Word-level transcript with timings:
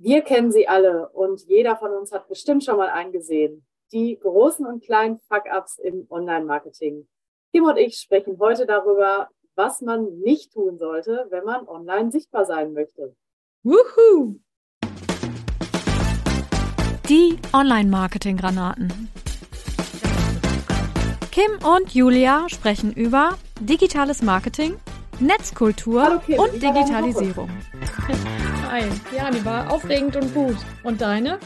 Wir 0.00 0.22
kennen 0.22 0.52
sie 0.52 0.68
alle 0.68 1.08
und 1.08 1.42
jeder 1.48 1.74
von 1.74 1.90
uns 1.90 2.12
hat 2.12 2.28
bestimmt 2.28 2.62
schon 2.62 2.76
mal 2.76 2.88
eingesehen. 2.88 3.66
Die 3.90 4.16
großen 4.16 4.64
und 4.64 4.84
kleinen 4.84 5.18
Fuck-ups 5.18 5.80
im 5.80 6.06
Online-Marketing. 6.08 7.08
Kim 7.52 7.64
und 7.64 7.76
ich 7.78 7.96
sprechen 7.96 8.38
heute 8.38 8.64
darüber, 8.64 9.28
was 9.56 9.80
man 9.80 10.20
nicht 10.20 10.52
tun 10.52 10.78
sollte, 10.78 11.26
wenn 11.30 11.42
man 11.42 11.66
online 11.66 12.12
sichtbar 12.12 12.44
sein 12.44 12.74
möchte. 12.74 13.16
Wuhu! 13.64 14.36
Die 17.08 17.36
Online-Marketing-Granaten. 17.52 19.08
Kim 21.32 21.58
und 21.66 21.92
Julia 21.92 22.48
sprechen 22.48 22.92
über 22.92 23.36
digitales 23.58 24.22
Marketing, 24.22 24.76
Netzkultur 25.18 26.22
Kim, 26.24 26.38
und 26.38 26.52
Digitalisierung. 26.54 27.50
Hi, 28.70 28.82
ja, 29.16 29.30
die 29.30 29.42
war 29.46 29.72
aufregend 29.72 30.14
und 30.14 30.34
gut. 30.34 30.56
Und 30.84 31.00
deine? 31.00 31.38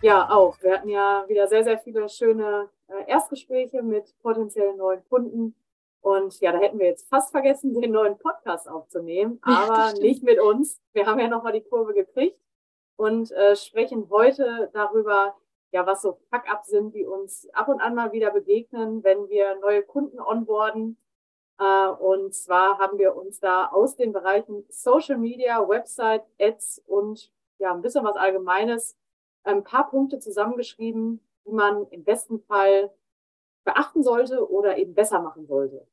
Ja, 0.00 0.30
auch. 0.30 0.56
Wir 0.62 0.74
hatten 0.74 0.88
ja 0.88 1.24
wieder 1.26 1.48
sehr, 1.48 1.64
sehr 1.64 1.76
viele 1.76 2.08
schöne 2.08 2.68
äh, 2.86 3.10
Erstgespräche 3.10 3.82
mit 3.82 4.14
potenziellen 4.22 4.76
neuen 4.76 5.02
Kunden. 5.08 5.56
Und 6.02 6.38
ja, 6.40 6.52
da 6.52 6.58
hätten 6.58 6.78
wir 6.78 6.86
jetzt 6.86 7.08
fast 7.08 7.32
vergessen, 7.32 7.74
den 7.74 7.90
neuen 7.90 8.16
Podcast 8.16 8.68
aufzunehmen, 8.68 9.40
aber 9.42 9.88
ja, 9.88 9.92
nicht 9.94 10.22
mit 10.22 10.38
uns. 10.38 10.80
Wir 10.92 11.06
haben 11.06 11.18
ja 11.18 11.26
nochmal 11.26 11.52
die 11.52 11.62
Kurve 11.62 11.94
gekriegt 11.94 12.38
und 12.94 13.32
äh, 13.32 13.56
sprechen 13.56 14.06
heute 14.08 14.70
darüber, 14.72 15.34
ja, 15.72 15.84
was 15.84 16.02
so 16.02 16.20
Fuck-ups 16.30 16.68
sind, 16.68 16.94
die 16.94 17.06
uns 17.06 17.48
ab 17.54 17.66
und 17.66 17.80
an 17.80 17.96
mal 17.96 18.12
wieder 18.12 18.30
begegnen, 18.30 19.02
wenn 19.02 19.28
wir 19.28 19.58
neue 19.58 19.82
Kunden 19.82 20.20
onboarden 20.20 20.96
und 21.58 22.34
zwar 22.34 22.78
haben 22.78 22.98
wir 22.98 23.16
uns 23.16 23.40
da 23.40 23.66
aus 23.66 23.96
den 23.96 24.12
Bereichen 24.12 24.64
Social 24.68 25.16
Media, 25.18 25.66
Website, 25.68 26.22
Ads 26.38 26.82
und 26.86 27.32
ja, 27.58 27.72
ein 27.74 27.82
bisschen 27.82 28.04
was 28.04 28.16
Allgemeines 28.16 28.96
ein 29.44 29.64
paar 29.64 29.88
Punkte 29.88 30.18
zusammengeschrieben, 30.18 31.20
die 31.46 31.52
man 31.52 31.86
im 31.90 32.04
besten 32.04 32.40
Fall 32.40 32.90
beachten 33.64 34.02
sollte 34.02 34.50
oder 34.50 34.76
eben 34.76 34.94
besser 34.94 35.20
machen 35.20 35.46
sollte. 35.46 35.86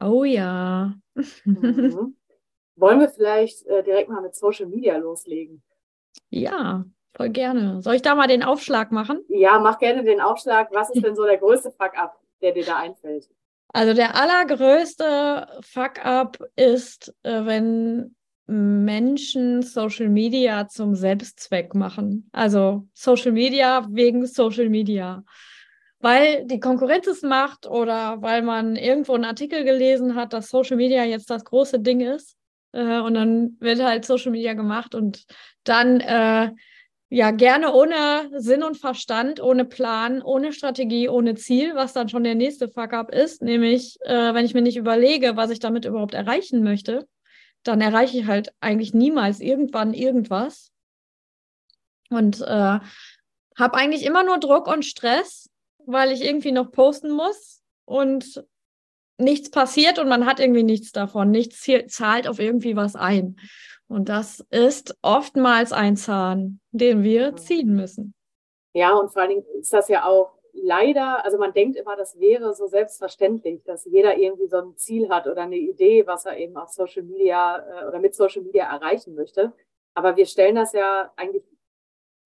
Oh 0.00 0.24
ja. 0.24 0.94
Mhm. 1.44 2.16
Wollen 2.76 3.00
wir 3.00 3.08
vielleicht 3.08 3.66
äh, 3.66 3.82
direkt 3.82 4.08
mal 4.08 4.22
mit 4.22 4.36
Social 4.36 4.66
Media 4.66 4.96
loslegen? 4.96 5.62
Ja, 6.30 6.84
voll 7.16 7.30
gerne. 7.30 7.82
Soll 7.82 7.96
ich 7.96 8.02
da 8.02 8.14
mal 8.14 8.28
den 8.28 8.44
Aufschlag 8.44 8.92
machen? 8.92 9.24
Ja, 9.28 9.58
mach 9.58 9.78
gerne 9.78 10.04
den 10.04 10.20
Aufschlag. 10.20 10.68
Was 10.72 10.90
ist 10.90 11.02
denn 11.04 11.16
so 11.16 11.24
der 11.24 11.38
größte 11.38 11.72
Fuck-up, 11.72 12.20
der 12.40 12.52
dir 12.52 12.64
da 12.64 12.76
einfällt? 12.76 13.28
Also 13.72 13.94
der 13.94 14.14
allergrößte 14.14 15.46
Fuck-up 15.60 16.38
ist, 16.56 17.14
äh, 17.22 17.44
wenn 17.44 18.14
Menschen 18.46 19.62
Social 19.62 20.08
Media 20.08 20.68
zum 20.68 20.94
Selbstzweck 20.94 21.74
machen. 21.74 22.30
Also 22.32 22.88
Social 22.94 23.32
Media 23.32 23.86
wegen 23.90 24.26
Social 24.26 24.70
Media. 24.70 25.22
Weil 26.00 26.46
die 26.46 26.60
Konkurrenz 26.60 27.06
es 27.08 27.22
macht 27.22 27.66
oder 27.66 28.22
weil 28.22 28.42
man 28.42 28.76
irgendwo 28.76 29.14
einen 29.14 29.24
Artikel 29.24 29.64
gelesen 29.64 30.14
hat, 30.14 30.32
dass 30.32 30.48
Social 30.48 30.76
Media 30.76 31.04
jetzt 31.04 31.28
das 31.28 31.44
große 31.44 31.80
Ding 31.80 32.00
ist. 32.00 32.36
Äh, 32.72 33.00
und 33.00 33.14
dann 33.14 33.56
wird 33.60 33.82
halt 33.82 34.06
Social 34.06 34.32
Media 34.32 34.54
gemacht 34.54 34.94
und 34.94 35.26
dann 35.64 36.00
äh, 36.00 36.52
ja, 37.10 37.30
gerne 37.30 37.72
ohne 37.72 38.30
Sinn 38.38 38.62
und 38.62 38.76
Verstand, 38.76 39.40
ohne 39.40 39.64
Plan, 39.64 40.20
ohne 40.20 40.52
Strategie, 40.52 41.08
ohne 41.08 41.36
Ziel, 41.36 41.74
was 41.74 41.94
dann 41.94 42.08
schon 42.08 42.24
der 42.24 42.34
nächste 42.34 42.68
Fuck-up 42.68 43.14
ist. 43.14 43.42
Nämlich, 43.42 43.96
äh, 44.02 44.34
wenn 44.34 44.44
ich 44.44 44.52
mir 44.52 44.60
nicht 44.60 44.76
überlege, 44.76 45.36
was 45.36 45.50
ich 45.50 45.58
damit 45.58 45.86
überhaupt 45.86 46.14
erreichen 46.14 46.62
möchte, 46.62 47.08
dann 47.62 47.80
erreiche 47.80 48.18
ich 48.18 48.26
halt 48.26 48.52
eigentlich 48.60 48.92
niemals 48.92 49.40
irgendwann 49.40 49.94
irgendwas. 49.94 50.70
Und 52.10 52.40
äh, 52.42 52.78
habe 53.58 53.74
eigentlich 53.74 54.04
immer 54.04 54.22
nur 54.22 54.38
Druck 54.38 54.66
und 54.66 54.84
Stress, 54.84 55.48
weil 55.86 56.12
ich 56.12 56.22
irgendwie 56.22 56.52
noch 56.52 56.70
posten 56.70 57.10
muss 57.10 57.62
und 57.86 58.44
nichts 59.18 59.50
passiert 59.50 59.98
und 59.98 60.08
man 60.08 60.26
hat 60.26 60.40
irgendwie 60.40 60.62
nichts 60.62 60.92
davon. 60.92 61.30
Nichts 61.30 61.66
zahlt 61.88 62.28
auf 62.28 62.38
irgendwie 62.38 62.76
was 62.76 62.94
ein. 62.96 63.36
Und 63.88 64.08
das 64.08 64.44
ist 64.50 64.96
oftmals 65.02 65.72
ein 65.72 65.96
Zahn, 65.96 66.60
den 66.70 67.02
wir 67.02 67.36
ziehen 67.36 67.74
müssen. 67.74 68.14
Ja, 68.74 68.94
und 68.94 69.10
vor 69.12 69.22
allen 69.22 69.30
Dingen 69.30 69.44
ist 69.58 69.72
das 69.72 69.88
ja 69.88 70.04
auch 70.04 70.38
leider, 70.52 71.24
also 71.24 71.38
man 71.38 71.52
denkt 71.52 71.76
immer, 71.76 71.96
das 71.96 72.18
wäre 72.20 72.54
so 72.54 72.66
selbstverständlich, 72.66 73.62
dass 73.64 73.84
jeder 73.86 74.16
irgendwie 74.16 74.48
so 74.48 74.58
ein 74.58 74.76
Ziel 74.76 75.08
hat 75.08 75.26
oder 75.26 75.42
eine 75.42 75.56
Idee, 75.56 76.06
was 76.06 76.26
er 76.26 76.36
eben 76.36 76.56
auf 76.56 76.68
Social 76.68 77.02
Media 77.02 77.58
äh, 77.58 77.86
oder 77.86 77.98
mit 77.98 78.14
Social 78.14 78.42
Media 78.42 78.64
erreichen 78.64 79.14
möchte. 79.14 79.52
Aber 79.94 80.16
wir 80.16 80.26
stellen 80.26 80.56
das 80.56 80.72
ja 80.72 81.12
eigentlich 81.16 81.44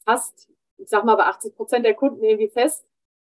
fast, 0.04 0.50
ich 0.78 0.88
sag 0.88 1.04
mal, 1.04 1.16
bei 1.16 1.24
80 1.24 1.54
Prozent 1.54 1.86
der 1.86 1.94
Kunden 1.94 2.22
irgendwie 2.22 2.48
fest, 2.48 2.84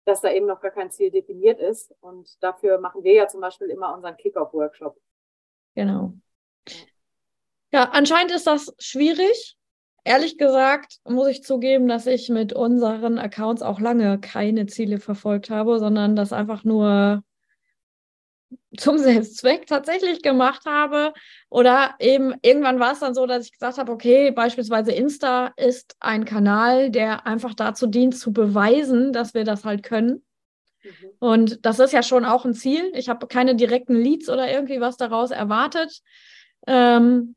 dass 0.09 0.23
da 0.23 0.33
eben 0.33 0.47
noch 0.47 0.61
gar 0.61 0.71
kein 0.71 0.91
Ziel 0.91 1.11
definiert 1.11 1.61
ist. 1.61 1.95
Und 2.01 2.43
dafür 2.43 2.81
machen 2.81 3.05
wir 3.05 3.13
ja 3.13 3.29
zum 3.29 3.43
Beispiel 3.43 3.69
immer 3.69 3.95
unseren 3.95 4.17
Kickoff-Workshop. 4.17 4.99
Genau. 5.75 6.15
Ja, 7.73 7.91
anscheinend 7.93 8.33
ist 8.33 8.47
das 8.47 8.75
schwierig. 8.79 9.57
Ehrlich 10.05 10.39
gesagt 10.39 11.01
muss 11.05 11.29
ich 11.29 11.43
zugeben, 11.43 11.87
dass 11.87 12.07
ich 12.07 12.31
mit 12.31 12.55
unseren 12.55 13.19
Accounts 13.19 13.61
auch 13.61 13.79
lange 13.79 14.19
keine 14.19 14.65
Ziele 14.65 14.99
verfolgt 14.99 15.51
habe, 15.51 15.79
sondern 15.79 16.17
das 16.17 16.33
einfach 16.33 16.65
nur 16.65 17.23
zum 18.77 18.99
Selbstzweck 18.99 19.67
tatsächlich 19.67 20.23
gemacht 20.23 20.65
habe. 20.67 21.13
Oder 21.51 21.95
eben 21.99 22.35
irgendwann 22.43 22.81
war 22.81 22.93
es 22.93 23.01
dann 23.01 23.15
so, 23.15 23.27
dass 23.27 23.47
ich 23.47 23.53
gesagt 23.53 23.79
habe, 23.79 23.93
okay, 23.93 24.31
beispielsweise 24.31 24.93
Insta 24.93 25.53
ist 25.57 25.97
ein 26.01 26.25
Kanal, 26.25 26.91
der 26.91 27.27
einfach 27.27 27.55
dazu 27.55 27.87
dient, 27.87 28.17
zu 28.17 28.33
beweisen, 28.33 29.13
dass 29.13 29.35
wir 29.35 29.45
das 29.45 29.65
halt 29.65 29.83
können. 29.83 30.23
Mhm. 30.83 30.91
Und 31.19 31.67
das 31.67 31.79
ist 31.79 31.93
ja 31.93 32.03
schon 32.03 32.25
auch 32.25 32.45
ein 32.45 32.55
Ziel. 32.55 32.91
Ich 32.95 33.09
habe 33.09 33.27
keine 33.27 33.57
direkten 33.57 33.95
Leads 33.95 34.29
oder 34.29 34.51
irgendwie 34.51 34.81
was 34.81 34.97
daraus 34.97 35.31
erwartet. 35.31 36.01
Ähm, 36.67 37.35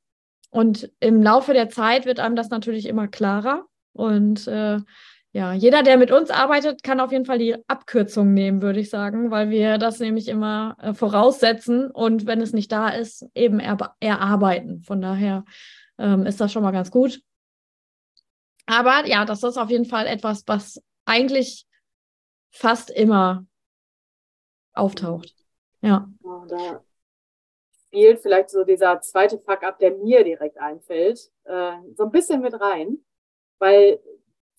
und 0.50 0.92
im 1.00 1.24
Laufe 1.24 1.54
der 1.54 1.70
Zeit 1.70 2.06
wird 2.06 2.20
einem 2.20 2.36
das 2.36 2.50
natürlich 2.50 2.86
immer 2.86 3.08
klarer. 3.08 3.66
Und 3.94 4.48
äh, 4.48 4.80
ja, 5.34 5.54
jeder, 5.54 5.82
der 5.82 5.98
mit 5.98 6.12
uns 6.12 6.30
arbeitet, 6.30 6.84
kann 6.84 7.00
auf 7.00 7.12
jeden 7.12 7.26
Fall 7.26 7.38
die 7.38 7.56
Abkürzung 7.68 8.34
nehmen, 8.34 8.62
würde 8.62 8.82
ich 8.82 8.90
sagen, 8.90 9.32
weil 9.32 9.50
wir 9.50 9.78
das 9.78 10.00
nämlich 10.00 10.28
immer 10.28 10.76
äh, 10.82 10.94
voraussetzen 10.94 11.90
und 11.90 12.26
wenn 12.26 12.42
es 12.42 12.52
nicht 12.52 12.72
da 12.72 12.90
ist, 12.90 13.26
eben 13.34 13.60
er 13.60 13.96
erarbeiten. 14.00 14.82
Von 14.82 15.02
daher 15.02 15.46
ähm, 15.98 16.26
ist 16.26 16.42
das 16.42 16.52
schon 16.52 16.64
mal 16.64 16.72
ganz 16.72 16.92
gut. 16.92 17.22
Aber 18.66 19.06
ja, 19.08 19.24
das 19.26 19.44
ist 19.44 19.58
auf 19.58 19.70
jeden 19.70 19.86
Fall 19.86 20.06
etwas, 20.06 20.44
was 20.48 20.82
eigentlich 21.06 21.66
fast 22.52 22.90
immer 22.90 23.46
auftaucht. 24.74 25.34
Ja. 25.82 26.10
ja 26.50 26.82
spielt 27.92 28.22
vielleicht 28.22 28.50
so 28.50 28.64
dieser 28.64 29.02
zweite 29.02 29.38
Fuck-up, 29.38 29.78
der 29.80 29.98
mir 29.98 30.24
direkt 30.24 30.58
einfällt, 30.58 31.30
äh, 31.44 31.74
so 31.96 32.04
ein 32.04 32.12
bisschen 32.12 32.42
mit 32.42 32.60
rein, 32.60 33.00
weil 33.60 34.00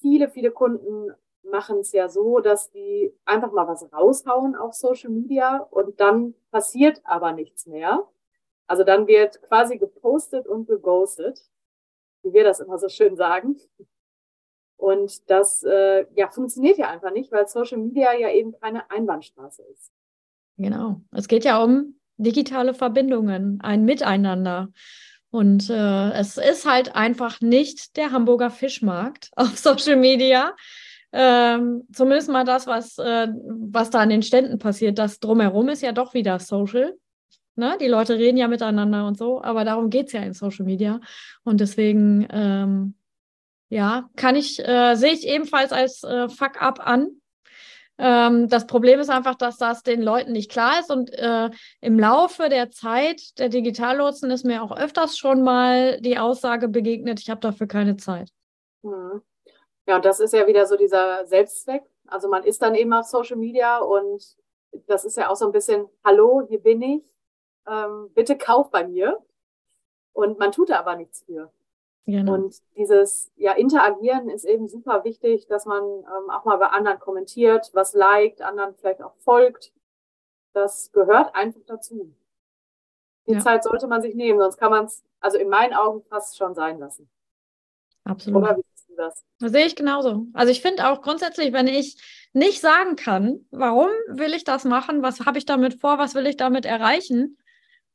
viele, 0.03 0.29
viele 0.29 0.51
Kunden 0.51 1.13
machen 1.43 1.79
es 1.79 1.93
ja 1.93 2.09
so, 2.09 2.41
dass 2.41 2.71
die 2.71 3.13
einfach 3.25 3.53
mal 3.53 3.67
was 3.67 3.91
raushauen 3.93 4.55
auf 4.55 4.75
Social 4.75 5.11
Media 5.11 5.59
und 5.71 5.99
dann 6.01 6.35
passiert 6.51 7.01
aber 7.05 7.33
nichts 7.33 7.67
mehr. 7.67 8.07
Also 8.67 8.85
dann 8.85 9.07
wird 9.07 9.43
quasi 9.43 9.79
gepostet 9.79 10.47
und 10.47 10.67
geghostet, 10.67 11.41
wie 12.23 12.33
wir 12.33 12.45
das 12.45 12.61
immer 12.61 12.79
so 12.79 12.89
schön 12.89 13.17
sagen. 13.17 13.57
Und 14.77 15.31
das 15.31 15.63
äh, 15.63 16.07
ja, 16.15 16.29
funktioniert 16.31 16.79
ja 16.79 16.91
einfach 16.91 17.13
nicht, 17.13 17.31
weil 17.33 17.47
Social 17.47 17.79
Media 17.79 18.13
ja 18.15 18.31
eben 18.31 18.53
keine 18.53 18.91
Einbahnstraße 18.91 19.63
ist. 19.65 19.93
Genau. 20.59 21.01
Es 21.13 21.29
geht 21.29 21.45
ja 21.45 21.63
um 21.63 22.01
digitale 22.17 22.75
Verbindungen, 22.75 23.61
ein 23.63 23.85
Miteinander. 23.85 24.73
Und 25.33 25.71
äh, 25.71 26.11
es 26.13 26.37
ist 26.37 26.67
halt 26.67 26.95
einfach 26.95 27.41
nicht 27.41 27.97
der 27.97 28.13
Hamburger 28.13 28.51
Fischmarkt 28.51 29.31
auf 29.37 29.57
Social 29.57 29.97
Media. 29.97 30.55
Ähm, 31.11 31.85
zumindest 31.91 32.29
mal 32.29 32.45
das, 32.45 32.67
was, 32.67 32.99
äh, 32.99 33.29
was 33.47 33.89
da 33.89 34.01
an 34.01 34.11
den 34.11 34.23
Ständen 34.23 34.59
passiert. 34.59 34.99
Das 34.99 35.21
drumherum 35.21 35.71
ist 35.71 35.81
ja 35.81 35.93
doch 35.93 36.13
wieder 36.13 36.39
Social. 36.39 36.95
Ne? 37.57 37.79
Die 37.81 37.89
Leute 37.89 38.19
reden 38.19 38.37
ja 38.37 38.47
miteinander 38.47 39.07
und 39.07 39.17
so, 39.17 39.43
aber 39.43 39.65
darum 39.65 39.89
geht 39.89 40.09
es 40.09 40.13
ja 40.13 40.21
in 40.21 40.35
Social 40.35 40.67
Media. 40.67 41.01
Und 41.45 41.61
deswegen, 41.61 42.27
ähm, 42.31 42.95
ja, 43.71 44.11
kann 44.17 44.37
ich, 44.37 44.59
äh, 44.61 44.97
sehe 44.97 45.15
ich 45.15 45.27
ebenfalls 45.27 45.73
als 45.73 46.03
äh, 46.03 46.29
Fuck-up 46.29 46.87
an. 46.87 47.09
Ähm, 48.05 48.49
das 48.49 48.67
Problem 48.67 48.99
ist 48.99 49.11
einfach, 49.11 49.37
dass 49.37 49.59
das 49.59 49.85
den 49.85 50.03
Leuten 50.03 50.33
nicht 50.33 50.51
klar 50.51 50.81
ist 50.81 50.91
und 50.91 51.13
äh, 51.13 51.51
im 51.81 52.01
Laufe 52.01 52.49
der 52.49 52.73
Zeit 52.73 53.39
der 53.39 53.49
Digitallotsen 53.49 54.29
ist 54.33 54.45
mir 54.45 54.65
auch 54.65 54.77
öfters 54.77 55.17
schon 55.17 55.45
mal 55.45 56.01
die 56.01 56.19
Aussage 56.19 56.67
begegnet, 56.67 57.21
ich 57.21 57.31
habe 57.31 57.41
dafür 57.41 57.69
keine 57.69 57.97
Zeit. 57.97 58.29
Mhm. 58.83 59.23
Ja, 59.87 59.97
und 59.97 60.05
das 60.05 60.19
ist 60.19 60.33
ja 60.33 60.49
wieder 60.49 60.67
so 60.67 60.77
dieser 60.77 61.25
Selbstzweck. 61.27 61.85
Also 62.09 62.29
man 62.29 62.43
ist 62.43 62.61
dann 62.61 62.75
eben 62.75 62.93
auf 62.93 63.07
Social 63.07 63.37
Media 63.37 63.79
und 63.79 64.21
das 64.89 65.05
ist 65.05 65.17
ja 65.17 65.31
auch 65.31 65.37
so 65.37 65.47
ein 65.47 65.53
bisschen, 65.53 65.89
hallo, 66.05 66.45
hier 66.49 66.61
bin 66.61 66.83
ich, 66.83 67.05
ähm, 67.69 68.11
bitte 68.15 68.37
kauf 68.37 68.73
bei 68.73 68.85
mir. 68.85 69.17
Und 70.13 70.41
man 70.41 70.51
tut 70.51 70.71
da 70.71 70.81
aber 70.81 70.97
nichts 70.97 71.23
für. 71.25 71.53
Genau. 72.07 72.35
Und 72.35 72.57
dieses 72.77 73.31
ja, 73.37 73.53
Interagieren 73.53 74.29
ist 74.29 74.45
eben 74.45 74.69
super 74.69 75.05
wichtig, 75.05 75.47
dass 75.47 75.67
man 75.67 75.83
ähm, 75.85 76.31
auch 76.31 76.45
mal 76.45 76.57
bei 76.57 76.67
anderen 76.67 76.99
kommentiert, 76.99 77.71
was 77.75 77.95
liked, 77.95 78.43
anderen 78.43 78.75
vielleicht 78.75 79.03
auch 79.03 79.15
folgt. 79.19 79.73
Das 80.53 80.91
gehört 80.93 81.35
einfach 81.35 81.61
dazu. 81.67 82.13
Die 83.29 83.35
ja. 83.35 83.39
Zeit 83.39 83.63
sollte 83.63 83.87
man 83.87 84.03
sich 84.03 84.17
nehmen, 84.17 84.41
sonst 84.41 84.57
kann 84.57 84.71
man 84.71 84.87
es, 84.87 85.05
also 85.21 85.39
in 85.39 85.49
meinen 85.49 85.75
Augen, 85.75 86.03
fast 86.03 86.37
schon 86.37 86.55
sein 86.55 86.81
lassen. 86.81 87.09
Absolut. 88.05 88.43
Oder 88.43 88.57
wie 88.57 88.63
siehst 88.75 88.91
du 88.91 88.97
das? 88.97 89.25
Das 89.39 89.53
sehe 89.53 89.67
ich 89.67 89.77
genauso. 89.77 90.27
Also 90.33 90.51
ich 90.51 90.61
finde 90.61 90.89
auch 90.89 91.03
grundsätzlich, 91.03 91.53
wenn 91.53 91.69
ich 91.69 92.03
nicht 92.33 92.61
sagen 92.61 92.97
kann, 92.97 93.47
warum 93.53 93.91
will 94.09 94.35
ich 94.35 94.43
das 94.43 94.65
machen, 94.65 95.03
was 95.03 95.21
habe 95.21 95.39
ich 95.39 95.47
damit 95.47 95.81
vor, 95.81 95.99
was 95.99 96.17
will 96.17 96.27
ich 96.27 96.37
damit 96.37 96.67
erreichen, 96.67 97.39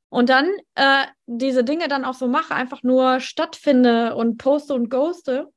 und 0.10 0.30
dann 0.30 0.50
äh, 0.76 1.06
diese 1.26 1.64
Dinge 1.64 1.88
dann 1.88 2.06
auch 2.06 2.14
so 2.14 2.28
mache, 2.28 2.56
einfach 2.56 2.84
nur 2.84 3.20
stattfinde 3.20 4.16
und 4.16 4.38
poste 4.38 4.74
und 4.74 4.90
ghoste, 4.90 5.48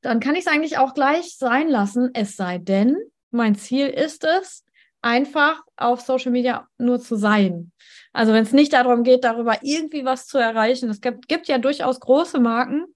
dann 0.00 0.20
kann 0.20 0.34
ich 0.34 0.46
es 0.46 0.46
eigentlich 0.46 0.78
auch 0.78 0.94
gleich 0.94 1.36
sein 1.36 1.68
lassen, 1.68 2.10
es 2.14 2.36
sei 2.36 2.58
denn, 2.58 2.96
mein 3.30 3.56
Ziel 3.56 3.88
ist 3.88 4.24
es, 4.24 4.64
einfach 5.02 5.62
auf 5.76 6.00
Social 6.00 6.32
Media 6.32 6.66
nur 6.78 7.00
zu 7.00 7.16
sein. 7.16 7.72
Also 8.12 8.32
wenn 8.32 8.42
es 8.42 8.52
nicht 8.52 8.72
darum 8.72 9.04
geht, 9.04 9.24
darüber 9.24 9.58
irgendwie 9.62 10.04
was 10.04 10.26
zu 10.26 10.38
erreichen. 10.38 10.90
Es 10.90 11.00
gibt, 11.00 11.28
gibt 11.28 11.46
ja 11.46 11.58
durchaus 11.58 12.00
große 12.00 12.40
Marken, 12.40 12.86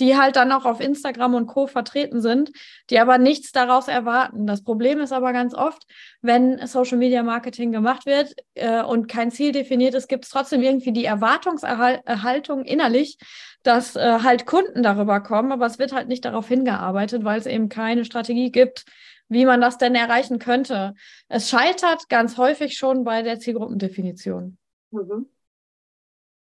die 0.00 0.16
halt 0.16 0.36
dann 0.36 0.50
auch 0.50 0.64
auf 0.64 0.80
Instagram 0.80 1.34
und 1.34 1.46
Co. 1.46 1.66
vertreten 1.66 2.20
sind, 2.20 2.50
die 2.88 2.98
aber 2.98 3.18
nichts 3.18 3.52
daraus 3.52 3.86
erwarten. 3.86 4.46
Das 4.46 4.64
Problem 4.64 5.00
ist 5.00 5.12
aber 5.12 5.32
ganz 5.32 5.54
oft, 5.54 5.84
wenn 6.22 6.66
Social 6.66 6.98
Media 6.98 7.22
Marketing 7.22 7.70
gemacht 7.70 8.06
wird 8.06 8.34
äh, 8.54 8.82
und 8.82 9.08
kein 9.08 9.30
Ziel 9.30 9.52
definiert 9.52 9.94
ist, 9.94 10.08
gibt 10.08 10.24
es 10.24 10.30
trotzdem 10.30 10.62
irgendwie 10.62 10.92
die 10.92 11.04
Erwartungserhaltung 11.04 12.64
innerlich, 12.64 13.18
dass 13.62 13.94
äh, 13.94 14.20
halt 14.22 14.46
Kunden 14.46 14.82
darüber 14.82 15.20
kommen, 15.20 15.52
aber 15.52 15.66
es 15.66 15.78
wird 15.78 15.92
halt 15.92 16.08
nicht 16.08 16.24
darauf 16.24 16.48
hingearbeitet, 16.48 17.24
weil 17.24 17.38
es 17.38 17.46
eben 17.46 17.68
keine 17.68 18.04
Strategie 18.04 18.50
gibt, 18.50 18.86
wie 19.28 19.44
man 19.44 19.60
das 19.60 19.78
denn 19.78 19.94
erreichen 19.94 20.38
könnte. 20.38 20.94
Es 21.28 21.50
scheitert 21.50 22.08
ganz 22.08 22.38
häufig 22.38 22.76
schon 22.76 23.04
bei 23.04 23.22
der 23.22 23.38
Zielgruppendefinition. 23.38 24.56
Mhm. 24.90 25.26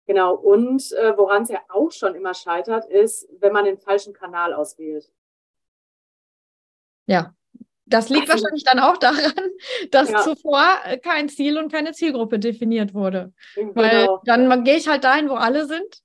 Genau, 0.09 0.33
und 0.33 0.91
äh, 0.94 1.15
woran 1.15 1.44
es 1.44 1.50
ja 1.50 1.59
auch 1.69 1.91
schon 1.91 2.15
immer 2.15 2.33
scheitert, 2.33 2.85
ist, 2.85 3.29
wenn 3.41 3.53
man 3.53 3.65
den 3.65 3.77
falschen 3.77 4.11
Kanal 4.11 4.56
auswählt. 4.56 5.07
Ja, 7.06 7.35
das 7.85 8.09
liegt 8.09 8.27
also, 8.27 8.41
wahrscheinlich 8.41 8.63
dann 8.63 8.79
auch 8.79 8.97
daran, 8.97 9.51
dass 9.91 10.09
ja. 10.09 10.21
zuvor 10.21 10.63
kein 11.03 11.29
Ziel 11.29 11.59
und 11.59 11.71
keine 11.71 11.91
Zielgruppe 11.91 12.39
definiert 12.39 12.95
wurde. 12.95 13.33
Genau. 13.53 13.75
Weil 13.75 14.07
dann 14.23 14.63
gehe 14.63 14.77
ich 14.77 14.88
halt 14.88 15.03
dahin, 15.03 15.29
wo 15.29 15.35
alle 15.35 15.67
sind 15.67 16.01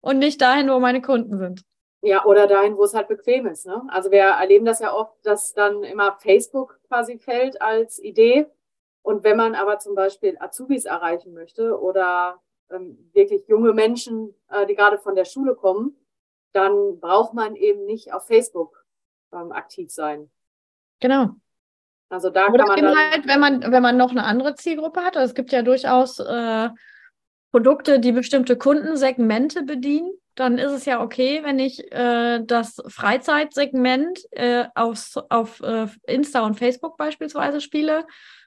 und 0.00 0.18
nicht 0.18 0.40
dahin, 0.40 0.68
wo 0.68 0.80
meine 0.80 1.00
Kunden 1.00 1.38
sind. 1.38 1.62
Ja, 2.02 2.24
oder 2.24 2.48
dahin, 2.48 2.76
wo 2.76 2.82
es 2.82 2.94
halt 2.94 3.06
bequem 3.06 3.46
ist. 3.46 3.66
Ne? 3.66 3.84
Also 3.90 4.10
wir 4.10 4.22
erleben 4.22 4.64
das 4.64 4.80
ja 4.80 4.92
oft, 4.92 5.14
dass 5.24 5.52
dann 5.54 5.84
immer 5.84 6.18
Facebook 6.18 6.80
quasi 6.88 7.20
fällt 7.20 7.62
als 7.62 8.00
Idee. 8.00 8.48
Und 9.02 9.22
wenn 9.22 9.36
man 9.36 9.54
aber 9.54 9.78
zum 9.78 9.94
Beispiel 9.94 10.36
Azubis 10.40 10.86
erreichen 10.86 11.34
möchte 11.34 11.80
oder 11.80 12.40
wirklich 13.12 13.46
junge 13.48 13.72
Menschen, 13.72 14.34
äh, 14.50 14.66
die 14.66 14.74
gerade 14.74 14.98
von 14.98 15.14
der 15.14 15.24
Schule 15.24 15.54
kommen, 15.54 15.96
dann 16.52 17.00
braucht 17.00 17.34
man 17.34 17.56
eben 17.56 17.84
nicht 17.84 18.12
auf 18.12 18.26
Facebook 18.26 18.84
ähm, 19.32 19.52
aktiv 19.52 19.90
sein. 19.90 20.30
Genau. 21.00 21.30
Also 22.10 22.30
da 22.30 22.48
Oder 22.48 22.64
kann 22.64 22.82
man 22.82 22.94
dann 22.94 23.10
halt, 23.12 23.28
wenn 23.28 23.40
man 23.40 23.72
wenn 23.72 23.82
man 23.82 23.96
noch 23.96 24.10
eine 24.10 24.24
andere 24.24 24.54
Zielgruppe 24.54 25.04
hat, 25.04 25.16
also 25.16 25.28
es 25.30 25.34
gibt 25.34 25.52
ja 25.52 25.62
durchaus 25.62 26.18
äh, 26.18 26.70
Produkte, 27.50 28.00
die 28.00 28.12
bestimmte 28.12 28.56
Kundensegmente 28.56 29.62
bedienen, 29.62 30.12
dann 30.34 30.58
ist 30.58 30.72
es 30.72 30.84
ja 30.84 31.02
okay, 31.02 31.40
wenn 31.42 31.58
ich 31.58 31.92
äh, 31.92 32.40
das 32.44 32.80
Freizeitsegment 32.86 34.20
äh, 34.30 34.66
auf, 34.74 35.16
auf 35.28 35.60
äh, 35.60 35.86
Insta 36.06 36.44
und 36.46 36.58
Facebook 36.58 36.96
beispielsweise 36.96 37.60
spiele 37.60 38.06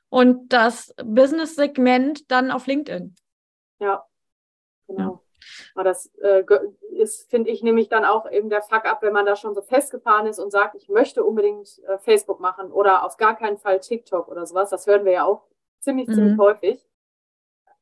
und 0.10 0.54
das 0.54 0.94
Business-Segment 1.04 2.32
dann 2.32 2.52
auf 2.52 2.68
LinkedIn. 2.68 3.16
Ja. 3.80 4.04
Genau. 4.88 5.22
Aber 5.74 5.84
das 5.84 6.08
äh, 6.22 6.44
ist, 6.92 7.30
finde 7.30 7.50
ich, 7.50 7.64
nämlich 7.64 7.90
dann 7.90 8.06
auch 8.06 8.30
eben 8.30 8.50
der 8.50 8.62
Fuck 8.62 8.86
up, 8.86 9.02
wenn 9.02 9.14
man 9.14 9.26
da 9.26 9.36
schon 9.36 9.56
so 9.56 9.62
festgefahren 9.62 10.28
ist 10.28 10.40
und 10.40 10.52
sagt, 10.52 10.76
ich 10.76 10.90
möchte 10.90 11.24
unbedingt 11.24 11.80
äh, 11.88 11.98
Facebook 11.98 12.40
machen 12.40 12.72
oder 12.72 13.04
auf 13.04 13.18
gar 13.18 13.36
keinen 13.36 13.58
Fall 13.58 13.80
TikTok 13.80 14.28
oder 14.28 14.46
sowas. 14.46 14.70
Das 14.70 14.88
hören 14.88 15.06
wir 15.06 15.12
ja 15.14 15.26
auch 15.26 15.44
ziemlich, 15.80 16.08
mhm. 16.08 16.14
ziemlich 16.14 16.38
häufig. 16.38 16.88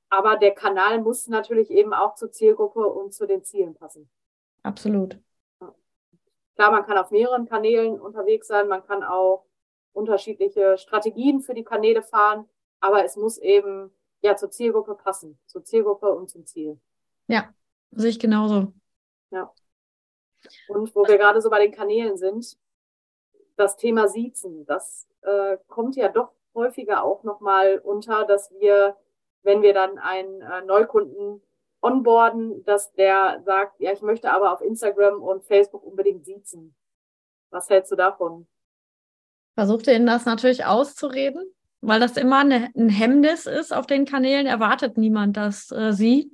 Aber 0.10 0.38
der 0.38 0.52
Kanal 0.52 1.02
muss 1.02 1.28
natürlich 1.28 1.70
eben 1.70 1.94
auch 1.94 2.16
zur 2.16 2.32
Zielgruppe 2.32 2.88
und 2.88 3.14
zu 3.14 3.28
den 3.28 3.44
Zielen 3.44 3.76
passen. 3.76 4.10
Absolut. 4.64 5.20
Ja. 5.62 5.76
Klar, 6.56 6.72
man 6.72 6.86
kann 6.86 6.98
auf 6.98 7.12
mehreren 7.12 7.48
Kanälen 7.48 8.00
unterwegs 8.00 8.48
sein, 8.48 8.68
man 8.68 8.86
kann 8.86 9.04
auch 9.04 9.46
unterschiedliche 9.94 10.78
Strategien 10.78 11.42
für 11.42 11.54
die 11.54 11.64
Kanäle 11.64 12.02
fahren, 12.02 12.50
aber 12.80 13.04
es 13.04 13.18
muss 13.18 13.38
eben 13.38 13.92
ja 14.22 14.36
zur 14.36 14.50
Zielgruppe 14.50 14.96
passen, 14.96 15.40
zur 15.46 15.64
Zielgruppe 15.64 16.10
und 16.10 16.30
zum 16.30 16.46
Ziel. 16.46 16.80
Ja, 17.30 17.54
sehe 17.92 18.10
ich 18.10 18.20
genauso. 18.20 18.74
Ja. 19.30 19.54
Und 20.68 20.94
wo 20.96 21.08
wir 21.08 21.18
gerade 21.18 21.42
so 21.42 21.50
bei 21.50 21.60
den 21.60 21.72
Kanälen 21.72 22.18
sind, 22.18 22.58
das 23.56 23.78
Thema 23.78 24.08
Siezen, 24.08 24.66
das 24.66 25.08
äh, 25.22 25.58
kommt 25.68 25.96
ja 25.96 26.10
doch 26.10 26.32
häufiger 26.56 27.04
auch 27.04 27.24
nochmal 27.24 27.80
unter, 27.84 28.26
dass 28.26 28.52
wir, 28.60 28.98
wenn 29.44 29.62
wir 29.62 29.74
dann 29.74 30.00
einen 30.00 30.42
äh, 30.42 30.62
Neukunden 30.66 31.42
onboarden, 31.82 32.64
dass 32.66 32.92
der 32.94 33.42
sagt, 33.46 33.80
ja, 33.80 33.92
ich 33.92 34.02
möchte 34.02 34.32
aber 34.32 34.52
auf 34.52 34.62
Instagram 34.62 35.22
und 35.22 35.44
Facebook 35.44 35.84
unbedingt 35.84 36.26
siezen. 36.26 36.76
Was 37.52 37.70
hältst 37.70 37.92
du 37.92 37.96
davon? 37.96 38.48
Versucht 39.56 39.88
ihr 39.88 40.04
das 40.06 40.26
natürlich 40.26 40.66
auszureden, 40.66 41.44
weil 41.82 42.00
das 42.00 42.18
immer 42.18 42.40
eine, 42.40 42.70
ein 42.76 42.90
Hemmnis 42.90 43.46
ist 43.46 43.72
auf 43.72 43.86
den 43.86 44.06
Kanälen. 44.06 44.48
Erwartet 44.48 44.98
niemand, 44.98 45.38
dass 45.38 45.72
äh, 45.72 45.94
sie 45.94 46.32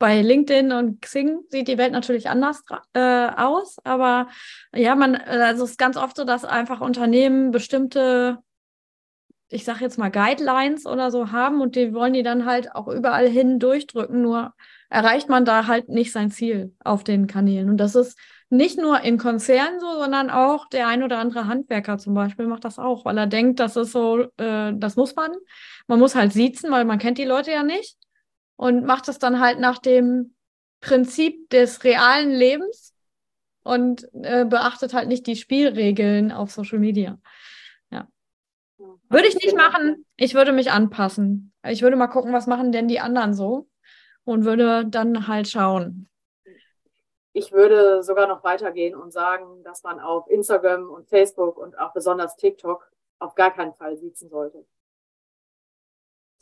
bei 0.00 0.22
LinkedIn 0.22 0.72
und 0.72 1.02
Xing 1.02 1.40
sieht 1.50 1.68
die 1.68 1.76
Welt 1.76 1.92
natürlich 1.92 2.30
anders 2.30 2.64
äh, 2.94 3.28
aus, 3.36 3.76
aber 3.84 4.28
ja, 4.74 4.96
man, 4.96 5.14
also 5.14 5.64
es 5.64 5.72
ist 5.72 5.78
ganz 5.78 5.98
oft 5.98 6.16
so, 6.16 6.24
dass 6.24 6.46
einfach 6.46 6.80
Unternehmen 6.80 7.50
bestimmte, 7.50 8.38
ich 9.50 9.64
sage 9.64 9.80
jetzt 9.82 9.98
mal 9.98 10.10
Guidelines 10.10 10.86
oder 10.86 11.10
so 11.10 11.32
haben 11.32 11.60
und 11.60 11.76
die 11.76 11.92
wollen 11.92 12.14
die 12.14 12.22
dann 12.22 12.46
halt 12.46 12.74
auch 12.74 12.88
überall 12.88 13.28
hin 13.28 13.58
durchdrücken, 13.58 14.22
nur 14.22 14.54
erreicht 14.88 15.28
man 15.28 15.44
da 15.44 15.66
halt 15.66 15.90
nicht 15.90 16.12
sein 16.12 16.30
Ziel 16.30 16.74
auf 16.82 17.04
den 17.04 17.26
Kanälen. 17.26 17.68
Und 17.68 17.76
das 17.76 17.94
ist 17.94 18.18
nicht 18.48 18.78
nur 18.78 19.02
in 19.02 19.18
Konzernen 19.18 19.80
so, 19.80 19.98
sondern 19.98 20.30
auch 20.30 20.66
der 20.70 20.88
ein 20.88 21.02
oder 21.02 21.18
andere 21.18 21.46
Handwerker 21.46 21.98
zum 21.98 22.14
Beispiel 22.14 22.46
macht 22.46 22.64
das 22.64 22.78
auch, 22.78 23.04
weil 23.04 23.18
er 23.18 23.26
denkt, 23.26 23.60
das 23.60 23.76
ist 23.76 23.92
so, 23.92 24.22
äh, 24.38 24.72
das 24.74 24.96
muss 24.96 25.14
man. 25.14 25.30
Man 25.88 25.98
muss 25.98 26.14
halt 26.14 26.32
siezen, 26.32 26.70
weil 26.70 26.86
man 26.86 26.98
kennt 26.98 27.18
die 27.18 27.24
Leute 27.24 27.52
ja 27.52 27.62
nicht 27.62 27.99
und 28.60 28.84
macht 28.84 29.08
es 29.08 29.18
dann 29.18 29.40
halt 29.40 29.58
nach 29.58 29.78
dem 29.78 30.34
Prinzip 30.82 31.48
des 31.48 31.82
realen 31.82 32.30
Lebens 32.30 32.94
und 33.62 34.06
äh, 34.12 34.44
beachtet 34.44 34.92
halt 34.92 35.08
nicht 35.08 35.26
die 35.26 35.36
Spielregeln 35.36 36.30
auf 36.30 36.50
Social 36.50 36.78
Media. 36.78 37.18
Ja. 37.90 38.06
Würde 39.08 39.28
ich 39.28 39.34
nicht 39.36 39.56
machen. 39.56 40.04
Ich 40.16 40.34
würde 40.34 40.52
mich 40.52 40.70
anpassen. 40.70 41.54
Ich 41.64 41.80
würde 41.80 41.96
mal 41.96 42.08
gucken, 42.08 42.34
was 42.34 42.46
machen 42.46 42.70
denn 42.70 42.86
die 42.86 43.00
anderen 43.00 43.32
so 43.32 43.66
und 44.24 44.44
würde 44.44 44.84
dann 44.86 45.26
halt 45.26 45.48
schauen. 45.48 46.10
Ich 47.32 47.52
würde 47.52 48.02
sogar 48.02 48.26
noch 48.26 48.44
weitergehen 48.44 48.94
und 48.94 49.10
sagen, 49.10 49.62
dass 49.64 49.84
man 49.84 50.00
auf 50.00 50.28
Instagram 50.28 50.90
und 50.90 51.08
Facebook 51.08 51.56
und 51.56 51.78
auch 51.78 51.94
besonders 51.94 52.36
TikTok 52.36 52.92
auf 53.20 53.34
gar 53.34 53.54
keinen 53.54 53.72
Fall 53.72 53.96
sitzen 53.96 54.28
sollte. 54.28 54.66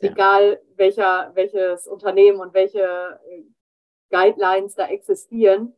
Ja. 0.01 0.11
Egal 0.11 0.61
welcher, 0.75 1.31
welches 1.35 1.87
Unternehmen 1.87 2.39
und 2.39 2.53
welche 2.53 3.19
äh, 3.29 3.43
Guidelines 4.09 4.75
da 4.75 4.87
existieren, 4.87 5.73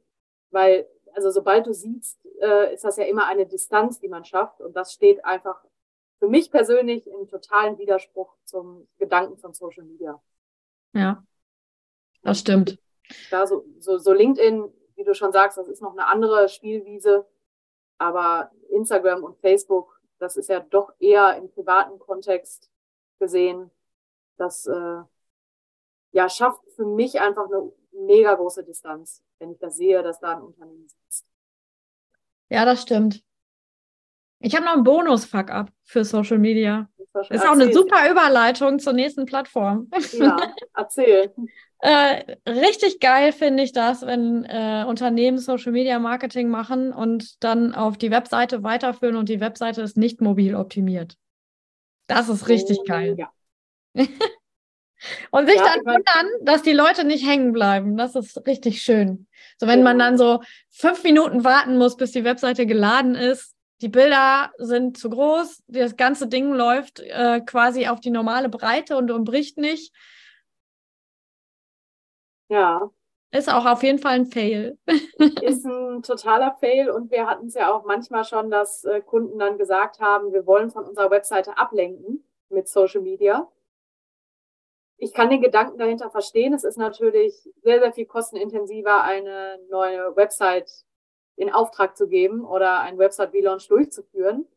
weil 0.52 0.88
also 1.14 1.30
sobald 1.32 1.68
du 1.68 1.74
siehst, 1.74 2.20
äh, 2.42 2.74
ist 2.74 2.84
das 2.84 2.98
ja 2.98 3.06
immer 3.06 3.28
eine 3.28 3.46
Distanz, 3.46 4.00
die 4.00 4.08
man 4.08 4.24
schafft 4.24 4.62
und 4.62 4.76
das 4.76 4.94
steht 4.94 5.24
einfach 5.26 5.64
für 6.20 6.28
mich 6.28 6.52
persönlich 6.52 7.08
im 7.08 7.28
totalen 7.28 7.78
Widerspruch 7.78 8.36
zum 8.46 8.88
Gedanken 8.98 9.38
von 9.38 9.54
Social 9.54 9.84
Media. 9.84 10.22
Ja, 10.94 11.24
das 12.22 12.40
stimmt. 12.40 12.78
Da 13.30 13.48
so, 13.48 13.66
so, 13.80 13.98
so 13.98 14.14
LinkedIn, 14.14 14.72
wie 14.96 15.04
du 15.04 15.16
schon 15.16 15.32
sagst, 15.32 15.58
das 15.58 15.68
ist 15.68 15.82
noch 15.82 15.94
eine 15.94 16.08
andere 16.08 16.48
Spielwiese, 16.48 17.28
aber 17.98 18.52
Instagram 18.70 19.24
und 19.24 19.38
Facebook, 19.40 20.00
das 20.20 20.38
ist 20.38 20.50
ja 20.50 20.60
doch 20.60 20.94
eher 21.00 21.36
im 21.38 21.50
privaten 21.50 21.98
Kontext 21.98 22.70
gesehen 23.20 23.72
das 24.42 24.66
äh, 24.66 25.02
ja, 26.12 26.30
schafft 26.30 26.62
für 26.76 26.86
mich 26.86 27.22
einfach 27.22 27.46
eine 27.46 27.72
mega 28.06 28.34
große 28.34 28.64
Distanz, 28.64 29.24
wenn 29.40 29.52
ich 29.52 29.60
da 29.60 29.70
sehe, 29.70 30.04
dass 30.04 30.20
da 30.20 30.36
ein 30.36 30.42
Unternehmen 30.42 30.88
sitzt. 30.88 31.26
Ja, 32.50 32.66
das 32.66 32.82
stimmt. 32.82 33.24
Ich 34.40 34.56
habe 34.56 34.66
noch 34.66 34.74
einen 34.74 34.84
Bonus-Fuck-up 34.84 35.72
für 35.84 36.04
Social 36.04 36.40
Media. 36.40 36.90
Ist 36.98 37.32
erzähl. 37.32 37.48
auch 37.48 37.54
eine 37.54 37.72
super 37.72 38.10
Überleitung 38.10 38.80
zur 38.80 38.94
nächsten 38.94 39.26
Plattform. 39.26 39.90
Ja, 40.14 40.38
erzähl. 40.76 41.34
äh, 41.80 42.38
richtig 42.50 43.00
geil 43.00 43.34
finde 43.34 43.64
ich 43.64 43.74
das, 43.74 44.06
wenn 44.06 44.46
äh, 44.46 44.86
Unternehmen 44.88 45.38
Social 45.38 45.72
Media 45.72 46.00
Marketing 46.00 46.50
machen 46.50 46.92
und 46.92 47.44
dann 47.44 47.76
auf 47.76 47.98
die 47.98 48.12
Webseite 48.12 48.64
weiterführen 48.64 49.18
und 49.18 49.30
die 49.30 49.40
Webseite 49.40 49.82
ist 49.82 49.98
nicht 49.98 50.22
mobil 50.22 50.56
optimiert. 50.56 51.18
Das 52.08 52.28
ist 52.28 52.48
richtig 52.50 52.80
oh, 52.82 52.86
geil. 52.86 53.16
Ja. 53.18 53.32
und 55.32 55.48
sich 55.48 55.58
ja, 55.58 55.66
dann 55.66 55.86
wundern, 55.86 56.32
dass 56.42 56.62
die 56.62 56.74
Leute 56.74 57.04
nicht 57.04 57.28
hängen 57.28 57.54
bleiben. 57.54 57.98
Das 57.98 58.16
ist 58.16 58.46
richtig 58.48 58.82
schön. 58.82 59.28
So, 59.58 59.68
wenn 59.68 59.84
man 59.84 60.00
dann 60.00 60.18
so 60.18 60.42
fünf 60.70 61.04
Minuten 61.04 61.44
warten 61.44 61.78
muss, 61.78 61.98
bis 61.98 62.12
die 62.12 62.24
Webseite 62.24 62.66
geladen 62.66 63.16
ist, 63.16 63.56
die 63.82 63.90
Bilder 63.90 64.52
sind 64.58 64.98
zu 64.98 65.10
groß, 65.10 65.64
das 65.68 65.98
ganze 65.98 66.28
Ding 66.28 66.54
läuft 66.54 67.00
äh, 67.00 67.42
quasi 67.42 67.88
auf 67.88 68.00
die 68.00 68.12
normale 68.12 68.48
Breite 68.48 68.96
und 68.96 69.10
umbricht 69.10 69.58
nicht. 69.58 69.94
Ja. 72.48 72.92
Ist 73.32 73.52
auch 73.52 73.66
auf 73.66 73.82
jeden 73.82 73.98
Fall 73.98 74.16
ein 74.16 74.26
Fail. 74.26 74.78
Ist 75.42 75.66
ein 75.66 76.04
totaler 76.04 76.56
Fail 76.60 76.90
und 76.90 77.10
wir 77.10 77.26
hatten 77.26 77.48
es 77.48 77.54
ja 77.54 77.74
auch 77.74 77.86
manchmal 77.86 78.26
schon, 78.26 78.52
dass 78.52 78.84
äh, 78.84 79.02
Kunden 79.02 79.40
dann 79.40 79.58
gesagt 79.58 80.00
haben, 80.00 80.34
wir 80.34 80.46
wollen 80.46 80.70
von 80.70 80.86
unserer 80.86 81.10
Webseite 81.10 81.58
ablenken 81.58 82.24
mit 82.50 82.68
Social 82.68 83.02
Media. 83.02 83.48
Ich 85.04 85.14
kann 85.14 85.32
den 85.32 85.42
Gedanken 85.42 85.80
dahinter 85.80 86.12
verstehen. 86.12 86.54
Es 86.54 86.64
ist 86.64 86.78
natürlich 86.78 87.34
sehr, 87.64 87.80
sehr 87.80 87.92
viel 87.92 88.06
kostenintensiver, 88.06 89.02
eine 89.02 89.60
neue 89.72 90.16
Website 90.16 90.70
in 91.38 91.52
Auftrag 91.52 91.98
zu 91.98 92.08
geben 92.08 92.46
oder 92.46 92.82
einen 92.82 93.00
Website-Relaunch 93.00 93.68
durchzuführen. 93.68 94.48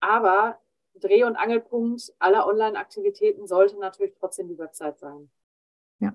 Aber 0.00 0.58
Dreh- 0.94 1.24
und 1.24 1.36
Angelpunkt 1.36 2.10
aller 2.18 2.46
Online-Aktivitäten 2.46 3.46
sollte 3.46 3.78
natürlich 3.78 4.14
trotzdem 4.14 4.48
die 4.48 4.56
Website 4.56 4.98
sein. 4.98 5.30
Ja. 5.98 6.14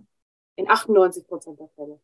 In 0.55 0.67
98 0.67 1.27
Prozent 1.27 1.59
der 1.59 1.69
Fälle. 1.69 2.01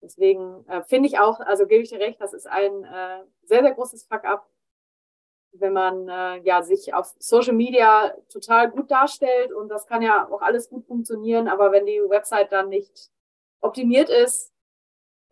Deswegen 0.00 0.66
äh, 0.66 0.82
finde 0.84 1.10
ich 1.10 1.18
auch, 1.18 1.40
also 1.40 1.66
gebe 1.66 1.82
ich 1.82 1.90
dir 1.90 2.00
recht, 2.00 2.22
das 2.22 2.32
ist 2.32 2.46
ein 2.46 2.84
äh, 2.84 3.22
sehr, 3.42 3.60
sehr 3.60 3.74
großes 3.74 4.04
Fuck-up, 4.04 4.48
wenn 5.58 5.72
man 5.72 6.08
äh, 6.08 6.38
ja 6.42 6.62
sich 6.62 6.94
auf 6.94 7.14
Social 7.18 7.54
Media 7.54 8.14
total 8.28 8.70
gut 8.70 8.90
darstellt 8.90 9.52
und 9.52 9.68
das 9.68 9.86
kann 9.86 10.02
ja 10.02 10.28
auch 10.30 10.42
alles 10.42 10.68
gut 10.68 10.86
funktionieren, 10.86 11.48
aber 11.48 11.72
wenn 11.72 11.86
die 11.86 12.00
Website 12.08 12.52
dann 12.52 12.68
nicht 12.68 13.10
optimiert 13.60 14.10
ist, 14.10 14.54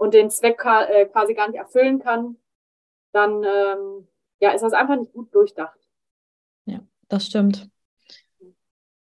und 0.03 0.15
den 0.15 0.31
Zweck 0.31 0.61
äh, 0.65 1.07
quasi 1.07 1.33
gar 1.33 1.49
nicht 1.49 1.59
erfüllen 1.59 2.01
kann, 2.01 2.37
dann 3.13 3.45
ähm, 3.45 4.09
ja, 4.41 4.51
ist 4.51 4.63
das 4.63 4.73
einfach 4.73 4.97
nicht 4.97 5.13
gut 5.13 5.33
durchdacht. 5.33 5.79
Ja, 6.65 6.81
das 7.07 7.27
stimmt. 7.27 7.69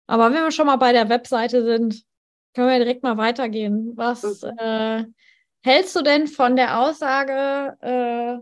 Aber 0.06 0.32
wenn 0.32 0.42
wir 0.44 0.50
schon 0.50 0.66
mal 0.66 0.76
bei 0.76 0.94
der 0.94 1.10
Webseite 1.10 1.62
sind, 1.62 2.06
können 2.54 2.70
wir 2.70 2.78
direkt 2.78 3.02
mal 3.02 3.18
weitergehen. 3.18 3.92
Was 3.96 4.42
mhm. 4.42 4.56
äh, 4.56 5.04
hältst 5.62 5.94
du 5.94 6.00
denn 6.00 6.26
von 6.26 6.56
der 6.56 6.80
Aussage, 6.80 7.76
äh, 7.82 8.38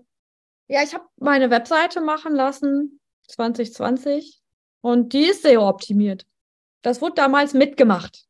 ja, 0.69 0.83
ich 0.83 0.95
habe 0.95 1.05
meine 1.17 1.51
Webseite 1.51 2.01
machen 2.01 2.35
lassen, 2.35 3.01
2020, 3.29 4.43
und 4.81 5.13
die 5.13 5.27
ist 5.27 5.43
SEO 5.43 5.69
optimiert. 5.69 6.27
Das 6.83 7.01
wurde 7.01 7.15
damals 7.15 7.55
mitgemacht. 7.55 8.27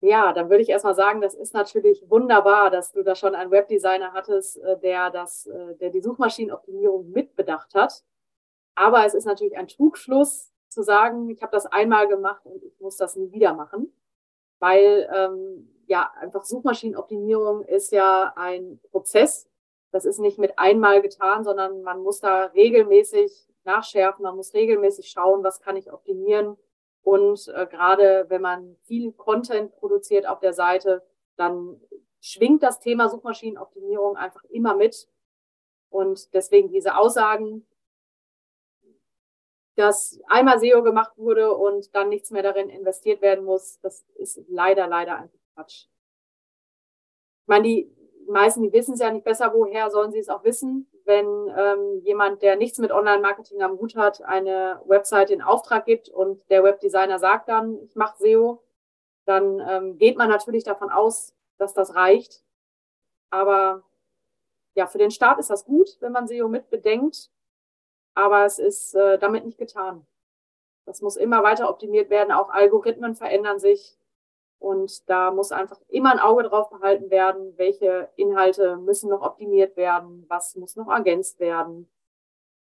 Ja, 0.00 0.32
dann 0.32 0.50
würde 0.50 0.62
ich 0.62 0.68
erstmal 0.68 0.96
sagen, 0.96 1.20
das 1.20 1.34
ist 1.34 1.54
natürlich 1.54 2.02
wunderbar, 2.08 2.70
dass 2.70 2.90
du 2.90 3.04
da 3.04 3.14
schon 3.14 3.36
einen 3.36 3.52
Webdesigner 3.52 4.12
hattest, 4.12 4.56
äh, 4.58 4.78
der 4.80 5.10
das, 5.10 5.46
äh, 5.46 5.76
der 5.76 5.90
die 5.90 6.00
Suchmaschinenoptimierung 6.00 7.12
mitbedacht 7.12 7.72
hat. 7.74 8.02
Aber 8.74 9.06
es 9.06 9.14
ist 9.14 9.26
natürlich 9.26 9.56
ein 9.56 9.68
Trugschluss 9.68 10.50
zu 10.68 10.82
sagen, 10.82 11.30
ich 11.30 11.40
habe 11.40 11.52
das 11.52 11.66
einmal 11.66 12.08
gemacht 12.08 12.44
und 12.46 12.64
ich 12.64 12.80
muss 12.80 12.96
das 12.96 13.14
nie 13.14 13.30
wieder 13.30 13.54
machen. 13.54 13.92
Weil 14.58 15.08
ähm, 15.14 15.68
ja, 15.86 16.10
einfach 16.18 16.44
Suchmaschinenoptimierung 16.44 17.62
ist 17.62 17.92
ja 17.92 18.32
ein 18.34 18.80
Prozess. 18.90 19.48
Das 19.92 20.04
ist 20.04 20.18
nicht 20.18 20.38
mit 20.38 20.58
einmal 20.58 21.02
getan, 21.02 21.44
sondern 21.44 21.82
man 21.82 22.02
muss 22.02 22.20
da 22.20 22.46
regelmäßig 22.46 23.48
nachschärfen, 23.64 24.24
man 24.24 24.36
muss 24.36 24.54
regelmäßig 24.54 25.08
schauen, 25.08 25.44
was 25.44 25.60
kann 25.60 25.76
ich 25.76 25.92
optimieren, 25.92 26.56
und 27.02 27.48
äh, 27.48 27.66
gerade 27.66 28.26
wenn 28.28 28.42
man 28.42 28.76
viel 28.84 29.12
Content 29.12 29.74
produziert 29.76 30.26
auf 30.26 30.38
der 30.38 30.52
Seite, 30.52 31.04
dann 31.36 31.80
schwingt 32.20 32.62
das 32.62 32.78
Thema 32.78 33.08
Suchmaschinenoptimierung 33.08 34.16
einfach 34.16 34.44
immer 34.44 34.74
mit. 34.76 35.08
Und 35.90 36.32
deswegen 36.32 36.68
diese 36.68 36.96
Aussagen, 36.96 37.66
dass 39.74 40.20
einmal 40.28 40.60
SEO 40.60 40.82
gemacht 40.82 41.16
wurde 41.16 41.54
und 41.54 41.94
dann 41.94 42.08
nichts 42.08 42.30
mehr 42.30 42.42
darin 42.42 42.68
investiert 42.68 43.20
werden 43.20 43.44
muss, 43.44 43.80
das 43.80 44.06
ist 44.14 44.40
leider, 44.48 44.86
leider 44.86 45.16
einfach 45.16 45.38
Quatsch. 45.54 45.86
Ich 47.42 47.48
meine, 47.48 47.64
die 47.64 48.01
meisten, 48.28 48.62
die 48.62 48.72
wissen 48.72 48.94
es 48.94 49.00
ja 49.00 49.10
nicht 49.10 49.24
besser, 49.24 49.52
woher 49.54 49.90
sollen 49.90 50.12
sie 50.12 50.18
es 50.18 50.28
auch 50.28 50.44
wissen? 50.44 50.88
wenn 51.04 51.48
ähm, 51.56 52.00
jemand, 52.04 52.42
der 52.42 52.56
nichts 52.56 52.78
mit 52.78 52.92
Online-Marketing 52.92 53.62
am 53.62 53.78
Hut 53.78 53.96
hat, 53.96 54.22
eine 54.22 54.80
Website 54.86 55.30
in 55.30 55.42
Auftrag 55.42 55.84
gibt 55.84 56.08
und 56.08 56.48
der 56.50 56.62
Webdesigner 56.62 57.18
sagt 57.18 57.48
dann, 57.48 57.78
ich 57.82 57.96
mache 57.96 58.18
SEO, 58.18 58.62
dann 59.24 59.60
ähm, 59.60 59.98
geht 59.98 60.16
man 60.16 60.28
natürlich 60.28 60.64
davon 60.64 60.90
aus, 60.90 61.34
dass 61.58 61.74
das 61.74 61.94
reicht. 61.94 62.44
Aber 63.30 63.82
ja, 64.74 64.86
für 64.86 64.98
den 64.98 65.10
Start 65.10 65.38
ist 65.38 65.50
das 65.50 65.64
gut, 65.64 65.96
wenn 66.00 66.12
man 66.12 66.26
SEO 66.26 66.48
mit 66.48 66.70
bedenkt, 66.70 67.30
aber 68.14 68.44
es 68.44 68.58
ist 68.58 68.94
äh, 68.94 69.18
damit 69.18 69.44
nicht 69.44 69.58
getan. 69.58 70.06
Das 70.84 71.00
muss 71.00 71.16
immer 71.16 71.42
weiter 71.42 71.68
optimiert 71.68 72.10
werden. 72.10 72.32
Auch 72.32 72.50
Algorithmen 72.50 73.14
verändern 73.14 73.60
sich. 73.60 73.96
Und 74.62 75.10
da 75.10 75.32
muss 75.32 75.50
einfach 75.50 75.80
immer 75.88 76.12
ein 76.12 76.20
Auge 76.20 76.44
drauf 76.44 76.70
behalten 76.70 77.10
werden, 77.10 77.58
welche 77.58 78.08
Inhalte 78.14 78.76
müssen 78.76 79.10
noch 79.10 79.20
optimiert 79.20 79.76
werden, 79.76 80.24
was 80.28 80.54
muss 80.54 80.76
noch 80.76 80.86
ergänzt 80.86 81.40
werden. 81.40 81.90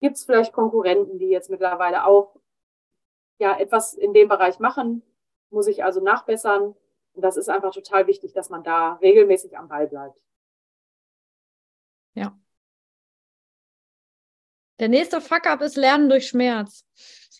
Gibt 0.01 0.17
es 0.17 0.25
vielleicht 0.25 0.55
Konkurrenten, 0.55 1.19
die 1.19 1.29
jetzt 1.29 1.51
mittlerweile 1.51 2.07
auch 2.07 2.35
ja 3.39 3.55
etwas 3.59 3.93
in 3.93 4.15
dem 4.15 4.29
Bereich 4.29 4.59
machen? 4.61 5.03
Muss 5.51 5.67
ich 5.67 5.85
also 5.85 6.01
nachbessern? 6.01 6.75
Und 7.13 7.23
das 7.23 7.37
ist 7.37 7.51
einfach 7.51 7.75
total 7.75 8.07
wichtig, 8.07 8.33
dass 8.33 8.49
man 8.49 8.65
da 8.65 8.95
regelmäßig 8.95 9.59
am 9.59 9.69
Ball 9.69 9.87
bleibt. 9.87 10.19
Ja. 12.15 12.35
Der 14.79 14.89
nächste 14.89 15.21
Fuck-up 15.21 15.61
ist 15.61 15.77
Lernen 15.77 16.09
durch 16.09 16.29
Schmerz. 16.29 16.87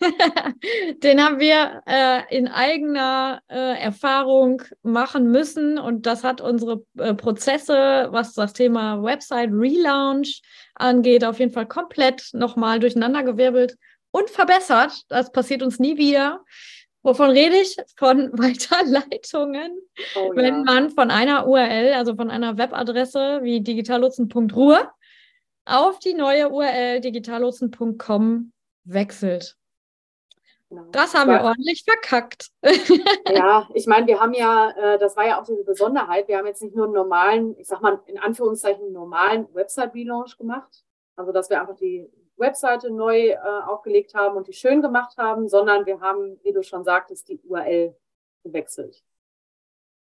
den 1.03 1.23
haben 1.23 1.41
wir 1.41 1.83
äh, 1.87 2.37
in 2.37 2.49
eigener 2.49 3.43
äh, 3.49 3.79
Erfahrung 3.79 4.63
machen 4.83 5.31
müssen 5.31 5.79
und 5.79 6.07
das 6.07 6.25
hat 6.25 6.41
unsere 6.41 6.85
äh, 6.99 7.15
Prozesse, 7.15 8.09
was 8.11 8.35
das 8.35 8.53
Thema 8.53 9.03
Website 9.03 9.51
Relaunch 9.53 10.43
angeht, 10.75 11.25
auf 11.25 11.39
jeden 11.39 11.53
Fall 11.53 11.67
komplett 11.67 12.31
nochmal 12.33 12.81
durcheinandergewirbelt 12.81 13.77
und 14.11 14.31
verbessert. 14.31 15.05
Das 15.09 15.33
passiert 15.33 15.63
uns 15.63 15.79
nie 15.79 15.97
wieder. 15.97 16.41
Wovon 17.03 17.31
rede 17.31 17.57
ich? 17.57 17.77
Von 17.97 18.31
Weiterleitungen. 18.33 19.73
Oh, 20.17 20.33
ja. 20.33 20.37
Wenn 20.37 20.65
man 20.65 20.91
von 20.91 21.11
einer 21.11 21.47
URL, 21.47 21.95
also 21.95 22.15
von 22.15 22.31
einer 22.31 22.57
Webadresse 22.59 23.41
wie 23.43 23.61
digitallotsen.ruhe 23.61 24.89
auf 25.67 25.99
die 25.99 26.15
neue 26.15 26.51
URL 26.51 27.01
digitallotsen.com 27.01 28.53
wechselt. 28.85 29.57
Genau. 30.71 30.85
Das 30.93 31.15
haben 31.15 31.31
wir 31.31 31.43
ordentlich 31.43 31.83
verkackt. 31.85 32.51
ja, 33.29 33.69
ich 33.75 33.89
meine, 33.89 34.07
wir 34.07 34.21
haben 34.21 34.35
ja, 34.35 34.71
äh, 34.71 34.99
das 35.01 35.17
war 35.17 35.27
ja 35.27 35.41
auch 35.41 35.45
diese 35.45 35.65
Besonderheit, 35.65 36.29
wir 36.29 36.39
haben 36.39 36.47
jetzt 36.47 36.63
nicht 36.63 36.77
nur 36.77 36.85
einen 36.85 36.95
normalen, 36.95 37.59
ich 37.59 37.67
sag 37.67 37.81
mal 37.83 38.01
in 38.07 38.19
Anführungszeichen 38.21 38.93
normalen 38.93 39.53
Website-Relaunch 39.53 40.39
gemacht, 40.39 40.85
also 41.17 41.33
dass 41.33 41.51
wir 41.51 41.61
einfach 41.61 41.75
die 41.75 42.09
Webseite 42.37 42.93
neu 42.93 43.31
äh, 43.31 43.39
aufgelegt 43.67 44.15
haben 44.15 44.37
und 44.37 44.47
die 44.47 44.53
schön 44.53 44.81
gemacht 44.81 45.19
haben, 45.19 45.49
sondern 45.49 45.87
wir 45.87 46.01
haben, 46.01 46.39
wie 46.45 46.53
du 46.53 46.63
schon 46.63 46.85
sagtest, 46.85 47.29
die 47.29 47.41
URL 47.43 47.97
gewechselt. 48.45 49.03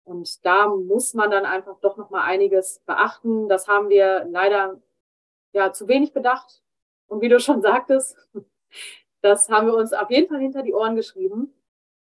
Und 0.04 0.44
da 0.44 0.68
muss 0.68 1.14
man 1.14 1.30
dann 1.30 1.46
einfach 1.46 1.80
doch 1.80 1.96
noch 1.96 2.10
mal 2.10 2.24
einiges 2.24 2.82
beachten. 2.84 3.48
Das 3.48 3.66
haben 3.66 3.88
wir 3.88 4.26
leider 4.28 4.78
ja 5.52 5.72
zu 5.72 5.88
wenig 5.88 6.12
bedacht. 6.12 6.62
Und 7.06 7.22
wie 7.22 7.28
du 7.30 7.40
schon 7.40 7.62
sagtest, 7.62 8.16
das 9.22 9.48
haben 9.48 9.66
wir 9.66 9.74
uns 9.74 9.92
auf 9.92 10.10
jeden 10.10 10.28
Fall 10.28 10.40
hinter 10.40 10.62
die 10.62 10.72
Ohren 10.72 10.96
geschrieben, 10.96 11.52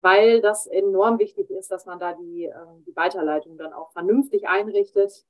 weil 0.01 0.41
das 0.41 0.67
enorm 0.67 1.19
wichtig 1.19 1.49
ist, 1.49 1.71
dass 1.71 1.85
man 1.85 1.99
da 1.99 2.13
die, 2.13 2.45
ähm, 2.45 2.83
die 2.85 2.95
Weiterleitung 2.95 3.57
dann 3.57 3.73
auch 3.73 3.91
vernünftig 3.91 4.47
einrichtet, 4.47 5.25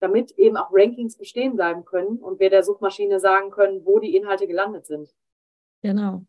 damit 0.00 0.32
eben 0.32 0.56
auch 0.56 0.70
Rankings 0.72 1.16
bestehen 1.16 1.56
bleiben 1.56 1.84
können 1.84 2.18
und 2.18 2.38
wir 2.40 2.50
der 2.50 2.62
Suchmaschine 2.62 3.18
sagen 3.18 3.50
können, 3.50 3.84
wo 3.84 3.98
die 3.98 4.14
Inhalte 4.14 4.46
gelandet 4.46 4.86
sind. 4.86 5.14
Genau. 5.82 6.24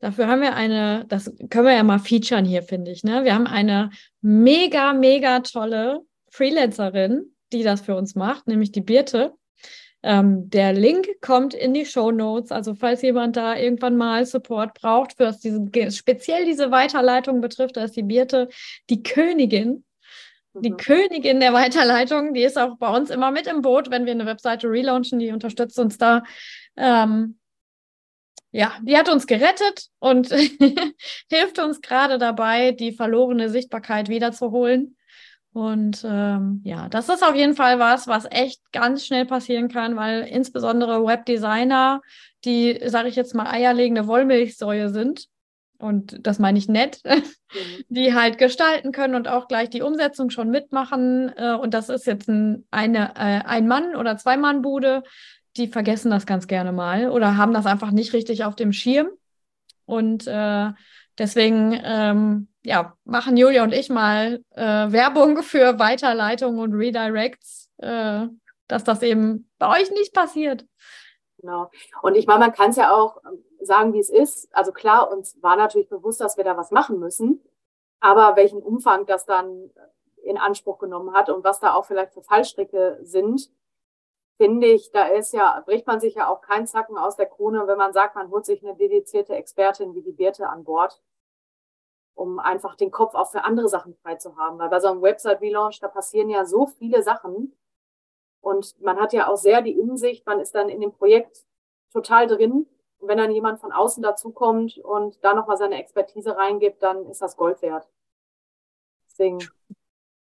Dafür 0.00 0.28
haben 0.28 0.40
wir 0.40 0.54
eine, 0.54 1.04
das 1.08 1.32
können 1.50 1.66
wir 1.66 1.74
ja 1.74 1.82
mal 1.82 1.98
featuren 1.98 2.46
hier, 2.46 2.62
finde 2.62 2.90
ich. 2.90 3.04
Ne? 3.04 3.24
Wir 3.24 3.34
haben 3.34 3.46
eine 3.46 3.90
mega, 4.22 4.94
mega 4.94 5.40
tolle 5.40 6.00
Freelancerin, 6.30 7.36
die 7.52 7.62
das 7.62 7.82
für 7.82 7.94
uns 7.94 8.14
macht, 8.14 8.46
nämlich 8.46 8.72
die 8.72 8.80
Birte. 8.80 9.34
Ähm, 10.02 10.48
der 10.48 10.72
Link 10.72 11.08
kommt 11.20 11.52
in 11.52 11.74
die 11.74 11.84
Show 11.84 12.10
Notes. 12.10 12.52
Also 12.52 12.74
falls 12.74 13.02
jemand 13.02 13.36
da 13.36 13.56
irgendwann 13.56 13.96
mal 13.96 14.24
Support 14.24 14.74
braucht, 14.80 15.16
für 15.16 15.26
was 15.26 15.40
diese, 15.40 15.60
speziell 15.90 16.46
diese 16.46 16.70
Weiterleitung 16.70 17.40
betrifft, 17.40 17.76
da 17.76 17.84
ist 17.84 17.96
die 17.96 18.02
Birte 18.02 18.48
die 18.88 19.02
Königin. 19.02 19.84
Die 20.54 20.70
mhm. 20.70 20.76
Königin 20.78 21.40
der 21.40 21.52
Weiterleitung, 21.52 22.34
die 22.34 22.42
ist 22.42 22.58
auch 22.58 22.76
bei 22.76 22.88
uns 22.88 23.10
immer 23.10 23.30
mit 23.30 23.46
im 23.46 23.62
Boot, 23.62 23.90
wenn 23.90 24.04
wir 24.04 24.12
eine 24.12 24.26
Webseite 24.26 24.68
relaunchen, 24.68 25.18
die 25.18 25.30
unterstützt 25.30 25.78
uns 25.78 25.96
da. 25.96 26.24
Ähm, 26.76 27.38
ja, 28.52 28.72
die 28.82 28.96
hat 28.96 29.08
uns 29.08 29.28
gerettet 29.28 29.86
und 30.00 30.28
hilft 31.30 31.58
uns 31.60 31.80
gerade 31.80 32.18
dabei, 32.18 32.72
die 32.72 32.92
verlorene 32.92 33.48
Sichtbarkeit 33.48 34.08
wiederzuholen. 34.08 34.96
Und 35.52 36.04
ähm, 36.08 36.60
ja, 36.64 36.88
das 36.88 37.08
ist 37.08 37.24
auf 37.24 37.34
jeden 37.34 37.54
Fall 37.54 37.78
was, 37.78 38.06
was 38.06 38.26
echt 38.30 38.60
ganz 38.72 39.04
schnell 39.04 39.26
passieren 39.26 39.68
kann, 39.68 39.96
weil 39.96 40.22
insbesondere 40.22 41.04
Webdesigner, 41.04 42.02
die, 42.44 42.80
sage 42.86 43.08
ich 43.08 43.16
jetzt 43.16 43.34
mal, 43.34 43.50
eierlegende 43.50 44.06
Wollmilchsäue 44.06 44.90
sind, 44.90 45.28
und 45.80 46.26
das 46.26 46.38
meine 46.38 46.58
ich 46.58 46.68
nett, 46.68 47.00
mhm. 47.04 47.22
die 47.88 48.14
halt 48.14 48.38
gestalten 48.38 48.92
können 48.92 49.14
und 49.14 49.28
auch 49.28 49.48
gleich 49.48 49.70
die 49.70 49.82
Umsetzung 49.82 50.30
schon 50.30 50.50
mitmachen. 50.50 51.32
Äh, 51.36 51.54
und 51.54 51.74
das 51.74 51.88
ist 51.88 52.06
jetzt 52.06 52.28
ein, 52.28 52.66
eine 52.70 53.16
äh, 53.16 53.40
Ein-Mann- 53.44 53.96
oder 53.96 54.16
Zwei-Mann-Bude. 54.16 55.02
Die 55.56 55.68
vergessen 55.68 56.10
das 56.10 56.26
ganz 56.26 56.46
gerne 56.46 56.70
mal 56.70 57.10
oder 57.10 57.36
haben 57.36 57.54
das 57.54 57.66
einfach 57.66 57.90
nicht 57.90 58.12
richtig 58.12 58.44
auf 58.44 58.54
dem 58.54 58.72
Schirm. 58.72 59.08
Und 59.86 60.26
äh, 60.26 60.70
deswegen 61.18 61.80
ähm, 61.82 62.48
ja, 62.62 62.96
machen 63.04 63.36
Julia 63.36 63.62
und 63.62 63.72
ich 63.72 63.88
mal 63.88 64.44
äh, 64.50 64.62
Werbung 64.92 65.42
für 65.42 65.78
Weiterleitungen 65.78 66.60
und 66.60 66.74
Redirects, 66.74 67.70
äh, 67.78 68.26
dass 68.68 68.84
das 68.84 69.02
eben 69.02 69.50
bei 69.58 69.80
euch 69.80 69.90
nicht 69.90 70.14
passiert. 70.14 70.66
Genau. 71.38 71.70
Und 72.02 72.16
ich 72.16 72.26
meine, 72.26 72.40
man 72.40 72.52
kann 72.52 72.70
es 72.70 72.76
ja 72.76 72.94
auch 72.94 73.18
sagen, 73.60 73.92
wie 73.92 74.00
es 74.00 74.10
ist. 74.10 74.48
Also 74.54 74.72
klar, 74.72 75.10
uns 75.10 75.42
war 75.42 75.56
natürlich 75.56 75.88
bewusst, 75.88 76.20
dass 76.20 76.36
wir 76.36 76.44
da 76.44 76.56
was 76.56 76.70
machen 76.70 76.98
müssen. 76.98 77.42
Aber 78.00 78.36
welchen 78.36 78.62
Umfang 78.62 79.06
das 79.06 79.24
dann 79.26 79.70
in 80.22 80.38
Anspruch 80.38 80.78
genommen 80.78 81.14
hat 81.14 81.30
und 81.30 81.44
was 81.44 81.60
da 81.60 81.74
auch 81.74 81.86
vielleicht 81.86 82.12
für 82.12 82.22
Fallstricke 82.22 82.98
sind, 83.02 83.50
finde 84.36 84.66
ich, 84.66 84.90
da 84.90 85.06
ist 85.06 85.32
ja, 85.32 85.62
bricht 85.66 85.86
man 85.86 86.00
sich 86.00 86.14
ja 86.14 86.28
auch 86.28 86.40
keinen 86.40 86.66
Zacken 86.66 86.96
aus 86.96 87.16
der 87.16 87.26
Krone, 87.26 87.66
wenn 87.66 87.78
man 87.78 87.92
sagt, 87.92 88.14
man 88.16 88.30
holt 88.30 88.46
sich 88.46 88.62
eine 88.62 88.76
dedizierte 88.76 89.34
Expertin 89.34 89.94
wie 89.94 90.02
die 90.02 90.12
Birte 90.12 90.48
an 90.48 90.64
Bord 90.64 91.02
um 92.14 92.38
einfach 92.38 92.76
den 92.76 92.90
Kopf 92.90 93.14
auch 93.14 93.30
für 93.30 93.44
andere 93.44 93.68
Sachen 93.68 93.94
frei 94.02 94.16
zu 94.16 94.36
haben. 94.36 94.58
Weil 94.58 94.68
bei 94.68 94.80
so 94.80 94.88
einem 94.88 95.02
Website-Relaunch, 95.02 95.80
da 95.80 95.88
passieren 95.88 96.28
ja 96.28 96.44
so 96.44 96.66
viele 96.66 97.02
Sachen. 97.02 97.56
Und 98.40 98.80
man 98.80 98.98
hat 98.98 99.12
ja 99.12 99.28
auch 99.28 99.36
sehr 99.36 99.62
die 99.62 99.78
Insicht, 99.78 100.26
man 100.26 100.40
ist 100.40 100.54
dann 100.54 100.68
in 100.68 100.80
dem 100.80 100.92
Projekt 100.92 101.44
total 101.92 102.26
drin. 102.26 102.66
Und 102.98 103.08
wenn 103.08 103.18
dann 103.18 103.30
jemand 103.30 103.60
von 103.60 103.72
außen 103.72 104.02
dazukommt 104.02 104.78
und 104.78 105.22
da 105.24 105.34
nochmal 105.34 105.56
seine 105.56 105.78
Expertise 105.78 106.36
reingibt, 106.36 106.82
dann 106.82 107.06
ist 107.06 107.22
das 107.22 107.36
Gold 107.36 107.62
wert. 107.62 107.88
Deswegen 109.08 109.38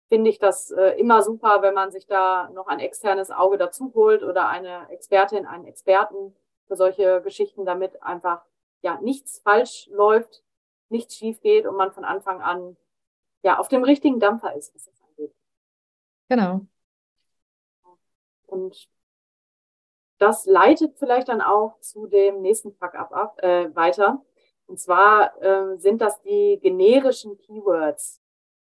finde 0.09 0.29
ich 0.29 0.39
das 0.39 0.71
äh, 0.71 0.99
immer 0.99 1.21
super, 1.21 1.61
wenn 1.61 1.73
man 1.73 1.91
sich 1.91 2.07
da 2.07 2.49
noch 2.49 2.67
ein 2.67 2.79
externes 2.79 3.31
Auge 3.31 3.57
dazu 3.57 3.91
holt 3.93 4.23
oder 4.23 4.47
eine 4.49 4.89
Expertin, 4.89 5.45
einen 5.45 5.65
Experten 5.65 6.35
für 6.67 6.75
solche 6.75 7.21
Geschichten, 7.21 7.65
damit 7.65 8.01
einfach 8.01 8.43
ja 8.81 8.99
nichts 9.01 9.39
falsch 9.39 9.87
läuft, 9.91 10.43
nichts 10.89 11.15
schief 11.15 11.41
geht 11.41 11.65
und 11.65 11.75
man 11.75 11.91
von 11.91 12.05
Anfang 12.05 12.41
an 12.41 12.77
ja 13.41 13.57
auf 13.59 13.67
dem 13.67 13.83
richtigen 13.83 14.19
Dampfer 14.19 14.55
ist, 14.55 14.73
was 14.75 14.85
das 14.85 15.01
angeht. 15.01 15.33
Genau. 16.29 16.61
Und 18.47 18.89
das 20.17 20.45
leitet 20.45 20.97
vielleicht 20.97 21.29
dann 21.29 21.41
auch 21.41 21.79
zu 21.79 22.07
dem 22.07 22.41
nächsten 22.41 22.73
Fuck-up 22.73 23.11
ab, 23.13 23.41
äh, 23.41 23.73
weiter. 23.75 24.23
Und 24.67 24.79
zwar 24.79 25.41
äh, 25.41 25.77
sind 25.77 26.01
das 26.01 26.21
die 26.21 26.59
generischen 26.61 27.37
Keywords 27.37 28.21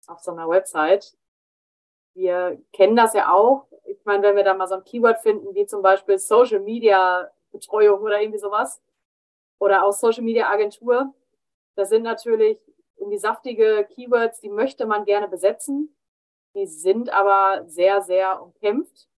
auf 0.06 0.20
so 0.20 0.32
einer 0.32 0.48
Website. 0.48 1.16
Wir 2.14 2.60
kennen 2.72 2.96
das 2.96 3.14
ja 3.14 3.32
auch. 3.32 3.66
Ich 3.84 4.04
meine, 4.04 4.22
wenn 4.22 4.36
wir 4.36 4.44
da 4.44 4.54
mal 4.54 4.66
so 4.66 4.76
ein 4.76 4.84
Keyword 4.84 5.20
finden, 5.20 5.54
wie 5.54 5.66
zum 5.66 5.82
Beispiel 5.82 6.18
Social 6.18 6.60
Media 6.60 7.30
Betreuung 7.52 8.00
oder 8.00 8.20
irgendwie 8.20 8.38
sowas, 8.38 8.82
oder 9.58 9.84
auch 9.84 9.92
Social 9.92 10.22
Media 10.22 10.50
Agentur, 10.50 11.14
das 11.74 11.88
sind 11.88 12.02
natürlich 12.02 12.58
irgendwie 12.96 13.18
saftige 13.18 13.86
Keywords, 13.90 14.40
die 14.40 14.50
möchte 14.50 14.86
man 14.86 15.04
gerne 15.04 15.28
besetzen. 15.28 15.94
Die 16.54 16.66
sind 16.66 17.10
aber 17.10 17.64
sehr, 17.66 18.02
sehr 18.02 18.40
umkämpft. 18.40 19.08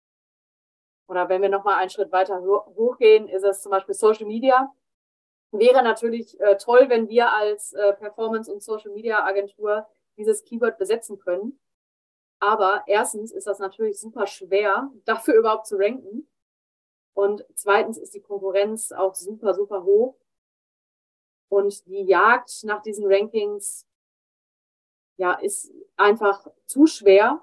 Oder 1.09 1.29
wenn 1.29 1.43
wir 1.43 1.49
nochmal 1.49 1.75
einen 1.75 1.91
Schritt 1.91 2.11
weiter 2.11 2.41
hochgehen, 2.41 3.29
ist 3.29 3.45
es 3.45 3.63
zum 3.63 3.71
Beispiel 3.71 3.95
Social 3.95 4.27
Media. 4.27 4.75
Wäre 5.53 5.83
natürlich 5.83 6.39
äh, 6.41 6.57
toll, 6.57 6.89
wenn 6.89 7.09
wir 7.09 7.33
als 7.33 7.73
äh, 7.75 7.93
Performance- 7.93 8.53
und 8.53 8.63
Social 8.63 8.91
Media 8.91 9.25
Agentur 9.25 9.87
dieses 10.17 10.45
Keyword 10.45 10.79
besetzen 10.79 11.19
können. 11.19 11.61
Aber 12.41 12.83
erstens 12.87 13.33
ist 13.33 13.47
das 13.47 13.59
natürlich 13.59 14.01
super 14.01 14.27
schwer, 14.27 14.91
dafür 15.05 15.35
überhaupt 15.35 15.67
zu 15.67 15.77
ranken. 15.77 16.29
Und 17.15 17.47
zweitens 17.55 17.97
ist 17.99 18.15
die 18.15 18.21
Konkurrenz 18.21 18.93
auch 18.93 19.15
super, 19.15 19.55
super 19.55 19.85
hoch. 19.85 20.17
Und 21.49 21.87
die 21.87 22.05
Jagd 22.05 22.65
nach 22.65 22.83
diesen 22.83 23.07
Rankings, 23.07 23.87
ja, 25.17 25.33
ist 25.35 25.73
einfach 25.97 26.47
zu 26.67 26.87
schwer. 26.87 27.43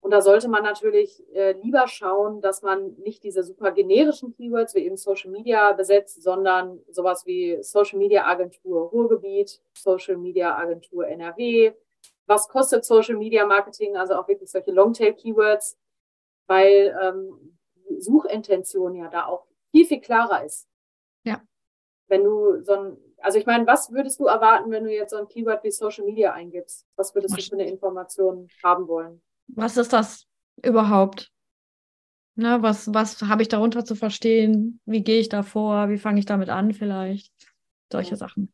Und 0.00 0.10
da 0.10 0.20
sollte 0.20 0.48
man 0.48 0.62
natürlich 0.62 1.24
äh, 1.34 1.52
lieber 1.62 1.88
schauen, 1.88 2.40
dass 2.40 2.62
man 2.62 2.94
nicht 2.96 3.24
diese 3.24 3.42
super 3.42 3.72
generischen 3.72 4.32
Keywords 4.32 4.74
wie 4.74 4.84
eben 4.84 4.96
Social 4.96 5.30
Media 5.30 5.72
besetzt, 5.72 6.22
sondern 6.22 6.80
sowas 6.88 7.26
wie 7.26 7.58
Social 7.62 7.98
Media 7.98 8.24
Agentur 8.24 8.90
Ruhrgebiet, 8.90 9.60
Social 9.74 10.16
Media 10.16 10.56
Agentur 10.56 11.08
NRW. 11.08 11.72
Was 12.26 12.48
kostet 12.48 12.84
Social 12.84 13.16
Media 13.16 13.46
Marketing? 13.46 13.96
Also 13.96 14.14
auch 14.14 14.28
wirklich 14.28 14.50
solche 14.50 14.70
Longtail 14.70 15.14
Keywords, 15.14 15.76
weil 16.46 16.96
ähm, 17.02 17.58
Suchintention 17.98 18.94
ja 18.94 19.08
da 19.08 19.26
auch 19.26 19.46
viel, 19.72 19.86
viel 19.86 20.00
klarer 20.00 20.44
ist. 20.44 20.68
Ja 21.24 21.42
wenn 22.08 22.24
du 22.24 22.62
so 22.62 22.72
ein, 22.72 22.96
also 23.18 23.38
ich 23.38 23.46
meine, 23.46 23.66
was 23.66 23.90
würdest 23.92 24.20
du 24.20 24.26
erwarten, 24.26 24.70
wenn 24.70 24.84
du 24.84 24.92
jetzt 24.92 25.10
so 25.10 25.16
ein 25.16 25.28
Keyword 25.28 25.64
wie 25.64 25.70
Social 25.70 26.04
Media 26.04 26.32
eingibst? 26.32 26.86
Was 26.96 27.14
würdest 27.14 27.36
du 27.36 27.42
für 27.42 27.54
eine 27.54 27.68
Information 27.68 28.48
haben 28.62 28.88
wollen? 28.88 29.22
Was 29.48 29.76
ist 29.76 29.92
das 29.92 30.26
überhaupt? 30.62 31.30
Ne, 32.34 32.58
was 32.60 32.92
was 32.92 33.22
habe 33.22 33.42
ich 33.42 33.48
darunter 33.48 33.84
zu 33.84 33.94
verstehen? 33.94 34.80
Wie 34.84 35.02
gehe 35.02 35.20
ich 35.20 35.30
da 35.30 35.42
vor? 35.42 35.88
Wie 35.88 35.98
fange 35.98 36.18
ich 36.18 36.26
damit 36.26 36.50
an 36.50 36.72
vielleicht? 36.72 37.32
Solche 37.90 38.10
ja. 38.10 38.16
Sachen. 38.16 38.52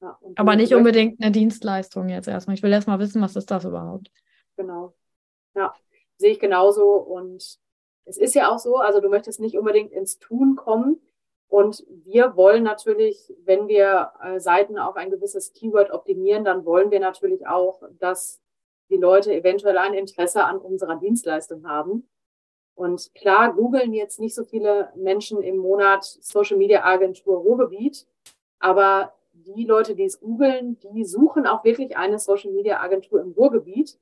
Ja, 0.00 0.18
Aber 0.34 0.56
nicht 0.56 0.74
unbedingt 0.74 1.22
eine 1.22 1.30
Dienstleistung 1.30 2.08
jetzt 2.08 2.26
erstmal. 2.26 2.56
Ich 2.56 2.62
will 2.62 2.72
erstmal 2.72 2.98
wissen, 2.98 3.22
was 3.22 3.36
ist 3.36 3.50
das 3.50 3.64
überhaupt? 3.64 4.10
Genau. 4.56 4.94
Ja, 5.54 5.72
sehe 6.16 6.32
ich 6.32 6.40
genauso. 6.40 6.94
Und 6.94 7.60
es 8.04 8.16
ist 8.18 8.34
ja 8.34 8.50
auch 8.50 8.58
so, 8.58 8.78
also 8.78 9.00
du 9.00 9.08
möchtest 9.08 9.38
nicht 9.38 9.56
unbedingt 9.56 9.92
ins 9.92 10.18
Tun 10.18 10.56
kommen, 10.56 11.00
und 11.52 11.84
wir 12.06 12.34
wollen 12.34 12.62
natürlich, 12.62 13.30
wenn 13.44 13.68
wir 13.68 14.12
äh, 14.22 14.40
Seiten 14.40 14.78
auf 14.78 14.96
ein 14.96 15.10
gewisses 15.10 15.52
Keyword 15.52 15.90
optimieren, 15.90 16.46
dann 16.46 16.64
wollen 16.64 16.90
wir 16.90 16.98
natürlich 16.98 17.46
auch, 17.46 17.82
dass 17.98 18.40
die 18.88 18.96
Leute 18.96 19.34
eventuell 19.34 19.76
ein 19.76 19.92
Interesse 19.92 20.44
an 20.44 20.56
unserer 20.56 20.96
Dienstleistung 20.96 21.68
haben. 21.68 22.08
Und 22.74 23.14
klar, 23.14 23.52
googeln 23.52 23.92
jetzt 23.92 24.18
nicht 24.18 24.34
so 24.34 24.44
viele 24.44 24.94
Menschen 24.96 25.42
im 25.42 25.58
Monat 25.58 26.04
Social 26.04 26.56
Media 26.56 26.84
Agentur 26.84 27.36
Ruhrgebiet, 27.40 28.06
aber 28.58 29.12
die 29.34 29.66
Leute, 29.66 29.94
die 29.94 30.04
es 30.04 30.20
googeln, 30.20 30.80
die 30.80 31.04
suchen 31.04 31.46
auch 31.46 31.64
wirklich 31.64 31.98
eine 31.98 32.18
Social 32.18 32.52
Media 32.52 32.80
Agentur 32.80 33.20
im 33.20 33.32
Ruhrgebiet. 33.32 33.98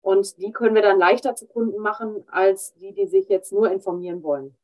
Und 0.00 0.38
die 0.38 0.52
können 0.52 0.76
wir 0.76 0.82
dann 0.82 1.00
leichter 1.00 1.34
zu 1.34 1.48
Kunden 1.48 1.80
machen, 1.80 2.22
als 2.30 2.74
die, 2.74 2.92
die 2.92 3.08
sich 3.08 3.28
jetzt 3.28 3.52
nur 3.52 3.68
informieren 3.68 4.22
wollen. 4.22 4.54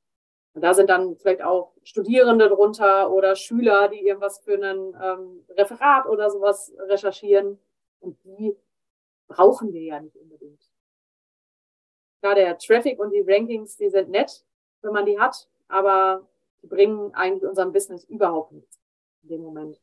Und 0.55 0.63
da 0.63 0.73
sind 0.73 0.89
dann 0.89 1.17
vielleicht 1.17 1.43
auch 1.43 1.73
Studierende 1.83 2.49
drunter 2.49 3.11
oder 3.11 3.35
Schüler, 3.35 3.89
die 3.89 4.07
irgendwas 4.07 4.39
für 4.39 4.55
ein 4.55 4.95
ähm, 5.03 5.45
Referat 5.51 6.07
oder 6.07 6.31
sowas 6.31 6.73
recherchieren. 6.79 7.59
Und 8.01 8.17
die 8.25 8.57
brauchen 9.27 9.73
wir 9.73 9.83
ja 9.83 10.01
nicht 10.01 10.17
unbedingt. 10.17 10.63
Klar, 12.21 12.37
der 12.37 12.57
Traffic 12.57 13.01
und 13.01 13.11
die 13.11 13.25
Rankings, 13.27 13.77
die 13.77 13.91
sind 13.91 14.11
nett, 14.11 14.45
wenn 14.83 14.93
man 14.93 15.05
die 15.05 15.19
hat, 15.19 15.49
aber 15.69 16.27
die 16.63 16.69
bringen 16.69 17.13
eigentlich 17.15 17.49
unserem 17.49 17.73
Business 17.73 18.05
überhaupt 18.05 18.53
nichts 18.53 18.79
in 19.23 19.31
dem 19.31 19.43
Moment. 19.43 19.81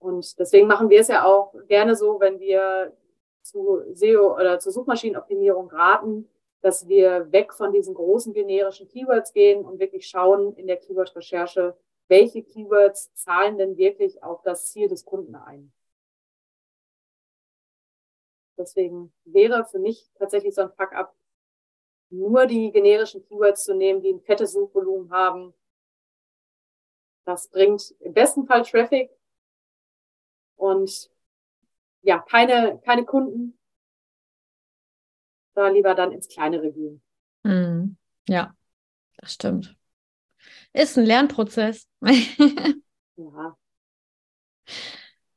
Und 0.00 0.38
deswegen 0.38 0.66
machen 0.66 0.90
wir 0.90 1.00
es 1.00 1.08
ja 1.08 1.24
auch 1.24 1.54
gerne 1.68 1.94
so, 1.94 2.18
wenn 2.20 2.40
wir 2.40 2.92
zu 3.40 3.82
SEO 3.94 4.34
oder 4.34 4.58
zur 4.58 4.72
Suchmaschinenoptimierung 4.72 5.70
raten, 5.70 6.28
dass 6.64 6.88
wir 6.88 7.30
weg 7.30 7.52
von 7.52 7.72
diesen 7.72 7.92
großen 7.92 8.32
generischen 8.32 8.88
Keywords 8.88 9.34
gehen 9.34 9.66
und 9.66 9.80
wirklich 9.80 10.08
schauen 10.08 10.56
in 10.56 10.66
der 10.66 10.78
Keyword-Recherche, 10.78 11.76
welche 12.08 12.42
Keywords 12.42 13.12
zahlen 13.12 13.58
denn 13.58 13.76
wirklich 13.76 14.22
auf 14.22 14.40
das 14.40 14.70
Ziel 14.70 14.88
des 14.88 15.04
Kunden 15.04 15.34
ein. 15.34 15.74
Deswegen 18.56 19.12
wäre 19.26 19.66
für 19.66 19.78
mich 19.78 20.10
tatsächlich 20.14 20.54
so 20.54 20.62
ein 20.62 20.72
Fuck-up 20.72 21.14
nur 22.08 22.46
die 22.46 22.72
generischen 22.72 23.22
Keywords 23.26 23.64
zu 23.64 23.74
nehmen, 23.74 24.00
die 24.00 24.14
ein 24.14 24.22
fettes 24.22 24.54
Suchvolumen 24.54 25.10
haben. 25.10 25.52
Das 27.26 27.48
bringt 27.50 27.94
im 28.00 28.14
besten 28.14 28.46
Fall 28.46 28.62
Traffic 28.62 29.10
und 30.56 31.10
ja, 32.00 32.20
keine, 32.20 32.80
keine 32.86 33.04
Kunden. 33.04 33.58
Da 35.54 35.68
lieber 35.68 35.94
dann 35.94 36.12
ins 36.12 36.28
kleinere 36.28 36.72
gehen. 36.72 37.02
Mm, 37.44 37.96
ja, 38.28 38.54
das 39.18 39.34
stimmt. 39.34 39.76
Ist 40.72 40.98
ein 40.98 41.06
Lernprozess. 41.06 41.88
ja. 43.16 43.56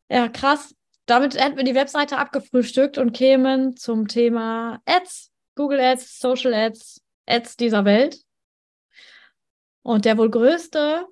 Ja, 0.10 0.30
krass. 0.30 0.74
Damit 1.06 1.40
hätten 1.40 1.58
wir 1.58 1.64
die 1.64 1.76
Webseite 1.76 2.18
abgefrühstückt 2.18 2.98
und 2.98 3.14
kämen 3.14 3.78
zum 3.78 4.08
Thema 4.08 4.82
Ads, 4.86 5.32
Google 5.56 5.80
Ads, 5.80 6.20
Social 6.20 6.54
Ads, 6.54 7.02
Ads 7.26 7.56
dieser 7.58 7.86
Welt. 7.86 8.22
Und 9.84 10.06
der 10.06 10.18
wohl 10.18 10.30
größte 10.30 11.06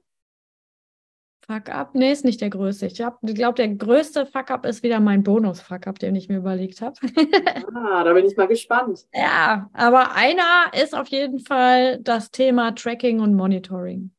Fuck-up? 1.48 1.94
Nee, 1.94 2.12
ist 2.12 2.26
nicht 2.26 2.42
der 2.42 2.50
größte. 2.50 2.88
Ich 2.88 2.96
glaube, 2.96 3.56
der 3.56 3.68
größte 3.68 4.26
Fuck-up 4.26 4.66
ist 4.66 4.82
wieder 4.82 5.00
mein 5.00 5.24
Bonus-Fuck-up, 5.24 6.00
den 6.00 6.16
ich 6.16 6.28
mir 6.28 6.38
überlegt 6.38 6.82
habe. 6.82 6.96
ah, 7.76 8.04
da 8.04 8.14
bin 8.14 8.26
ich 8.26 8.36
mal 8.36 8.48
gespannt. 8.48 9.06
Ja, 9.14 9.70
aber 9.74 10.14
einer 10.14 10.72
ist 10.82 10.96
auf 10.96 11.08
jeden 11.10 11.40
Fall 11.40 12.00
das 12.00 12.32
Thema 12.32 12.74
Tracking 12.74 13.20
und 13.20 13.36
Monitoring. 13.36 14.12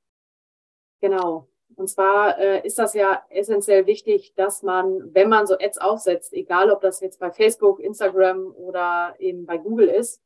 Genau. 1.00 1.48
Und 1.74 1.88
zwar 1.88 2.38
äh, 2.38 2.64
ist 2.64 2.78
das 2.78 2.94
ja 2.94 3.22
essentiell 3.28 3.86
wichtig, 3.86 4.32
dass 4.36 4.62
man, 4.62 5.12
wenn 5.12 5.28
man 5.28 5.46
so 5.46 5.54
Ads 5.58 5.78
aufsetzt, 5.78 6.32
egal 6.32 6.70
ob 6.70 6.80
das 6.80 7.00
jetzt 7.00 7.18
bei 7.18 7.32
Facebook, 7.32 7.80
Instagram 7.80 8.52
oder 8.56 9.14
eben 9.18 9.46
bei 9.46 9.58
Google 9.58 9.88
ist, 9.88 10.22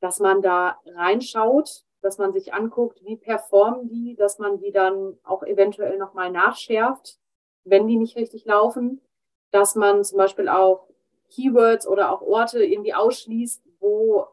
dass 0.00 0.20
man 0.20 0.42
da 0.42 0.78
reinschaut, 0.86 1.85
dass 2.02 2.18
man 2.18 2.32
sich 2.32 2.54
anguckt, 2.54 3.02
wie 3.04 3.16
performen 3.16 3.88
die, 3.88 4.14
dass 4.16 4.38
man 4.38 4.58
die 4.58 4.72
dann 4.72 5.18
auch 5.24 5.42
eventuell 5.42 5.98
nochmal 5.98 6.30
nachschärft, 6.30 7.18
wenn 7.64 7.86
die 7.86 7.96
nicht 7.96 8.16
richtig 8.16 8.44
laufen, 8.44 9.00
dass 9.50 9.74
man 9.74 10.04
zum 10.04 10.18
Beispiel 10.18 10.48
auch 10.48 10.88
Keywords 11.30 11.86
oder 11.86 12.12
auch 12.12 12.22
Orte 12.22 12.64
irgendwie 12.64 12.94
ausschließt, 12.94 13.62
wo 13.80 14.26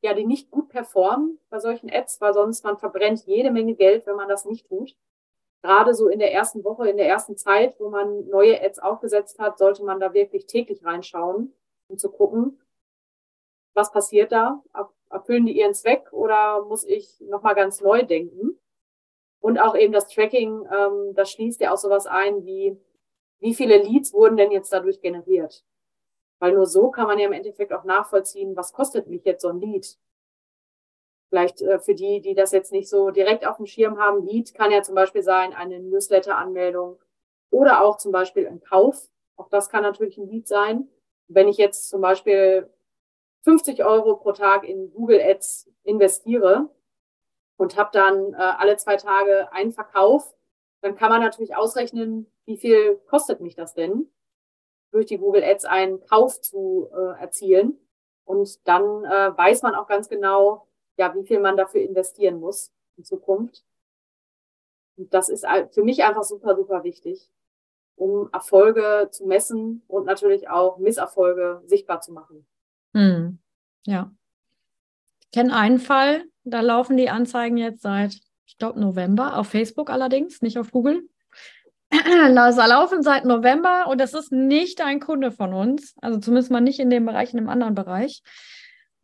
ja 0.00 0.14
die 0.14 0.24
nicht 0.24 0.50
gut 0.50 0.68
performen 0.68 1.38
bei 1.50 1.58
solchen 1.58 1.90
Ads, 1.90 2.20
weil 2.20 2.32
sonst 2.32 2.64
man 2.64 2.78
verbrennt 2.78 3.26
jede 3.26 3.50
Menge 3.50 3.74
Geld, 3.74 4.06
wenn 4.06 4.16
man 4.16 4.28
das 4.28 4.44
nicht 4.44 4.66
tut 4.66 4.96
gerade 5.62 5.94
so 5.94 6.08
in 6.08 6.18
der 6.18 6.32
ersten 6.32 6.64
Woche, 6.64 6.88
in 6.88 6.96
der 6.96 7.08
ersten 7.08 7.36
Zeit, 7.36 7.78
wo 7.78 7.90
man 7.90 8.28
neue 8.28 8.60
Ads 8.62 8.78
aufgesetzt 8.78 9.38
hat, 9.38 9.58
sollte 9.58 9.84
man 9.84 10.00
da 10.00 10.12
wirklich 10.14 10.46
täglich 10.46 10.84
reinschauen, 10.84 11.52
um 11.88 11.98
zu 11.98 12.10
gucken, 12.10 12.60
was 13.74 13.92
passiert 13.92 14.32
da? 14.32 14.62
Erfüllen 15.10 15.46
die 15.46 15.58
ihren 15.58 15.74
Zweck 15.74 16.12
oder 16.12 16.64
muss 16.64 16.84
ich 16.84 17.20
nochmal 17.20 17.54
ganz 17.54 17.80
neu 17.80 18.02
denken? 18.02 18.58
Und 19.40 19.58
auch 19.58 19.76
eben 19.76 19.92
das 19.92 20.08
Tracking, 20.08 20.66
ähm, 20.72 21.14
das 21.14 21.30
schließt 21.30 21.60
ja 21.60 21.72
auch 21.72 21.78
sowas 21.78 22.06
ein 22.06 22.44
wie, 22.44 22.76
wie 23.40 23.54
viele 23.54 23.78
Leads 23.78 24.12
wurden 24.12 24.36
denn 24.36 24.50
jetzt 24.50 24.72
dadurch 24.72 25.00
generiert? 25.00 25.64
Weil 26.40 26.52
nur 26.52 26.66
so 26.66 26.90
kann 26.90 27.06
man 27.06 27.18
ja 27.18 27.26
im 27.26 27.32
Endeffekt 27.32 27.72
auch 27.72 27.84
nachvollziehen, 27.84 28.56
was 28.56 28.72
kostet 28.72 29.08
mich 29.08 29.24
jetzt 29.24 29.42
so 29.42 29.48
ein 29.48 29.60
Lead? 29.60 29.96
Vielleicht 31.28 31.60
äh, 31.62 31.78
für 31.78 31.94
die, 31.94 32.20
die 32.20 32.34
das 32.34 32.52
jetzt 32.52 32.72
nicht 32.72 32.88
so 32.88 33.10
direkt 33.10 33.46
auf 33.46 33.56
dem 33.56 33.66
Schirm 33.66 33.98
haben, 33.98 34.24
Lead 34.24 34.54
kann 34.54 34.70
ja 34.70 34.82
zum 34.82 34.94
Beispiel 34.94 35.22
sein 35.22 35.52
eine 35.52 35.80
Newsletter-Anmeldung 35.80 36.98
oder 37.50 37.82
auch 37.82 37.98
zum 37.98 38.12
Beispiel 38.12 38.46
ein 38.46 38.60
Kauf. 38.60 39.08
Auch 39.36 39.48
das 39.48 39.68
kann 39.68 39.82
natürlich 39.82 40.18
ein 40.18 40.28
Lead 40.28 40.48
sein. 40.48 40.88
Wenn 41.28 41.48
ich 41.48 41.58
jetzt 41.58 41.88
zum 41.88 42.00
Beispiel 42.00 42.70
50 43.48 43.82
Euro 43.82 44.16
pro 44.16 44.32
Tag 44.32 44.64
in 44.64 44.92
Google 44.92 45.22
Ads 45.22 45.70
investiere 45.84 46.68
und 47.56 47.78
habe 47.78 47.88
dann 47.94 48.34
äh, 48.34 48.36
alle 48.36 48.76
zwei 48.76 48.96
Tage 48.96 49.50
einen 49.52 49.72
Verkauf, 49.72 50.36
dann 50.82 50.96
kann 50.96 51.08
man 51.08 51.22
natürlich 51.22 51.56
ausrechnen, 51.56 52.30
wie 52.44 52.58
viel 52.58 52.96
kostet 53.08 53.40
mich 53.40 53.54
das 53.54 53.72
denn, 53.72 54.12
durch 54.90 55.06
die 55.06 55.16
Google 55.16 55.42
Ads 55.42 55.64
einen 55.64 56.04
Kauf 56.04 56.42
zu 56.42 56.90
äh, 56.92 57.18
erzielen. 57.22 57.78
Und 58.26 58.68
dann 58.68 59.06
äh, 59.06 59.34
weiß 59.34 59.62
man 59.62 59.74
auch 59.74 59.86
ganz 59.86 60.10
genau, 60.10 60.68
ja, 60.98 61.14
wie 61.14 61.24
viel 61.24 61.40
man 61.40 61.56
dafür 61.56 61.80
investieren 61.80 62.40
muss 62.40 62.70
in 62.98 63.04
Zukunft. 63.04 63.64
Und 64.98 65.14
das 65.14 65.30
ist 65.30 65.46
für 65.70 65.84
mich 65.84 66.04
einfach 66.04 66.24
super, 66.24 66.54
super 66.54 66.84
wichtig, 66.84 67.30
um 67.96 68.28
Erfolge 68.30 69.08
zu 69.10 69.26
messen 69.26 69.84
und 69.88 70.04
natürlich 70.04 70.50
auch 70.50 70.76
Misserfolge 70.76 71.62
sichtbar 71.64 72.02
zu 72.02 72.12
machen. 72.12 72.46
Hm. 72.98 73.38
Ja. 73.86 74.10
Ich 75.20 75.30
kenne 75.30 75.54
einen 75.54 75.78
Fall, 75.78 76.24
da 76.42 76.62
laufen 76.62 76.96
die 76.96 77.10
Anzeigen 77.10 77.56
jetzt 77.56 77.80
seit, 77.80 78.18
ich 78.44 78.58
glaube, 78.58 78.80
November, 78.80 79.36
auf 79.36 79.48
Facebook 79.48 79.88
allerdings, 79.88 80.42
nicht 80.42 80.58
auf 80.58 80.72
Google. 80.72 81.08
Da 81.90 82.66
laufen 82.66 83.02
seit 83.02 83.24
November 83.24 83.86
und 83.86 83.98
das 83.98 84.12
ist 84.12 84.32
nicht 84.32 84.82
ein 84.82 85.00
Kunde 85.00 85.30
von 85.30 85.54
uns, 85.54 85.94
also 86.02 86.18
zumindest 86.18 86.50
mal 86.50 86.60
nicht 86.60 86.80
in 86.80 86.90
dem 86.90 87.06
Bereich, 87.06 87.32
in 87.32 87.38
einem 87.38 87.48
anderen 87.48 87.74
Bereich. 87.74 88.22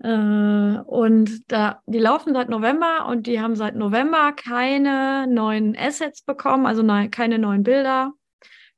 Äh, 0.00 0.08
und 0.08 1.50
da, 1.50 1.80
die 1.86 1.98
laufen 1.98 2.34
seit 2.34 2.48
November 2.48 3.06
und 3.06 3.26
die 3.26 3.40
haben 3.40 3.54
seit 3.54 3.76
November 3.76 4.32
keine 4.32 5.26
neuen 5.28 5.76
Assets 5.78 6.22
bekommen, 6.22 6.66
also 6.66 6.82
ne, 6.82 7.08
keine 7.10 7.38
neuen 7.38 7.62
Bilder, 7.62 8.12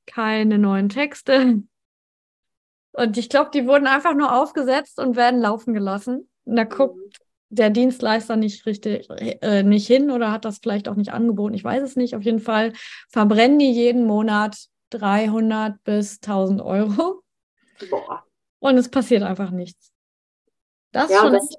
keine 0.04 0.58
neuen 0.58 0.88
Texte. 0.88 1.62
Und 2.96 3.18
ich 3.18 3.28
glaube, 3.28 3.50
die 3.52 3.66
wurden 3.66 3.86
einfach 3.86 4.14
nur 4.14 4.34
aufgesetzt 4.34 4.98
und 4.98 5.16
werden 5.16 5.40
laufen 5.40 5.74
gelassen. 5.74 6.30
Und 6.44 6.56
da 6.56 6.64
guckt 6.64 6.96
mhm. 6.96 7.10
der 7.50 7.68
Dienstleister 7.68 8.36
nicht 8.36 8.64
richtig 8.64 9.08
äh, 9.10 9.62
nicht 9.62 9.86
hin 9.86 10.10
oder 10.10 10.32
hat 10.32 10.46
das 10.46 10.58
vielleicht 10.58 10.88
auch 10.88 10.94
nicht 10.94 11.12
angeboten. 11.12 11.54
Ich 11.54 11.62
weiß 11.62 11.82
es 11.82 11.96
nicht. 11.96 12.16
Auf 12.16 12.22
jeden 12.22 12.40
Fall 12.40 12.72
verbrennen 13.10 13.58
die 13.58 13.70
jeden 13.70 14.06
Monat 14.06 14.56
300 14.90 15.82
bis 15.84 16.20
1000 16.22 16.62
Euro. 16.62 17.22
Boah. 17.90 18.24
Und 18.60 18.78
es 18.78 18.88
passiert 18.88 19.22
einfach 19.22 19.50
nichts. 19.50 19.92
Das 20.92 21.10
ja, 21.10 21.18
schon. 21.18 21.34
Das 21.34 21.54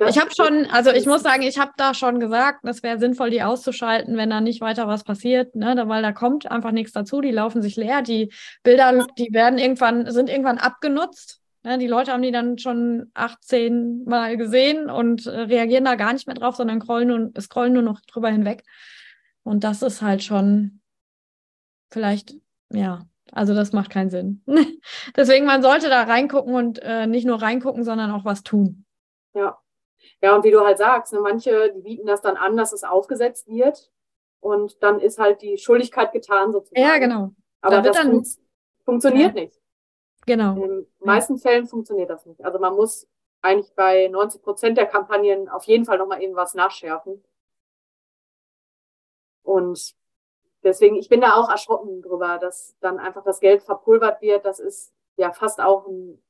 ich 0.00 0.18
habe 0.18 0.30
schon, 0.34 0.66
also 0.66 0.90
ich 0.90 1.06
muss 1.06 1.22
sagen, 1.22 1.42
ich 1.42 1.58
habe 1.58 1.72
da 1.76 1.94
schon 1.94 2.20
gesagt, 2.20 2.60
es 2.64 2.82
wäre 2.82 2.98
sinnvoll, 2.98 3.30
die 3.30 3.42
auszuschalten, 3.42 4.16
wenn 4.16 4.30
da 4.30 4.40
nicht 4.40 4.60
weiter 4.60 4.88
was 4.88 5.04
passiert, 5.04 5.54
ne? 5.54 5.74
weil 5.86 6.02
da 6.02 6.12
kommt 6.12 6.50
einfach 6.50 6.72
nichts 6.72 6.92
dazu, 6.92 7.20
die 7.20 7.30
laufen 7.30 7.62
sich 7.62 7.76
leer, 7.76 8.02
die 8.02 8.32
Bilder, 8.62 9.06
die 9.18 9.32
werden 9.32 9.58
irgendwann, 9.58 10.10
sind 10.10 10.28
irgendwann 10.28 10.58
abgenutzt. 10.58 11.40
Ne? 11.62 11.78
Die 11.78 11.86
Leute 11.86 12.12
haben 12.12 12.22
die 12.22 12.32
dann 12.32 12.58
schon 12.58 13.10
18 13.14 14.04
Mal 14.04 14.36
gesehen 14.36 14.90
und 14.90 15.26
äh, 15.26 15.40
reagieren 15.40 15.84
da 15.84 15.94
gar 15.94 16.12
nicht 16.12 16.26
mehr 16.26 16.36
drauf, 16.36 16.56
sondern 16.56 16.80
scrollen 16.80 17.08
nur, 17.08 17.40
scrollen 17.40 17.72
nur 17.72 17.82
noch 17.82 18.00
drüber 18.02 18.30
hinweg. 18.30 18.64
Und 19.42 19.64
das 19.64 19.82
ist 19.82 20.02
halt 20.02 20.22
schon 20.22 20.80
vielleicht, 21.90 22.34
ja, 22.72 23.06
also 23.32 23.54
das 23.54 23.72
macht 23.72 23.90
keinen 23.90 24.10
Sinn. 24.10 24.42
Deswegen, 25.16 25.46
man 25.46 25.62
sollte 25.62 25.88
da 25.88 26.02
reingucken 26.02 26.54
und 26.54 26.80
äh, 26.82 27.06
nicht 27.06 27.26
nur 27.26 27.40
reingucken, 27.40 27.84
sondern 27.84 28.10
auch 28.10 28.24
was 28.24 28.42
tun. 28.42 28.84
Ja. 29.34 29.58
Ja, 30.26 30.34
und 30.34 30.42
wie 30.42 30.50
du 30.50 30.64
halt 30.64 30.76
sagst, 30.76 31.12
ne, 31.12 31.20
manche, 31.20 31.72
die 31.72 31.82
bieten 31.82 32.04
das 32.04 32.20
dann 32.20 32.36
an, 32.36 32.56
dass 32.56 32.72
es 32.72 32.82
aufgesetzt 32.82 33.46
wird. 33.46 33.92
Und 34.40 34.82
dann 34.82 34.98
ist 34.98 35.20
halt 35.20 35.40
die 35.40 35.56
Schuldigkeit 35.56 36.10
getan 36.10 36.50
sozusagen. 36.50 36.82
Ja, 36.82 36.98
genau. 36.98 37.30
Aber 37.60 37.76
da 37.76 37.82
das 37.82 37.96
dann, 37.96 38.10
fun 38.10 38.26
funktioniert 38.84 39.36
ja. 39.36 39.42
nicht. 39.42 39.60
Genau. 40.26 40.54
In 40.56 40.62
den 40.62 40.86
meisten 40.98 41.36
ja. 41.36 41.42
Fällen 41.42 41.68
funktioniert 41.68 42.10
das 42.10 42.26
nicht. 42.26 42.44
Also 42.44 42.58
man 42.58 42.74
muss 42.74 43.06
eigentlich 43.40 43.72
bei 43.76 44.08
90 44.08 44.42
Prozent 44.42 44.76
der 44.76 44.86
Kampagnen 44.86 45.48
auf 45.48 45.62
jeden 45.62 45.84
Fall 45.84 45.98
nochmal 45.98 46.20
irgendwas 46.20 46.54
nachschärfen. 46.54 47.22
Und 49.44 49.94
deswegen, 50.64 50.96
ich 50.96 51.08
bin 51.08 51.20
da 51.20 51.34
auch 51.34 51.48
erschrocken 51.48 52.02
drüber, 52.02 52.38
dass 52.38 52.74
dann 52.80 52.98
einfach 52.98 53.22
das 53.22 53.38
Geld 53.38 53.62
verpulvert 53.62 54.20
wird. 54.22 54.44
Das 54.44 54.58
ist 54.58 54.92
ja 55.18 55.32
fast 55.32 55.60
auch 55.60 55.86
ein, 55.86 56.20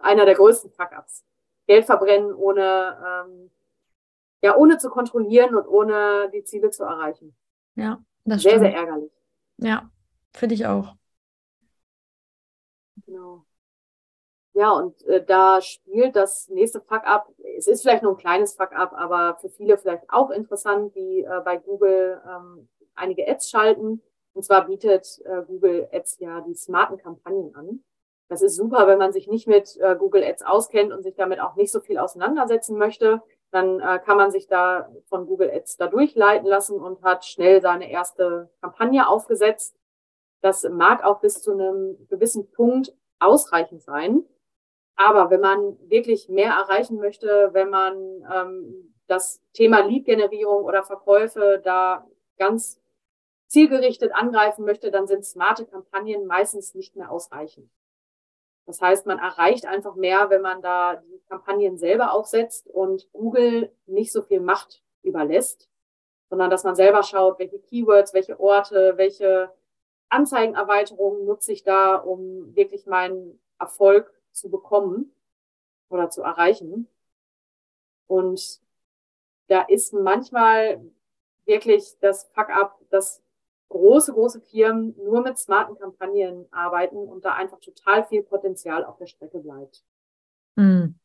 einer 0.00 0.24
der 0.24 0.34
größten 0.34 0.72
Fuck-ups. 0.72 1.24
Geld 1.70 1.86
verbrennen, 1.86 2.34
ohne, 2.34 2.98
ähm, 3.06 3.50
ja, 4.42 4.56
ohne 4.56 4.78
zu 4.78 4.90
kontrollieren 4.90 5.54
und 5.54 5.68
ohne 5.68 6.28
die 6.34 6.42
Ziele 6.42 6.70
zu 6.70 6.82
erreichen. 6.82 7.32
Ja, 7.76 8.02
das 8.24 8.42
sehr, 8.42 8.56
stimmt. 8.56 8.64
Sehr, 8.64 8.70
sehr 8.72 8.80
ärgerlich. 8.80 9.12
Ja, 9.58 9.90
finde 10.34 10.56
ich 10.56 10.66
auch. 10.66 10.96
Genau. 13.06 13.44
Ja, 14.52 14.72
und 14.72 15.00
äh, 15.06 15.24
da 15.24 15.60
spielt 15.60 16.16
das 16.16 16.48
nächste 16.48 16.80
Fuck-up, 16.80 17.32
es 17.56 17.68
ist 17.68 17.82
vielleicht 17.82 18.02
nur 18.02 18.14
ein 18.14 18.18
kleines 18.18 18.54
Fuck-up, 18.54 18.92
aber 18.92 19.38
für 19.40 19.48
viele 19.48 19.78
vielleicht 19.78 20.10
auch 20.10 20.30
interessant, 20.30 20.96
die 20.96 21.22
äh, 21.22 21.40
bei 21.44 21.56
Google 21.56 22.20
ähm, 22.26 22.68
einige 22.96 23.28
Ads 23.28 23.48
schalten. 23.48 24.02
Und 24.32 24.42
zwar 24.44 24.66
bietet 24.66 25.20
äh, 25.24 25.42
Google 25.46 25.88
Ads 25.92 26.18
ja 26.18 26.40
die 26.40 26.56
smarten 26.56 26.98
Kampagnen 26.98 27.54
an. 27.54 27.84
Das 28.30 28.42
ist 28.42 28.54
super, 28.54 28.86
wenn 28.86 28.98
man 28.98 29.12
sich 29.12 29.26
nicht 29.26 29.48
mit 29.48 29.76
äh, 29.80 29.96
Google 29.96 30.22
Ads 30.22 30.44
auskennt 30.44 30.92
und 30.92 31.02
sich 31.02 31.16
damit 31.16 31.40
auch 31.40 31.56
nicht 31.56 31.72
so 31.72 31.80
viel 31.80 31.98
auseinandersetzen 31.98 32.78
möchte. 32.78 33.22
Dann 33.50 33.80
äh, 33.80 33.98
kann 33.98 34.16
man 34.16 34.30
sich 34.30 34.46
da 34.46 34.88
von 35.06 35.26
Google 35.26 35.50
Ads 35.50 35.78
da 35.78 35.88
durchleiten 35.88 36.46
lassen 36.46 36.80
und 36.80 37.02
hat 37.02 37.24
schnell 37.24 37.60
seine 37.60 37.90
erste 37.90 38.48
Kampagne 38.60 39.08
aufgesetzt. 39.08 39.76
Das 40.42 40.62
mag 40.62 41.02
auch 41.02 41.20
bis 41.20 41.42
zu 41.42 41.50
einem 41.50 42.06
gewissen 42.08 42.48
Punkt 42.52 42.94
ausreichend 43.18 43.82
sein. 43.82 44.24
Aber 44.94 45.30
wenn 45.30 45.40
man 45.40 45.76
wirklich 45.88 46.28
mehr 46.28 46.52
erreichen 46.52 46.98
möchte, 46.98 47.50
wenn 47.52 47.68
man 47.68 47.96
ähm, 48.32 48.94
das 49.08 49.42
Thema 49.54 49.80
Lead-Generierung 49.80 50.62
oder 50.62 50.84
Verkäufe 50.84 51.60
da 51.64 52.06
ganz 52.38 52.80
zielgerichtet 53.48 54.12
angreifen 54.14 54.64
möchte, 54.64 54.92
dann 54.92 55.08
sind 55.08 55.24
smarte 55.24 55.66
Kampagnen 55.66 56.26
meistens 56.26 56.76
nicht 56.76 56.94
mehr 56.94 57.10
ausreichend. 57.10 57.68
Das 58.70 58.80
heißt, 58.80 59.06
man 59.06 59.18
erreicht 59.18 59.66
einfach 59.66 59.96
mehr, 59.96 60.30
wenn 60.30 60.42
man 60.42 60.62
da 60.62 60.94
die 60.94 61.20
Kampagnen 61.28 61.76
selber 61.76 62.12
aufsetzt 62.12 62.68
und 62.68 63.10
Google 63.12 63.74
nicht 63.86 64.12
so 64.12 64.22
viel 64.22 64.38
Macht 64.38 64.84
überlässt, 65.02 65.68
sondern 66.28 66.50
dass 66.50 66.62
man 66.62 66.76
selber 66.76 67.02
schaut, 67.02 67.40
welche 67.40 67.58
Keywords, 67.58 68.14
welche 68.14 68.38
Orte, 68.38 68.92
welche 68.96 69.52
Anzeigenerweiterungen 70.08 71.24
nutze 71.24 71.50
ich 71.50 71.64
da, 71.64 71.96
um 71.96 72.54
wirklich 72.54 72.86
meinen 72.86 73.40
Erfolg 73.58 74.14
zu 74.30 74.50
bekommen 74.50 75.12
oder 75.88 76.08
zu 76.08 76.22
erreichen. 76.22 76.86
Und 78.06 78.60
da 79.48 79.62
ist 79.62 79.92
manchmal 79.94 80.80
wirklich 81.44 81.98
das 81.98 82.30
Fuck-up, 82.34 82.78
dass 82.90 83.20
große, 83.70 84.12
große 84.12 84.40
Firmen 84.42 84.94
nur 85.02 85.22
mit 85.22 85.38
smarten 85.38 85.78
Kampagnen 85.78 86.46
arbeiten 86.50 87.08
und 87.08 87.24
da 87.24 87.34
einfach 87.34 87.58
total 87.60 88.04
viel 88.04 88.22
Potenzial 88.22 88.84
auf 88.84 88.98
der 88.98 89.06
Strecke 89.06 89.38
bleibt. 89.38 89.82
Mhm. 90.56 90.96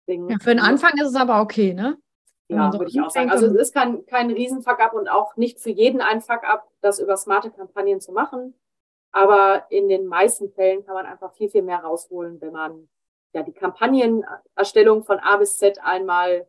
Deswegen, 0.00 0.28
ja, 0.28 0.38
für 0.40 0.50
den 0.50 0.60
Anfang 0.60 0.92
ist 0.94 1.08
es 1.08 1.14
aber 1.14 1.40
okay, 1.40 1.74
ne? 1.74 1.96
Ja, 2.48 2.72
so 2.72 2.78
würde 2.78 2.90
ich 2.90 3.00
auch 3.00 3.10
sagen. 3.10 3.30
Also 3.30 3.46
es 3.46 3.54
ist 3.54 3.74
kein, 3.74 4.04
kein 4.06 4.30
Riesen-Fuck-up 4.30 4.92
und 4.94 5.08
auch 5.08 5.36
nicht 5.36 5.60
für 5.60 5.70
jeden 5.70 6.00
ein 6.00 6.20
Fuck-up, 6.20 6.68
das 6.80 6.98
über 6.98 7.16
smarte 7.16 7.50
Kampagnen 7.50 8.00
zu 8.00 8.12
machen. 8.12 8.54
Aber 9.12 9.66
in 9.70 9.88
den 9.88 10.06
meisten 10.06 10.50
Fällen 10.50 10.84
kann 10.84 10.94
man 10.94 11.06
einfach 11.06 11.32
viel, 11.34 11.50
viel 11.50 11.62
mehr 11.62 11.78
rausholen, 11.78 12.40
wenn 12.40 12.52
man 12.52 12.88
ja 13.34 13.42
die 13.42 13.52
Kampagnenerstellung 13.52 15.04
von 15.04 15.18
A 15.18 15.36
bis 15.36 15.58
Z 15.58 15.78
einmal 15.82 16.46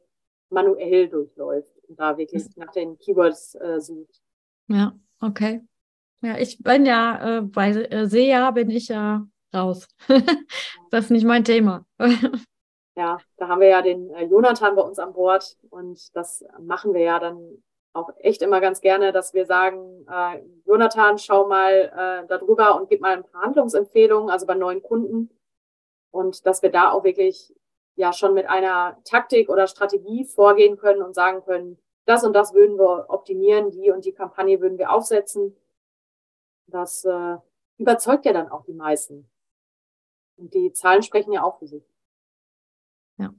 manuell 0.49 1.09
durchläuft 1.09 1.77
und 1.87 1.99
da 1.99 2.17
wirklich 2.17 2.43
nach 2.55 2.71
den 2.71 2.97
Keywords 2.97 3.55
äh, 3.55 3.79
sucht. 3.79 4.22
Ja, 4.73 4.93
okay. 5.21 5.61
Ja, 6.21 6.37
ich 6.39 6.57
bin 6.63 6.87
ja 6.87 7.37
äh, 7.37 7.41
bei 7.41 7.69
äh, 7.69 8.07
SEA 8.07 8.49
bin 8.51 8.71
ich 8.71 8.87
ja 8.87 9.27
raus. 9.53 9.87
das 10.89 11.05
ist 11.05 11.11
nicht 11.11 11.25
mein 11.25 11.43
Thema. 11.43 11.85
ja, 12.95 13.19
da 13.37 13.47
haben 13.47 13.61
wir 13.61 13.67
ja 13.67 13.83
den 13.83 14.09
äh, 14.09 14.23
Jonathan 14.23 14.75
bei 14.75 14.81
uns 14.81 14.97
an 14.97 15.13
Bord 15.13 15.57
und 15.69 16.15
das 16.15 16.43
machen 16.59 16.95
wir 16.95 17.01
ja 17.01 17.19
dann 17.19 17.63
auch 17.93 18.09
echt 18.17 18.41
immer 18.41 18.61
ganz 18.61 18.81
gerne, 18.81 19.11
dass 19.11 19.35
wir 19.35 19.45
sagen, 19.45 20.07
äh, 20.09 20.41
Jonathan, 20.65 21.19
schau 21.19 21.47
mal 21.47 21.91
äh, 21.95 22.27
darüber 22.27 22.75
und 22.79 22.89
gib 22.89 22.99
mal 22.99 23.17
ein 23.17 23.23
paar 23.23 23.43
Handlungsempfehlungen, 23.43 24.31
also 24.31 24.47
bei 24.47 24.55
neuen 24.55 24.81
Kunden. 24.81 25.29
Und 26.09 26.47
dass 26.47 26.63
wir 26.63 26.71
da 26.71 26.89
auch 26.89 27.03
wirklich 27.03 27.53
ja 27.95 28.11
schon 28.11 28.33
mit 28.33 28.49
einer 28.49 28.97
Taktik 29.03 29.49
oder 29.49 29.67
Strategie 29.67 30.25
vorgehen 30.25 30.77
können 30.77 31.03
und 31.03 31.13
sagen 31.13 31.43
können, 31.43 31.77
das 32.05 32.23
und 32.23 32.33
das 32.33 32.53
würden 32.53 32.77
wir 32.77 33.09
optimieren, 33.09 33.71
die 33.71 33.91
und 33.91 34.05
die 34.05 34.11
Kampagne 34.11 34.59
würden 34.59 34.77
wir 34.77 34.91
aufsetzen. 34.91 35.55
Das 36.67 37.05
äh, 37.05 37.37
überzeugt 37.77 38.25
ja 38.25 38.33
dann 38.33 38.49
auch 38.49 38.63
die 38.65 38.73
meisten. 38.73 39.29
Und 40.35 40.53
die 40.53 40.73
Zahlen 40.73 41.03
sprechen 41.03 41.31
ja 41.31 41.43
auch 41.43 41.59
für 41.59 41.67
sich. 41.67 41.83
Ja, 43.17 43.33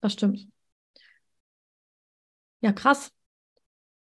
das 0.00 0.12
stimmt. 0.12 0.48
Ja, 2.60 2.72
krass. 2.72 3.12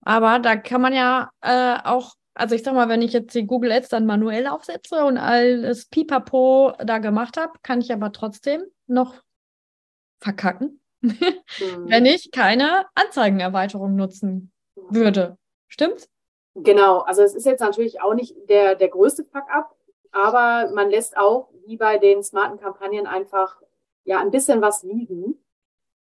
Aber 0.03 0.41
da 0.41 0.57
kann 0.57 0.81
man 0.83 0.93
ja 0.93 1.31
äh, 1.41 1.79
auch, 1.85 2.15
also 2.35 2.55
ich 2.55 2.63
sag 2.63 2.75
mal, 2.75 2.89
wenn 2.89 3.03
ich 3.03 3.13
jetzt 3.13 3.35
die 3.35 3.47
Google 3.47 3.73
Ads 3.73 3.89
dann 3.89 4.05
manuell 4.05 4.47
aufsetze 4.49 5.05
und 5.05 5.17
alles 5.17 5.87
Pipapo 5.87 6.73
da 6.85 6.99
gemacht 6.99 7.37
habe, 7.37 7.53
kann 7.63 7.81
ich 7.81 7.93
aber 7.93 8.13
trotzdem 8.13 8.63
noch 8.87 9.23
verkacken. 10.21 10.82
Wenn 11.03 12.07
ich 12.07 12.31
keine 12.31 12.87
Anzeigenerweiterung 12.95 13.97
nutzen 13.97 14.53
würde. 14.75 15.37
Stimmt's? 15.69 16.09
Genau, 16.55 16.99
also 17.01 17.23
es 17.23 17.35
ist 17.35 17.47
jetzt 17.47 17.61
natürlich 17.61 18.01
auch 18.03 18.15
nicht 18.15 18.37
der, 18.49 18.75
der 18.75 18.89
größte 18.89 19.25
Fuck-up, 19.25 19.75
aber 20.11 20.71
man 20.73 20.91
lässt 20.91 21.17
auch, 21.17 21.49
wie 21.67 21.77
bei 21.77 21.99
den 21.99 22.23
smarten 22.23 22.59
Kampagnen, 22.59 23.07
einfach 23.07 23.63
ja 24.05 24.21
ein 24.21 24.31
bisschen 24.31 24.61
was 24.61 24.83
liegen. 24.83 25.43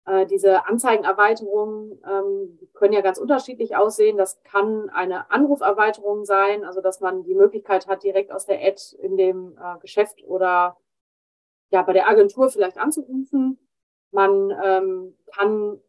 Äh, 0.05 0.25
diese 0.25 0.65
Anzeigenerweiterungen 0.65 2.01
ähm, 2.07 2.59
können 2.73 2.93
ja 2.93 3.01
ganz 3.01 3.17
unterschiedlich 3.17 3.75
aussehen. 3.75 4.17
Das 4.17 4.41
kann 4.43 4.89
eine 4.89 5.29
Anruferweiterung 5.29 6.23
sein, 6.23 6.63
also 6.63 6.81
dass 6.81 7.01
man 7.01 7.23
die 7.23 7.35
Möglichkeit 7.35 7.87
hat, 7.87 8.03
direkt 8.03 8.31
aus 8.31 8.45
der 8.45 8.61
Ad 8.65 8.81
in 9.01 9.17
dem 9.17 9.57
äh, 9.57 9.77
Geschäft 9.79 10.23
oder 10.23 10.77
ja 11.69 11.81
bei 11.81 11.93
der 11.93 12.07
Agentur 12.07 12.49
vielleicht 12.49 12.77
anzurufen. 12.77 13.59
Man 14.11 14.51
ähm, 14.63 15.15
kann 15.35 15.79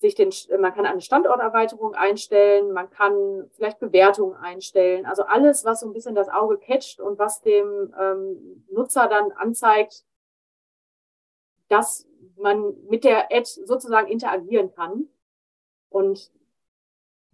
sich 0.00 0.14
den, 0.14 0.30
man 0.60 0.72
kann 0.74 0.86
eine 0.86 1.00
Standorterweiterung 1.00 1.94
einstellen, 1.94 2.72
man 2.72 2.88
kann 2.90 3.50
vielleicht 3.52 3.80
Bewertungen 3.80 4.36
einstellen. 4.36 5.06
Also 5.06 5.24
alles, 5.24 5.64
was 5.64 5.80
so 5.80 5.86
ein 5.86 5.92
bisschen 5.92 6.14
das 6.14 6.28
Auge 6.28 6.58
catcht 6.58 7.00
und 7.00 7.18
was 7.18 7.42
dem 7.42 7.92
ähm, 8.00 8.64
Nutzer 8.70 9.08
dann 9.08 9.32
anzeigt, 9.32 10.04
dass 11.68 12.06
man 12.36 12.74
mit 12.88 13.04
der 13.04 13.32
Ad 13.32 13.44
sozusagen 13.44 14.08
interagieren 14.08 14.72
kann. 14.72 15.08
Und 15.90 16.30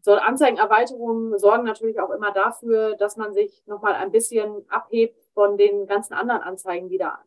so 0.00 0.12
Anzeigenerweiterungen 0.12 1.38
sorgen 1.38 1.64
natürlich 1.64 2.00
auch 2.00 2.10
immer 2.10 2.32
dafür, 2.32 2.96
dass 2.96 3.16
man 3.16 3.32
sich 3.32 3.62
nochmal 3.66 3.94
ein 3.94 4.10
bisschen 4.10 4.64
abhebt 4.68 5.22
von 5.34 5.56
den 5.56 5.86
ganzen 5.86 6.14
anderen 6.14 6.42
Anzeigen, 6.42 6.88
die 6.88 6.98
da 6.98 7.22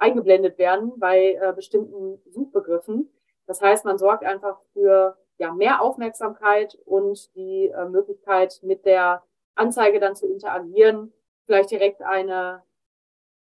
eingeblendet 0.00 0.58
werden 0.58 0.98
bei 0.98 1.34
äh, 1.34 1.52
bestimmten 1.54 2.20
Suchbegriffen. 2.30 3.10
Das 3.46 3.60
heißt, 3.60 3.84
man 3.84 3.98
sorgt 3.98 4.24
einfach 4.24 4.60
für 4.72 5.16
ja, 5.38 5.52
mehr 5.52 5.82
Aufmerksamkeit 5.82 6.78
und 6.84 7.34
die 7.34 7.68
äh, 7.68 7.88
Möglichkeit, 7.88 8.60
mit 8.62 8.84
der 8.84 9.22
Anzeige 9.54 10.00
dann 10.00 10.16
zu 10.16 10.26
interagieren, 10.26 11.12
vielleicht 11.46 11.70
direkt 11.70 12.02
eine 12.02 12.62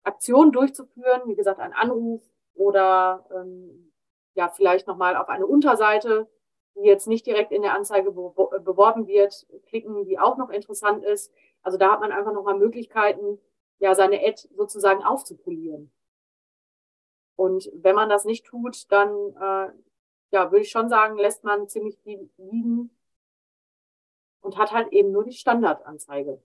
Aktion 0.03 0.53
durchzuführen, 0.53 1.23
wie 1.27 1.35
gesagt, 1.35 1.61
ein 1.61 1.73
Anruf 1.73 2.23
oder 2.55 3.27
ähm, 3.35 3.92
ja 4.35 4.49
vielleicht 4.49 4.87
nochmal 4.87 5.16
auf 5.16 5.29
eine 5.29 5.47
Unterseite, 5.47 6.29
die 6.77 6.87
jetzt 6.87 7.09
nicht 7.09 7.27
direkt 7.27 7.53
in 7.53 7.62
der 7.62 7.75
Anzeige 7.75 8.12
be 8.12 8.33
beworben 8.61 9.07
wird, 9.07 9.47
klicken, 9.66 10.05
die 10.05 10.18
auch 10.18 10.37
noch 10.37 10.51
interessant 10.51 11.05
ist. 11.05 11.33
Also 11.62 11.77
da 11.77 11.92
hat 11.92 12.01
man 12.01 12.12
einfach 12.12 12.33
nochmal 12.33 12.57
Möglichkeiten, 12.57 13.38
ja 13.81 13.94
seine 13.94 14.21
Ad 14.25 14.49
sozusagen 14.57 15.03
aufzupolieren. 15.05 15.92
Und 17.38 17.70
wenn 17.72 17.94
man 17.94 18.09
das 18.09 18.24
nicht 18.24 18.46
tut, 18.46 18.90
dann 18.90 19.11
äh, 19.11 19.72
ja, 20.33 20.51
würde 20.51 20.62
ich 20.62 20.70
schon 20.70 20.88
sagen, 20.88 21.16
lässt 21.16 21.44
man 21.44 21.68
ziemlich 21.68 21.96
viel 22.03 22.29
liegen 22.37 22.90
und 24.40 24.59
hat 24.59 24.72
halt 24.72 24.92
eben 24.92 25.12
nur 25.12 25.22
die 25.22 25.33
Standardanzeige. 25.33 26.42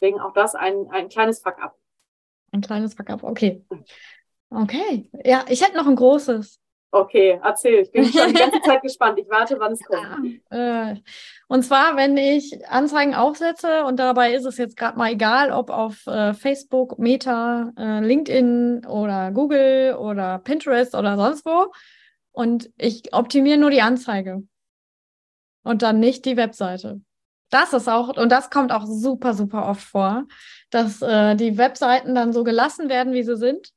Deswegen 0.00 0.20
auch 0.20 0.32
das 0.32 0.54
ein, 0.54 0.88
ein 0.90 1.10
kleines 1.10 1.40
Fuck-up. 1.40 1.78
Ein 2.50 2.62
kleines 2.62 2.94
Fuck-up, 2.94 3.22
okay. 3.22 3.62
Okay, 4.48 5.10
ja, 5.22 5.44
ich 5.50 5.62
hätte 5.62 5.76
noch 5.76 5.86
ein 5.86 5.96
großes. 5.96 6.58
Okay, 6.94 7.40
erzähl. 7.42 7.80
Ich 7.80 7.90
bin 7.90 8.04
schon 8.12 8.28
die 8.28 8.38
ganze 8.38 8.60
Zeit 8.60 8.82
gespannt. 8.82 9.18
Ich 9.18 9.28
warte, 9.30 9.58
wann 9.58 9.72
es 9.72 9.80
kommt. 9.82 10.40
Äh, 10.50 10.96
und 11.48 11.62
zwar, 11.62 11.96
wenn 11.96 12.18
ich 12.18 12.68
Anzeigen 12.68 13.14
aufsetze 13.14 13.84
und 13.84 13.98
dabei 13.98 14.34
ist 14.34 14.44
es 14.44 14.58
jetzt 14.58 14.76
gerade 14.76 14.98
mal 14.98 15.10
egal, 15.10 15.52
ob 15.52 15.70
auf 15.70 16.06
äh, 16.06 16.34
Facebook, 16.34 16.98
Meta, 16.98 17.72
äh, 17.78 18.00
LinkedIn 18.00 18.84
oder 18.84 19.30
Google 19.32 19.96
oder 19.98 20.38
Pinterest 20.38 20.94
oder 20.94 21.16
sonst 21.16 21.46
wo. 21.46 21.72
Und 22.30 22.70
ich 22.76 23.14
optimiere 23.14 23.58
nur 23.58 23.70
die 23.70 23.82
Anzeige 23.82 24.42
und 25.64 25.80
dann 25.80 25.98
nicht 25.98 26.26
die 26.26 26.36
Webseite. 26.36 27.00
Das 27.48 27.72
ist 27.72 27.88
auch, 27.88 28.16
und 28.16 28.30
das 28.30 28.50
kommt 28.50 28.70
auch 28.70 28.84
super, 28.84 29.32
super 29.32 29.66
oft 29.66 29.82
vor, 29.82 30.24
dass 30.68 31.00
äh, 31.00 31.36
die 31.36 31.56
Webseiten 31.56 32.14
dann 32.14 32.34
so 32.34 32.44
gelassen 32.44 32.90
werden, 32.90 33.14
wie 33.14 33.22
sie 33.22 33.36
sind 33.36 33.72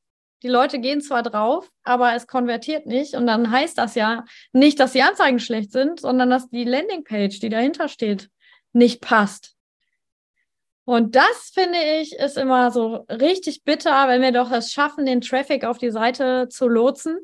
die 0.46 0.52
Leute 0.52 0.78
gehen 0.78 1.02
zwar 1.02 1.24
drauf, 1.24 1.72
aber 1.82 2.14
es 2.14 2.28
konvertiert 2.28 2.86
nicht. 2.86 3.16
Und 3.16 3.26
dann 3.26 3.50
heißt 3.50 3.80
das 3.80 3.96
ja 3.96 4.26
nicht, 4.54 4.80
dass 4.80 4.92
die 4.92 5.02
Anzeigen 5.02 5.40
schlecht 5.40 5.72
sind, 5.72 6.00
sondern 6.00 6.30
dass 6.30 6.52
die 6.52 6.66
Landingpage, 6.66 7.40
die 7.40 7.50
dahinter 7.50 7.88
steht, 7.88 8.30
nicht 8.72 9.02
passt. 9.02 9.56
Und 10.84 11.16
das 11.16 11.50
finde 11.52 11.80
ich 12.00 12.14
ist 12.14 12.38
immer 12.38 12.70
so 12.70 13.08
richtig 13.10 13.64
bitter, 13.64 14.08
wenn 14.08 14.22
wir 14.22 14.32
doch 14.32 14.52
es 14.52 14.72
schaffen, 14.72 15.08
den 15.08 15.22
Traffic 15.22 15.66
auf 15.66 15.80
die 15.80 15.90
Seite 15.90 16.48
zu 16.48 16.68
lotsen, 16.68 17.18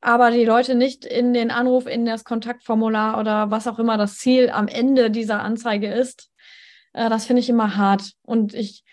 aber 0.00 0.30
die 0.30 0.44
Leute 0.44 0.76
nicht 0.76 1.04
in 1.04 1.32
den 1.34 1.50
Anruf, 1.50 1.88
in 1.88 2.06
das 2.06 2.22
Kontaktformular 2.22 3.18
oder 3.18 3.50
was 3.50 3.66
auch 3.66 3.80
immer 3.80 3.98
das 3.98 4.18
Ziel 4.18 4.48
am 4.48 4.68
Ende 4.68 5.10
dieser 5.10 5.42
Anzeige 5.42 5.92
ist. 5.92 6.30
Äh, 6.92 7.10
das 7.10 7.26
finde 7.26 7.40
ich 7.40 7.48
immer 7.48 7.76
hart. 7.76 8.12
Und 8.22 8.54
ich 8.54 8.84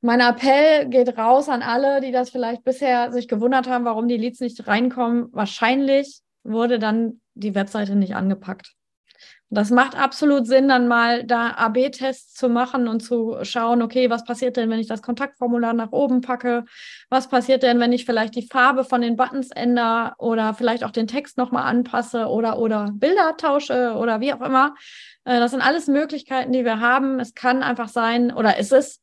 mein 0.00 0.20
Appell 0.20 0.88
geht 0.88 1.18
raus 1.18 1.48
an 1.48 1.62
alle, 1.62 2.00
die 2.00 2.12
das 2.12 2.30
vielleicht 2.30 2.64
bisher 2.64 3.12
sich 3.12 3.28
gewundert 3.28 3.68
haben, 3.68 3.84
warum 3.84 4.08
die 4.08 4.16
Leads 4.16 4.40
nicht 4.40 4.66
reinkommen. 4.66 5.28
Wahrscheinlich 5.32 6.20
wurde 6.42 6.78
dann 6.78 7.20
die 7.34 7.54
Webseite 7.54 7.94
nicht 7.96 8.14
angepackt. 8.14 8.74
Das 9.52 9.70
macht 9.70 9.96
absolut 9.96 10.46
Sinn, 10.46 10.68
dann 10.68 10.86
mal 10.86 11.24
da 11.24 11.50
AB-Tests 11.56 12.34
zu 12.34 12.48
machen 12.48 12.86
und 12.86 13.00
zu 13.00 13.36
schauen, 13.42 13.82
okay, 13.82 14.08
was 14.08 14.22
passiert 14.24 14.56
denn, 14.56 14.70
wenn 14.70 14.78
ich 14.78 14.86
das 14.86 15.02
Kontaktformular 15.02 15.72
nach 15.72 15.90
oben 15.90 16.20
packe? 16.20 16.64
Was 17.08 17.28
passiert 17.28 17.64
denn, 17.64 17.80
wenn 17.80 17.92
ich 17.92 18.04
vielleicht 18.04 18.36
die 18.36 18.46
Farbe 18.46 18.84
von 18.84 19.00
den 19.00 19.16
Buttons 19.16 19.50
ändere 19.50 20.14
oder 20.18 20.54
vielleicht 20.54 20.84
auch 20.84 20.92
den 20.92 21.08
Text 21.08 21.36
nochmal 21.36 21.64
anpasse 21.64 22.28
oder, 22.28 22.60
oder 22.60 22.90
Bilder 22.92 23.36
tausche 23.36 23.94
oder 23.94 24.20
wie 24.20 24.32
auch 24.32 24.40
immer? 24.40 24.76
Äh, 25.24 25.40
das 25.40 25.50
sind 25.50 25.62
alles 25.62 25.88
Möglichkeiten, 25.88 26.52
die 26.52 26.64
wir 26.64 26.78
haben. 26.78 27.18
Es 27.18 27.34
kann 27.34 27.64
einfach 27.64 27.88
sein 27.88 28.32
oder 28.32 28.56
es 28.56 28.70
ist 28.70 29.00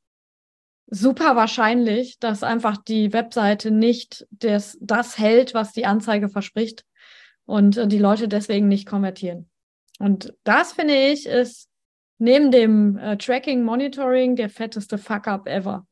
super 0.88 1.36
wahrscheinlich, 1.36 2.20
dass 2.20 2.44
einfach 2.44 2.78
die 2.78 3.14
Webseite 3.14 3.72
nicht 3.72 4.28
das, 4.32 4.78
das 4.82 5.18
hält, 5.18 5.54
was 5.54 5.74
die 5.74 5.86
Anzeige 5.86 6.30
verspricht 6.30 6.86
und 7.46 7.78
äh, 7.78 7.88
die 7.88 8.00
Leute 8.00 8.28
deswegen 8.28 8.68
nicht 8.68 8.88
konvertieren. 8.88 9.50
Und 10.00 10.34
das 10.44 10.74
finde 10.74 10.96
ich 10.96 11.26
ist 11.26 11.70
neben 12.20 12.52
dem 12.52 12.98
äh, 12.98 13.18
Tracking, 13.18 13.64
Monitoring 13.64 14.36
der 14.36 14.50
fetteste 14.50 14.98
Fuck-up 14.98 15.48
ever. 15.48 15.86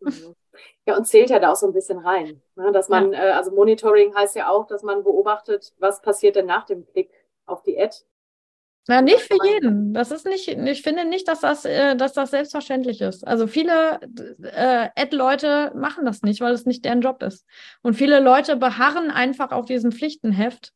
Ja, 0.87 0.95
und 0.95 1.05
zählt 1.05 1.31
ja 1.31 1.39
da 1.39 1.51
auch 1.51 1.55
so 1.55 1.67
ein 1.67 1.73
bisschen 1.73 1.97
rein. 1.97 2.41
Ne? 2.55 2.71
Dass 2.71 2.89
man, 2.89 3.11
ja. 3.11 3.19
äh, 3.19 3.31
also 3.31 3.51
Monitoring 3.51 4.15
heißt 4.15 4.35
ja 4.35 4.49
auch, 4.49 4.67
dass 4.67 4.83
man 4.83 5.03
beobachtet, 5.03 5.73
was 5.79 6.01
passiert 6.01 6.35
denn 6.35 6.45
nach 6.45 6.65
dem 6.65 6.85
Klick 6.85 7.09
auf 7.45 7.63
die 7.63 7.79
Ad. 7.79 7.97
Na, 8.87 9.01
nicht 9.01 9.21
für 9.21 9.37
jeden. 9.43 9.93
Das 9.93 10.11
ist 10.11 10.25
nicht, 10.25 10.47
ich 10.47 10.81
finde 10.83 11.05
nicht, 11.05 11.27
dass 11.27 11.41
das, 11.41 11.65
äh, 11.65 11.95
dass 11.95 12.13
das 12.13 12.31
selbstverständlich 12.31 13.01
ist. 13.01 13.25
Also 13.25 13.47
viele 13.47 13.99
äh, 14.43 14.89
Ad-Leute 14.95 15.71
machen 15.75 16.05
das 16.05 16.21
nicht, 16.21 16.39
weil 16.39 16.53
es 16.53 16.65
nicht 16.65 16.85
deren 16.85 17.01
Job 17.01 17.23
ist. 17.23 17.45
Und 17.81 17.95
viele 17.95 18.19
Leute 18.19 18.57
beharren 18.57 19.09
einfach 19.09 19.51
auf 19.51 19.65
diesem 19.65 19.91
Pflichtenheft 19.91 20.71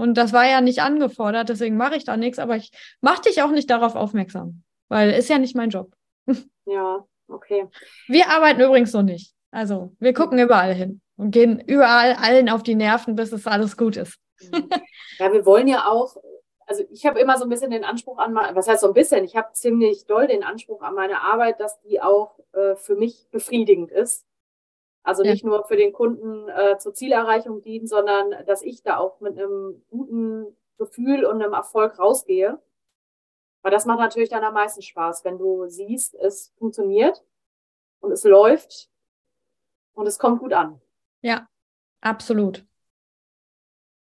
und 0.00 0.14
das 0.14 0.32
war 0.32 0.48
ja 0.48 0.62
nicht 0.62 0.80
angefordert, 0.80 1.50
deswegen 1.50 1.76
mache 1.76 1.94
ich 1.94 2.04
da 2.04 2.16
nichts, 2.16 2.38
aber 2.38 2.56
ich 2.56 2.70
mache 3.02 3.20
dich 3.20 3.42
auch 3.42 3.50
nicht 3.50 3.68
darauf 3.68 3.96
aufmerksam, 3.96 4.62
weil 4.88 5.10
ist 5.10 5.28
ja 5.28 5.36
nicht 5.38 5.54
mein 5.54 5.68
Job. 5.68 5.92
Ja, 6.64 7.04
okay. 7.26 7.66
Wir 8.06 8.28
arbeiten 8.30 8.60
übrigens 8.60 8.92
so 8.92 9.02
nicht. 9.02 9.34
Also 9.50 9.92
wir 9.98 10.14
gucken 10.14 10.38
überall 10.38 10.72
hin 10.72 11.00
und 11.16 11.32
gehen 11.32 11.58
überall 11.58 12.14
allen 12.14 12.48
auf 12.48 12.62
die 12.62 12.76
Nerven, 12.76 13.16
bis 13.16 13.32
es 13.32 13.46
alles 13.48 13.76
gut 13.76 13.96
ist. 13.96 14.18
ja, 15.18 15.32
wir 15.32 15.44
wollen 15.44 15.66
ja 15.66 15.86
auch, 15.86 16.16
also 16.70 16.84
ich 16.88 17.04
habe 17.04 17.18
immer 17.18 17.36
so 17.36 17.44
ein 17.44 17.48
bisschen 17.48 17.72
den 17.72 17.82
Anspruch 17.82 18.18
an, 18.18 18.32
was 18.32 18.68
heißt 18.68 18.82
so 18.82 18.86
ein 18.86 18.94
bisschen, 18.94 19.24
ich 19.24 19.34
habe 19.34 19.52
ziemlich 19.54 20.06
doll 20.06 20.28
den 20.28 20.44
Anspruch 20.44 20.82
an 20.82 20.94
meine 20.94 21.20
Arbeit, 21.20 21.58
dass 21.58 21.80
die 21.80 22.00
auch 22.00 22.38
äh, 22.52 22.76
für 22.76 22.94
mich 22.94 23.28
befriedigend 23.32 23.90
ist. 23.90 24.24
Also 25.02 25.24
nicht 25.24 25.42
ja. 25.42 25.48
nur 25.48 25.64
für 25.64 25.74
den 25.74 25.92
Kunden 25.92 26.48
äh, 26.48 26.78
zur 26.78 26.94
Zielerreichung 26.94 27.60
dienen, 27.60 27.88
sondern 27.88 28.46
dass 28.46 28.62
ich 28.62 28.84
da 28.84 28.98
auch 28.98 29.20
mit 29.20 29.36
einem 29.36 29.84
guten 29.90 30.56
Gefühl 30.78 31.24
und 31.24 31.42
einem 31.42 31.54
Erfolg 31.54 31.98
rausgehe. 31.98 32.62
Weil 33.62 33.72
das 33.72 33.84
macht 33.84 33.98
natürlich 33.98 34.28
dann 34.28 34.44
am 34.44 34.54
meisten 34.54 34.80
Spaß, 34.80 35.24
wenn 35.24 35.38
du 35.38 35.66
siehst, 35.66 36.14
es 36.14 36.52
funktioniert 36.56 37.20
und 37.98 38.12
es 38.12 38.22
läuft 38.22 38.88
und 39.94 40.06
es 40.06 40.20
kommt 40.20 40.38
gut 40.38 40.52
an. 40.52 40.80
Ja, 41.20 41.48
absolut. 42.00 42.64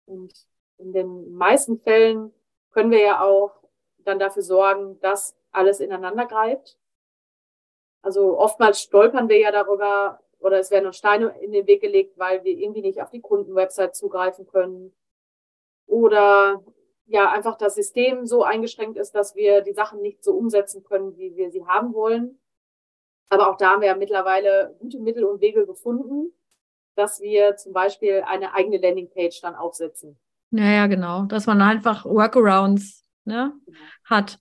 Und 0.05 0.33
in 0.79 0.91
den 0.91 1.31
meisten 1.31 1.79
Fällen 1.79 2.33
können 2.71 2.91
wir 2.91 3.01
ja 3.01 3.21
auch 3.21 3.51
dann 3.99 4.19
dafür 4.19 4.43
sorgen, 4.43 4.99
dass 4.99 5.35
alles 5.51 5.79
ineinander 5.79 6.25
greift. 6.25 6.77
Also 8.01 8.37
oftmals 8.39 8.81
stolpern 8.81 9.29
wir 9.29 9.39
ja 9.39 9.51
darüber, 9.51 10.19
oder 10.39 10.59
es 10.59 10.71
werden 10.71 10.87
uns 10.87 10.97
Steine 10.97 11.35
in 11.41 11.51
den 11.51 11.67
Weg 11.67 11.81
gelegt, 11.81 12.17
weil 12.17 12.43
wir 12.43 12.57
irgendwie 12.57 12.81
nicht 12.81 13.01
auf 13.01 13.11
die 13.11 13.21
Kundenwebsite 13.21 13.91
zugreifen 13.91 14.47
können. 14.47 14.93
Oder 15.85 16.63
ja, 17.05 17.29
einfach 17.29 17.57
das 17.57 17.75
System 17.75 18.25
so 18.25 18.43
eingeschränkt 18.43 18.97
ist, 18.97 19.13
dass 19.13 19.35
wir 19.35 19.61
die 19.61 19.73
Sachen 19.73 20.01
nicht 20.01 20.23
so 20.23 20.33
umsetzen 20.33 20.83
können, 20.83 21.17
wie 21.17 21.35
wir 21.35 21.51
sie 21.51 21.65
haben 21.65 21.93
wollen. 21.93 22.39
Aber 23.29 23.49
auch 23.49 23.57
da 23.57 23.71
haben 23.71 23.81
wir 23.81 23.89
ja 23.89 23.95
mittlerweile 23.95 24.75
gute 24.79 24.99
Mittel 24.99 25.25
und 25.25 25.41
Wege 25.41 25.65
gefunden, 25.65 26.33
dass 26.95 27.21
wir 27.21 27.55
zum 27.55 27.73
Beispiel 27.73 28.23
eine 28.25 28.53
eigene 28.53 28.77
Landingpage 28.77 29.41
dann 29.41 29.55
aufsetzen. 29.55 30.17
Naja, 30.51 30.87
genau. 30.87 31.23
Dass 31.23 31.47
man 31.47 31.61
einfach 31.61 32.05
Workarounds 32.05 33.05
ne, 33.25 33.53
hat. 34.05 34.39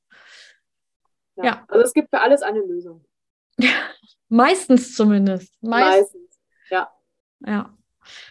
Ja. 1.37 1.45
ja. 1.45 1.65
Also 1.69 1.85
es 1.85 1.93
gibt 1.93 2.11
für 2.11 2.21
alles 2.21 2.43
eine 2.43 2.61
Lösung. 2.61 3.05
Meistens 4.29 4.95
zumindest. 4.95 5.55
Meist 5.63 6.15
Meistens, 6.15 6.41
ja. 6.71 6.91
Ja. 7.47 7.75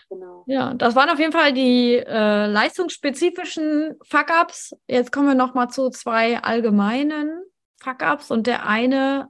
Genau. 0.09 0.43
Ja, 0.47 0.73
das 0.73 0.95
waren 0.95 1.09
auf 1.09 1.19
jeden 1.19 1.31
Fall 1.31 1.53
die 1.53 1.95
äh, 1.95 2.47
leistungsspezifischen 2.47 3.97
Fuck-Ups. 4.03 4.75
Jetzt 4.87 5.11
kommen 5.11 5.27
wir 5.27 5.35
nochmal 5.35 5.69
zu 5.69 5.89
zwei 5.89 6.39
allgemeinen 6.39 7.43
Fuck-Ups 7.81 8.31
und 8.31 8.47
der 8.47 8.65
eine, 8.65 9.29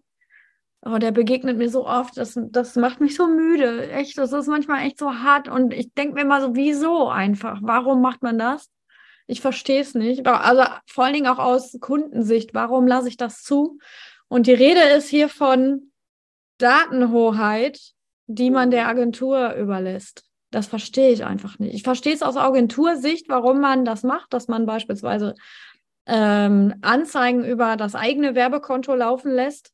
oh, 0.85 0.97
der 0.97 1.11
begegnet 1.11 1.57
mir 1.57 1.69
so 1.69 1.85
oft, 1.85 2.17
das, 2.17 2.39
das 2.51 2.75
macht 2.75 3.01
mich 3.01 3.15
so 3.15 3.27
müde. 3.27 3.89
Echt, 3.91 4.17
das 4.17 4.31
ist 4.31 4.47
manchmal 4.47 4.85
echt 4.85 4.99
so 4.99 5.13
hart 5.13 5.47
und 5.47 5.73
ich 5.73 5.93
denke 5.93 6.15
mir 6.15 6.21
immer 6.21 6.41
so, 6.41 6.55
wieso 6.55 7.09
einfach? 7.09 7.59
Warum 7.61 8.01
macht 8.01 8.23
man 8.23 8.37
das? 8.37 8.69
Ich 9.27 9.41
verstehe 9.41 9.81
es 9.81 9.93
nicht. 9.93 10.25
Also 10.25 10.63
vor 10.87 11.05
allen 11.05 11.13
Dingen 11.13 11.27
auch 11.27 11.37
aus 11.37 11.77
Kundensicht, 11.79 12.53
warum 12.53 12.87
lasse 12.87 13.09
ich 13.09 13.17
das 13.17 13.43
zu? 13.43 13.77
Und 14.27 14.47
die 14.47 14.53
Rede 14.53 14.81
ist 14.97 15.09
hier 15.09 15.29
von 15.29 15.91
Datenhoheit, 16.57 17.79
die 18.27 18.49
man 18.49 18.71
der 18.71 18.87
Agentur 18.87 19.53
überlässt. 19.53 20.23
Das 20.51 20.67
verstehe 20.67 21.11
ich 21.11 21.25
einfach 21.25 21.59
nicht. 21.59 21.75
Ich 21.75 21.83
verstehe 21.83 22.13
es 22.13 22.23
aus 22.23 22.37
Agentursicht, 22.37 23.29
warum 23.29 23.59
man 23.59 23.85
das 23.85 24.03
macht, 24.03 24.33
dass 24.33 24.47
man 24.47 24.65
beispielsweise 24.65 25.35
ähm, 26.07 26.73
Anzeigen 26.81 27.43
über 27.43 27.77
das 27.77 27.93
eigene 27.93 28.33
Werbekonto 28.33 28.95
laufen 28.95 29.31
lässt. 29.31 29.71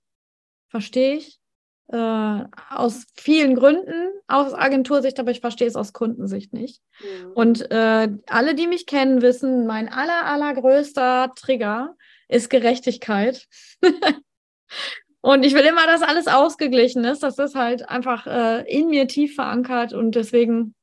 Verstehe 0.75 1.15
ich. 1.15 1.39
Äh, 1.87 2.43
aus 2.69 3.05
vielen 3.13 3.55
Gründen 3.55 4.09
aus 4.27 4.53
Agentursicht, 4.53 5.17
aber 5.21 5.31
ich 5.31 5.39
verstehe 5.39 5.69
es 5.69 5.77
aus 5.77 5.93
Kundensicht 5.93 6.51
nicht. 6.51 6.81
Mhm. 6.99 7.31
Und 7.31 7.71
äh, 7.71 8.09
alle, 8.27 8.55
die 8.55 8.67
mich 8.67 8.85
kennen, 8.85 9.21
wissen, 9.21 9.67
mein 9.67 9.87
aller, 9.87 10.25
allergrößter 10.25 11.31
Trigger 11.37 11.95
ist 12.27 12.49
Gerechtigkeit. 12.49 13.47
Und 15.21 15.45
ich 15.45 15.53
will 15.53 15.63
immer, 15.63 15.87
dass 15.87 16.01
alles 16.01 16.27
ausgeglichen 16.27 17.05
ist. 17.05 17.23
Das 17.23 17.39
ist 17.39 17.55
halt 17.55 17.87
einfach 17.87 18.27
äh, 18.27 18.69
in 18.69 18.89
mir 18.89 19.07
tief 19.07 19.35
verankert 19.35 19.93
und 19.93 20.13
deswegen 20.15 20.75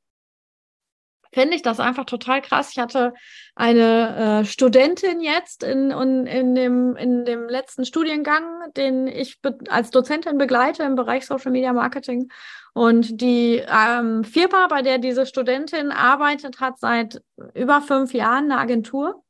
finde 1.33 1.57
ich 1.57 1.63
das 1.63 1.81
einfach 1.81 2.05
total 2.05 2.43
krass. 2.43 2.71
Ich 2.73 2.79
hatte 2.79 3.15
eine 3.55 4.43
äh, 4.43 4.45
Studentin 4.45 5.21
jetzt 5.21 5.63
in, 5.63 5.91
in, 5.91 6.27
in, 6.27 6.55
dem, 6.55 6.97
in 6.97 7.25
dem 7.25 7.49
letzten 7.49 7.85
Studiengang, 7.85 8.73
den 8.77 9.07
ich 9.07 9.41
als 9.69 9.91
Dozentin 9.91 10.39
begleite 10.39 10.83
im 10.83 10.95
Bereich 10.95 11.27
Social 11.27 11.51
Media 11.51 11.73
Marketing. 11.73 12.31
Und 12.75 13.21
die 13.21 13.63
ähm, 13.67 14.25
Firma, 14.25 14.67
bei 14.69 14.83
der 14.83 14.99
diese 14.99 15.27
Studentin 15.27 15.91
arbeitet, 15.91 16.61
hat 16.61 16.79
seit 16.79 17.23
über 17.55 17.81
fünf 17.81 18.13
Jahren 18.15 18.51
eine 18.51 18.59
Agentur. 18.59 19.23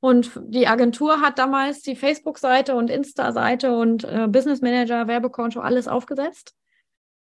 Und 0.00 0.32
die 0.46 0.66
Agentur 0.66 1.20
hat 1.20 1.38
damals 1.38 1.82
die 1.82 1.96
Facebook-Seite 1.96 2.74
und 2.74 2.90
Insta-Seite 2.90 3.76
und 3.76 4.04
äh, 4.04 4.26
Business 4.28 4.62
Manager, 4.62 5.06
Werbekonto, 5.06 5.60
alles 5.60 5.88
aufgesetzt. 5.88 6.54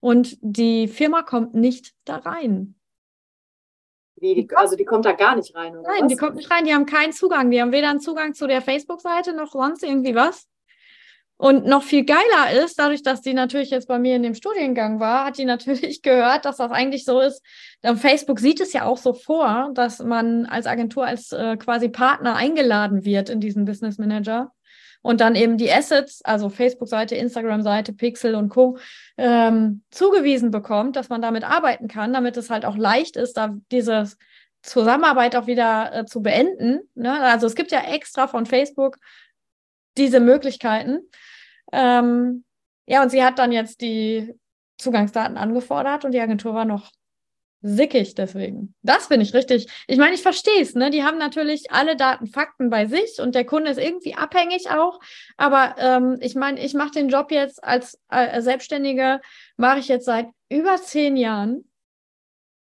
Und 0.01 0.37
die 0.41 0.89
Firma 0.89 1.23
kommt 1.23 1.55
nicht 1.55 1.95
da 2.05 2.17
rein. 2.17 2.75
Wie, 4.21 4.35
die, 4.35 4.49
also 4.55 4.77
die 4.77 4.85
kommt 4.85 5.07
da 5.07 5.13
gar 5.13 5.35
nicht 5.35 5.55
rein, 5.55 5.77
oder? 5.77 5.89
Nein, 5.89 6.03
was? 6.03 6.09
die 6.09 6.17
kommt 6.17 6.37
nicht 6.37 6.51
rein. 6.51 6.65
Die 6.65 6.75
haben 6.75 6.87
keinen 6.87 7.13
Zugang. 7.13 7.51
Die 7.51 7.61
haben 7.61 7.73
weder 7.73 7.89
einen 7.89 8.01
Zugang 8.01 8.35
zu 8.35 8.47
der 8.47 8.63
Facebook-Seite 8.63 9.33
noch 9.35 9.53
sonst 9.53 9.83
irgendwie 9.83 10.15
was. 10.15 10.47
Und 11.39 11.65
noch 11.65 11.83
viel 11.83 12.05
geiler 12.05 12.63
ist, 12.63 12.79
dadurch, 12.79 13.03
dass 13.03 13.23
die 13.23 13.33
natürlich 13.33 13.71
jetzt 13.71 13.89
bei 13.89 13.99
mir 13.99 14.15
in 14.15 14.23
dem 14.23 14.35
Studiengang 14.35 15.01
war, 15.01 15.25
hat 15.25 15.39
die 15.39 15.45
natürlich 15.47 16.03
gehört, 16.03 16.45
dass 16.45 16.59
das 16.59 16.71
eigentlich 16.71 17.07
so 17.07 17.19
ist. 17.21 17.43
Facebook 17.95 18.41
sieht 18.41 18.61
es 18.61 18.75
ja 18.75 18.85
auch 18.85 18.99
so 18.99 19.15
vor, 19.15 19.71
dass 19.73 20.01
man 20.01 20.45
als 20.45 20.67
Agentur, 20.67 21.07
als 21.07 21.33
äh, 21.33 21.57
quasi 21.57 21.89
Partner 21.89 22.37
eingeladen 22.37 23.07
wird 23.07 23.31
in 23.31 23.41
diesen 23.41 23.65
Business 23.65 23.97
Manager 23.97 24.53
und 25.03 25.21
dann 25.21 25.35
eben 25.35 25.57
die 25.57 25.71
Assets, 25.71 26.23
also 26.25 26.51
Facebook-Seite, 26.51 27.15
Instagram-Seite, 27.15 27.93
Pixel 27.93 28.35
und 28.35 28.51
Co. 28.51 28.79
Ähm, 29.17 29.83
zugewiesen 29.91 30.51
bekommt, 30.51 30.97
dass 30.97 31.09
man 31.09 31.23
damit 31.23 31.45
arbeiten 31.45 31.89
kann, 31.89 32.13
damit 32.13 32.37
es 32.37 32.51
halt 32.51 32.65
auch 32.65 32.77
leicht 32.77 33.17
ist, 33.17 33.37
da 33.37 33.57
diese 33.71 34.11
Zusammenarbeit 34.63 35.37
auch 35.37 35.47
wieder 35.47 35.95
äh, 35.95 36.05
zu 36.05 36.23
beenden. 36.23 36.81
Ne? 36.95 37.19
Also 37.21 37.47
es 37.47 37.55
gibt 37.55 37.73
ja 37.73 37.81
extra 37.81 38.29
von 38.29 38.45
Facebook 38.45 38.99
diese 39.97 40.21
Möglichkeiten. 40.21 41.01
Ähm, 41.73 42.45
ja, 42.87 43.03
und 43.03 43.11
sie 43.11 43.25
hat 43.25 43.39
dann 43.39 43.53
jetzt 43.53 43.81
die 43.81 44.35
Zugangsdaten 44.77 45.37
angefordert 45.37 46.05
und 46.05 46.13
die 46.13 46.21
Agentur 46.21 46.55
war 46.55 46.65
noch 46.65 46.91
sickig 47.63 48.15
deswegen. 48.15 48.75
Das 48.83 49.07
finde 49.07 49.25
ich 49.25 49.35
richtig. 49.35 49.67
Ich 49.87 49.99
meine, 49.99 50.15
ich 50.15 50.23
verstehe 50.23 50.63
es, 50.63 50.75
ne? 50.75 50.91
Die 50.91 51.05
haben 51.05 51.19
natürlich 51.19 51.71
alle 51.71 51.97
Daten, 51.97 52.27
Fakten 52.27 52.71
bei 52.71 52.87
sich 52.87 53.19
und 53.21 53.35
der 53.35 53.45
Kunde 53.45 53.71
ist 53.71 53.79
irgendwie 53.79 54.15
abhängig 54.15 54.71
auch. 54.71 55.01
Aber 55.37 55.75
ähm, 55.79 56.19
ich 56.21 56.35
meine, 56.35 56.61
ich 56.65 56.75
mache 56.75 56.93
den 56.93 57.09
Job 57.09 57.31
jetzt 57.31 57.63
als 57.63 58.01
äh, 58.09 58.41
Selbstständige, 58.41 59.21
mache 59.57 59.79
ich 59.79 59.89
jetzt 59.89 60.07
seit 60.07 60.29
über 60.49 60.77
zehn 60.77 61.17
Jahren. 61.17 61.71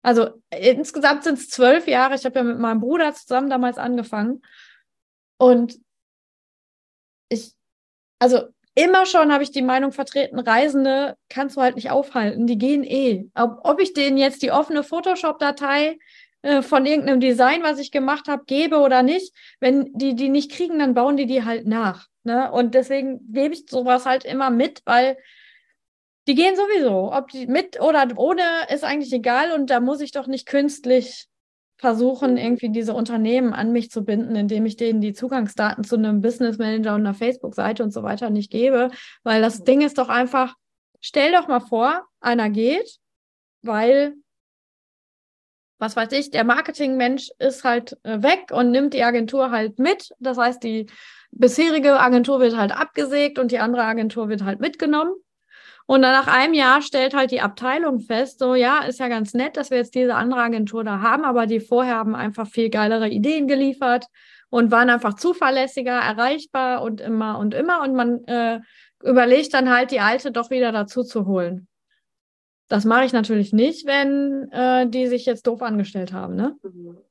Also 0.02 0.30
insgesamt 0.50 1.24
sind 1.24 1.38
es 1.38 1.48
zwölf 1.48 1.88
Jahre. 1.88 2.14
Ich 2.14 2.24
habe 2.24 2.38
ja 2.38 2.42
mit 2.44 2.58
meinem 2.58 2.80
Bruder 2.80 3.14
zusammen 3.14 3.50
damals 3.50 3.78
angefangen. 3.78 4.42
Und 5.38 5.78
ich, 7.28 7.52
also 8.18 8.53
immer 8.74 9.06
schon 9.06 9.32
habe 9.32 9.42
ich 9.42 9.50
die 9.50 9.62
Meinung 9.62 9.92
vertreten, 9.92 10.38
Reisende 10.38 11.16
kannst 11.28 11.56
du 11.56 11.60
halt 11.60 11.76
nicht 11.76 11.90
aufhalten, 11.90 12.46
die 12.46 12.58
gehen 12.58 12.84
eh. 12.84 13.26
Ob, 13.34 13.60
ob 13.62 13.80
ich 13.80 13.92
denen 13.92 14.16
jetzt 14.18 14.42
die 14.42 14.50
offene 14.50 14.82
Photoshop-Datei 14.82 15.98
äh, 16.42 16.62
von 16.62 16.84
irgendeinem 16.84 17.20
Design, 17.20 17.62
was 17.62 17.78
ich 17.78 17.90
gemacht 17.90 18.28
habe, 18.28 18.44
gebe 18.46 18.78
oder 18.78 19.02
nicht, 19.02 19.34
wenn 19.60 19.92
die 19.94 20.14
die 20.14 20.28
nicht 20.28 20.50
kriegen, 20.50 20.78
dann 20.78 20.94
bauen 20.94 21.16
die 21.16 21.26
die 21.26 21.44
halt 21.44 21.66
nach. 21.66 22.08
Ne? 22.24 22.50
Und 22.50 22.74
deswegen 22.74 23.32
gebe 23.32 23.54
ich 23.54 23.66
sowas 23.68 24.06
halt 24.06 24.24
immer 24.24 24.50
mit, 24.50 24.82
weil 24.84 25.16
die 26.26 26.34
gehen 26.34 26.56
sowieso. 26.56 27.12
Ob 27.12 27.30
die 27.30 27.46
mit 27.46 27.80
oder 27.80 28.08
ohne, 28.16 28.42
ist 28.72 28.84
eigentlich 28.84 29.12
egal 29.12 29.52
und 29.52 29.70
da 29.70 29.80
muss 29.80 30.00
ich 30.00 30.12
doch 30.12 30.26
nicht 30.26 30.46
künstlich 30.46 31.28
versuchen, 31.76 32.32
mhm. 32.32 32.38
irgendwie 32.38 32.70
diese 32.70 32.94
Unternehmen 32.94 33.52
an 33.52 33.72
mich 33.72 33.90
zu 33.90 34.04
binden, 34.04 34.36
indem 34.36 34.66
ich 34.66 34.76
denen 34.76 35.00
die 35.00 35.12
Zugangsdaten 35.12 35.84
zu 35.84 35.96
einem 35.96 36.20
Business 36.20 36.58
Manager 36.58 36.94
und 36.94 37.00
einer 37.00 37.14
Facebook-Seite 37.14 37.82
und 37.82 37.92
so 37.92 38.02
weiter 38.02 38.30
nicht 38.30 38.50
gebe. 38.50 38.90
Weil 39.22 39.42
das 39.42 39.60
mhm. 39.60 39.64
Ding 39.64 39.80
ist 39.82 39.98
doch 39.98 40.08
einfach, 40.08 40.54
stell 41.00 41.32
doch 41.32 41.48
mal 41.48 41.60
vor, 41.60 42.06
einer 42.20 42.50
geht, 42.50 42.98
weil, 43.62 44.14
was 45.78 45.96
weiß 45.96 46.12
ich, 46.12 46.30
der 46.30 46.44
Marketingmensch 46.44 47.30
ist 47.38 47.64
halt 47.64 47.98
äh, 48.04 48.22
weg 48.22 48.50
und 48.52 48.70
nimmt 48.70 48.94
die 48.94 49.04
Agentur 49.04 49.50
halt 49.50 49.78
mit. 49.78 50.10
Das 50.20 50.38
heißt, 50.38 50.62
die 50.62 50.86
bisherige 51.32 51.98
Agentur 51.98 52.40
wird 52.40 52.56
halt 52.56 52.72
abgesägt 52.72 53.38
und 53.38 53.50
die 53.50 53.58
andere 53.58 53.84
Agentur 53.84 54.28
wird 54.28 54.44
halt 54.44 54.60
mitgenommen. 54.60 55.12
Und 55.86 56.02
dann 56.02 56.12
nach 56.12 56.28
einem 56.28 56.54
Jahr 56.54 56.80
stellt 56.80 57.14
halt 57.14 57.30
die 57.30 57.42
Abteilung 57.42 58.00
fest, 58.00 58.38
so 58.38 58.54
ja, 58.54 58.84
ist 58.84 59.00
ja 59.00 59.08
ganz 59.08 59.34
nett, 59.34 59.56
dass 59.56 59.70
wir 59.70 59.78
jetzt 59.78 59.94
diese 59.94 60.14
andere 60.14 60.40
Agentur 60.40 60.82
da 60.82 61.00
haben, 61.00 61.24
aber 61.24 61.46
die 61.46 61.60
vorher 61.60 61.96
haben 61.96 62.14
einfach 62.14 62.46
viel 62.46 62.70
geilere 62.70 63.08
Ideen 63.08 63.46
geliefert 63.46 64.06
und 64.48 64.70
waren 64.70 64.88
einfach 64.88 65.14
zuverlässiger, 65.14 65.92
erreichbar 65.92 66.82
und 66.82 67.02
immer 67.02 67.38
und 67.38 67.52
immer. 67.52 67.82
Und 67.82 67.94
man 67.94 68.24
äh, 68.24 68.60
überlegt 69.02 69.52
dann 69.52 69.68
halt, 69.68 69.90
die 69.90 70.00
alte 70.00 70.32
doch 70.32 70.48
wieder 70.48 70.72
dazu 70.72 71.02
zu 71.02 71.26
holen. 71.26 71.68
Das 72.68 72.86
mache 72.86 73.04
ich 73.04 73.12
natürlich 73.12 73.52
nicht, 73.52 73.86
wenn 73.86 74.50
äh, 74.52 74.88
die 74.88 75.06
sich 75.06 75.26
jetzt 75.26 75.46
doof 75.46 75.60
angestellt 75.60 76.14
haben, 76.14 76.34
ne? 76.34 76.56
Mhm 76.62 77.03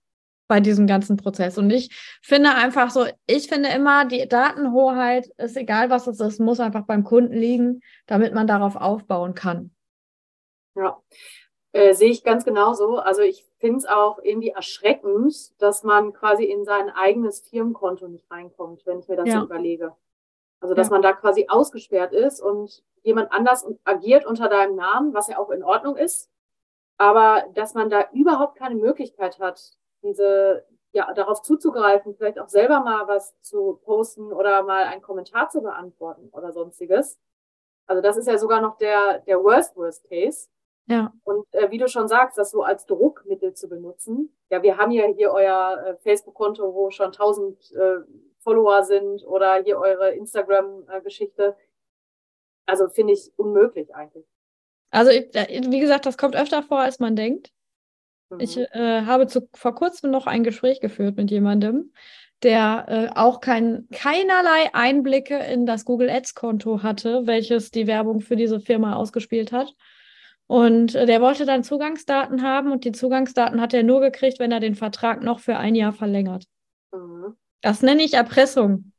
bei 0.47 0.59
diesem 0.59 0.87
ganzen 0.87 1.17
Prozess. 1.17 1.57
Und 1.57 1.69
ich 1.69 1.89
finde 2.21 2.51
einfach 2.51 2.89
so, 2.89 3.05
ich 3.25 3.47
finde 3.47 3.69
immer, 3.69 4.05
die 4.05 4.27
Datenhoheit 4.27 5.27
ist 5.37 5.57
egal, 5.57 5.89
was 5.89 6.07
es 6.07 6.19
ist, 6.19 6.39
muss 6.39 6.59
einfach 6.59 6.85
beim 6.85 7.03
Kunden 7.03 7.33
liegen, 7.33 7.81
damit 8.07 8.33
man 8.33 8.47
darauf 8.47 8.75
aufbauen 8.75 9.33
kann. 9.35 9.71
Ja, 10.75 11.01
äh, 11.71 11.93
sehe 11.93 12.11
ich 12.11 12.23
ganz 12.23 12.45
genauso. 12.45 12.97
Also 12.97 13.21
ich 13.21 13.45
finde 13.59 13.77
es 13.77 13.85
auch 13.85 14.19
irgendwie 14.21 14.49
erschreckend, 14.49 15.33
dass 15.61 15.83
man 15.83 16.13
quasi 16.13 16.45
in 16.45 16.65
sein 16.65 16.89
eigenes 16.89 17.41
Firmenkonto 17.41 18.07
nicht 18.07 18.29
reinkommt, 18.29 18.85
wenn 18.85 18.99
ich 18.99 19.07
mir 19.07 19.15
das 19.15 19.29
ja. 19.29 19.39
so 19.39 19.45
überlege. 19.45 19.95
Also 20.59 20.75
dass 20.75 20.87
ja. 20.87 20.93
man 20.93 21.01
da 21.01 21.13
quasi 21.13 21.47
ausgesperrt 21.49 22.13
ist 22.13 22.41
und 22.41 22.83
jemand 23.03 23.31
anders 23.31 23.65
agiert 23.83 24.25
unter 24.25 24.49
deinem 24.49 24.75
Namen, 24.75 25.13
was 25.13 25.27
ja 25.27 25.37
auch 25.37 25.49
in 25.49 25.63
Ordnung 25.63 25.97
ist. 25.97 26.29
Aber 26.97 27.43
dass 27.53 27.73
man 27.73 27.89
da 27.89 28.05
überhaupt 28.13 28.55
keine 28.55 28.75
Möglichkeit 28.75 29.39
hat, 29.39 29.73
diese, 30.03 30.65
ja, 30.91 31.13
darauf 31.13 31.41
zuzugreifen, 31.41 32.15
vielleicht 32.15 32.39
auch 32.39 32.49
selber 32.49 32.79
mal 32.81 33.07
was 33.07 33.39
zu 33.41 33.79
posten 33.83 34.31
oder 34.31 34.63
mal 34.63 34.83
einen 34.83 35.01
Kommentar 35.01 35.49
zu 35.49 35.61
beantworten 35.61 36.29
oder 36.31 36.51
sonstiges. 36.51 37.19
Also 37.87 38.01
das 38.01 38.17
ist 38.17 38.27
ja 38.27 38.37
sogar 38.37 38.61
noch 38.61 38.77
der, 38.77 39.19
der 39.19 39.43
worst, 39.43 39.75
worst 39.75 40.07
case. 40.09 40.47
Ja. 40.85 41.13
Und 41.23 41.45
äh, 41.53 41.71
wie 41.71 41.77
du 41.77 41.87
schon 41.87 42.07
sagst, 42.07 42.37
das 42.37 42.51
so 42.51 42.61
als 42.63 42.85
Druckmittel 42.85 43.53
zu 43.53 43.69
benutzen. 43.69 44.35
Ja, 44.49 44.61
wir 44.63 44.77
haben 44.77 44.91
ja 44.91 45.05
hier 45.05 45.31
euer 45.31 45.83
äh, 45.85 45.95
Facebook-Konto, 45.97 46.73
wo 46.73 46.91
schon 46.91 47.11
tausend 47.11 47.71
äh, 47.71 47.99
Follower 48.39 48.83
sind 48.83 49.25
oder 49.25 49.63
hier 49.63 49.79
eure 49.79 50.11
Instagram-Geschichte. 50.11 51.55
also 52.65 52.89
finde 52.89 53.13
ich 53.13 53.31
unmöglich 53.37 53.95
eigentlich. 53.95 54.25
Also 54.91 55.11
wie 55.11 55.79
gesagt, 55.79 56.05
das 56.05 56.17
kommt 56.17 56.35
öfter 56.35 56.61
vor, 56.61 56.79
als 56.79 56.99
man 56.99 57.15
denkt. 57.15 57.51
Ich 58.39 58.55
mhm. 58.55 58.65
äh, 58.71 59.01
habe 59.03 59.27
zu, 59.27 59.47
vor 59.53 59.75
kurzem 59.75 60.11
noch 60.11 60.27
ein 60.27 60.43
Gespräch 60.43 60.79
geführt 60.79 61.17
mit 61.17 61.31
jemandem, 61.31 61.91
der 62.41 62.85
äh, 62.87 63.17
auch 63.17 63.39
kein, 63.39 63.87
keinerlei 63.91 64.73
Einblicke 64.73 65.37
in 65.37 65.65
das 65.65 65.85
Google 65.85 66.09
Ads-Konto 66.09 66.83
hatte, 66.83 67.25
welches 67.25 67.71
die 67.71 67.87
Werbung 67.87 68.21
für 68.21 68.35
diese 68.35 68.59
Firma 68.59 68.95
ausgespielt 68.95 69.51
hat. 69.51 69.73
Und 70.47 70.93
äh, 70.93 71.05
der 71.05 71.21
wollte 71.21 71.45
dann 71.45 71.63
Zugangsdaten 71.63 72.43
haben 72.43 72.71
und 72.71 72.83
die 72.83 72.91
Zugangsdaten 72.91 73.61
hat 73.61 73.73
er 73.73 73.83
nur 73.83 74.01
gekriegt, 74.01 74.39
wenn 74.39 74.51
er 74.51 74.59
den 74.59 74.75
Vertrag 74.75 75.23
noch 75.23 75.39
für 75.39 75.57
ein 75.57 75.75
Jahr 75.75 75.93
verlängert. 75.93 76.45
Mhm. 76.91 77.37
Das 77.61 77.81
nenne 77.81 78.03
ich 78.03 78.13
Erpressung. 78.13 78.91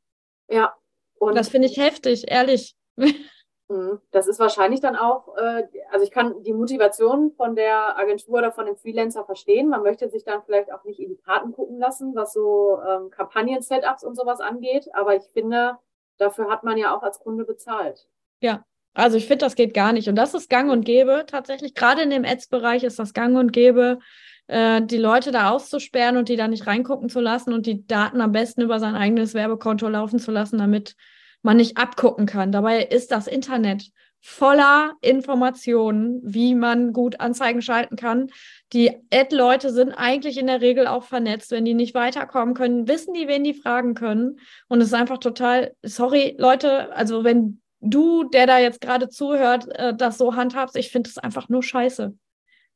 Ja. 0.49 0.74
Und 1.18 1.37
das 1.37 1.51
finde 1.51 1.68
ich 1.68 1.76
heftig, 1.76 2.24
ehrlich. 2.30 2.74
Mhm. 3.68 4.00
Das 4.10 4.26
ist 4.26 4.38
wahrscheinlich 4.38 4.80
dann 4.80 4.96
auch, 4.96 5.36
äh, 5.36 5.66
also 5.90 6.04
ich 6.04 6.10
kann 6.10 6.42
die 6.42 6.52
Motivation 6.52 7.32
von 7.32 7.56
der 7.56 7.98
Agentur 7.98 8.38
oder 8.38 8.52
von 8.52 8.66
dem 8.66 8.76
Freelancer 8.76 9.24
verstehen. 9.24 9.68
Man 9.68 9.82
möchte 9.82 10.08
sich 10.10 10.24
dann 10.24 10.42
vielleicht 10.44 10.72
auch 10.72 10.84
nicht 10.84 11.00
in 11.00 11.08
die 11.08 11.16
Karten 11.16 11.52
gucken 11.52 11.78
lassen, 11.78 12.14
was 12.14 12.34
so 12.34 12.78
ähm, 12.86 13.10
Kampagnen-Setups 13.10 14.04
und 14.04 14.16
sowas 14.16 14.40
angeht. 14.40 14.88
Aber 14.92 15.16
ich 15.16 15.24
finde, 15.32 15.78
dafür 16.18 16.50
hat 16.50 16.62
man 16.64 16.76
ja 16.76 16.94
auch 16.94 17.02
als 17.02 17.20
Kunde 17.20 17.44
bezahlt. 17.44 18.06
Ja, 18.40 18.64
also 18.92 19.16
ich 19.16 19.26
finde, 19.26 19.46
das 19.46 19.54
geht 19.54 19.72
gar 19.72 19.92
nicht. 19.92 20.08
Und 20.08 20.16
das 20.16 20.34
ist 20.34 20.50
gang 20.50 20.70
und 20.70 20.84
gäbe. 20.84 21.24
Tatsächlich, 21.26 21.74
gerade 21.74 22.02
in 22.02 22.10
dem 22.10 22.24
Ads-Bereich 22.24 22.84
ist 22.84 22.98
das 22.98 23.14
gang 23.14 23.36
und 23.38 23.52
gäbe, 23.52 23.98
äh, 24.46 24.82
die 24.82 24.98
Leute 24.98 25.32
da 25.32 25.50
auszusperren 25.50 26.18
und 26.18 26.28
die 26.28 26.36
da 26.36 26.48
nicht 26.48 26.66
reingucken 26.66 27.08
zu 27.08 27.20
lassen 27.20 27.54
und 27.54 27.64
die 27.64 27.86
Daten 27.86 28.20
am 28.20 28.32
besten 28.32 28.60
über 28.60 28.78
sein 28.78 28.94
eigenes 28.94 29.32
Werbekonto 29.32 29.88
laufen 29.88 30.18
zu 30.18 30.30
lassen, 30.30 30.58
damit 30.58 30.96
man 31.45 31.59
nicht 31.59 31.76
abgucken 31.76 32.26
kann. 32.26 32.53
Dabei 32.53 32.82
ist 32.82 33.12
das 33.12 33.26
Internet 33.26 33.90
voller 34.20 34.95
Informationen, 35.03 36.20
wie 36.24 36.55
man 36.55 36.95
gut 36.95 37.20
Anzeigen 37.20 37.61
schalten 37.61 37.97
kann. 37.97 38.30
Die 38.72 38.97
Ad-Leute 39.12 39.70
sind 39.70 39.92
eigentlich 39.92 40.38
in 40.38 40.47
der 40.47 40.62
Regel 40.62 40.86
auch 40.86 41.05
vernetzt. 41.05 41.51
Wenn 41.51 41.66
die 41.66 41.74
nicht 41.74 41.95
weiterkommen 41.95 42.55
können, 42.55 42.88
wissen 42.88 43.12
die, 43.12 43.28
wen 43.28 43.45
die 43.45 43.53
fragen 43.53 43.95
können. 43.95 44.40
Und 44.68 44.80
es 44.80 44.88
ist 44.88 44.95
einfach 44.95 45.18
total, 45.18 45.74
sorry, 45.82 46.34
Leute, 46.38 46.90
also 46.97 47.22
wenn 47.22 47.61
du, 47.80 48.24
der 48.24 48.47
da 48.47 48.59
jetzt 48.59 48.80
gerade 48.80 49.11
zuhört, 49.11 49.68
äh, 49.76 49.95
das 49.95 50.16
so 50.16 50.34
handhabst, 50.34 50.76
ich 50.76 50.90
finde 50.90 51.11
es 51.11 51.18
einfach 51.18 51.51
nur 51.51 51.62
scheiße. 51.62 52.16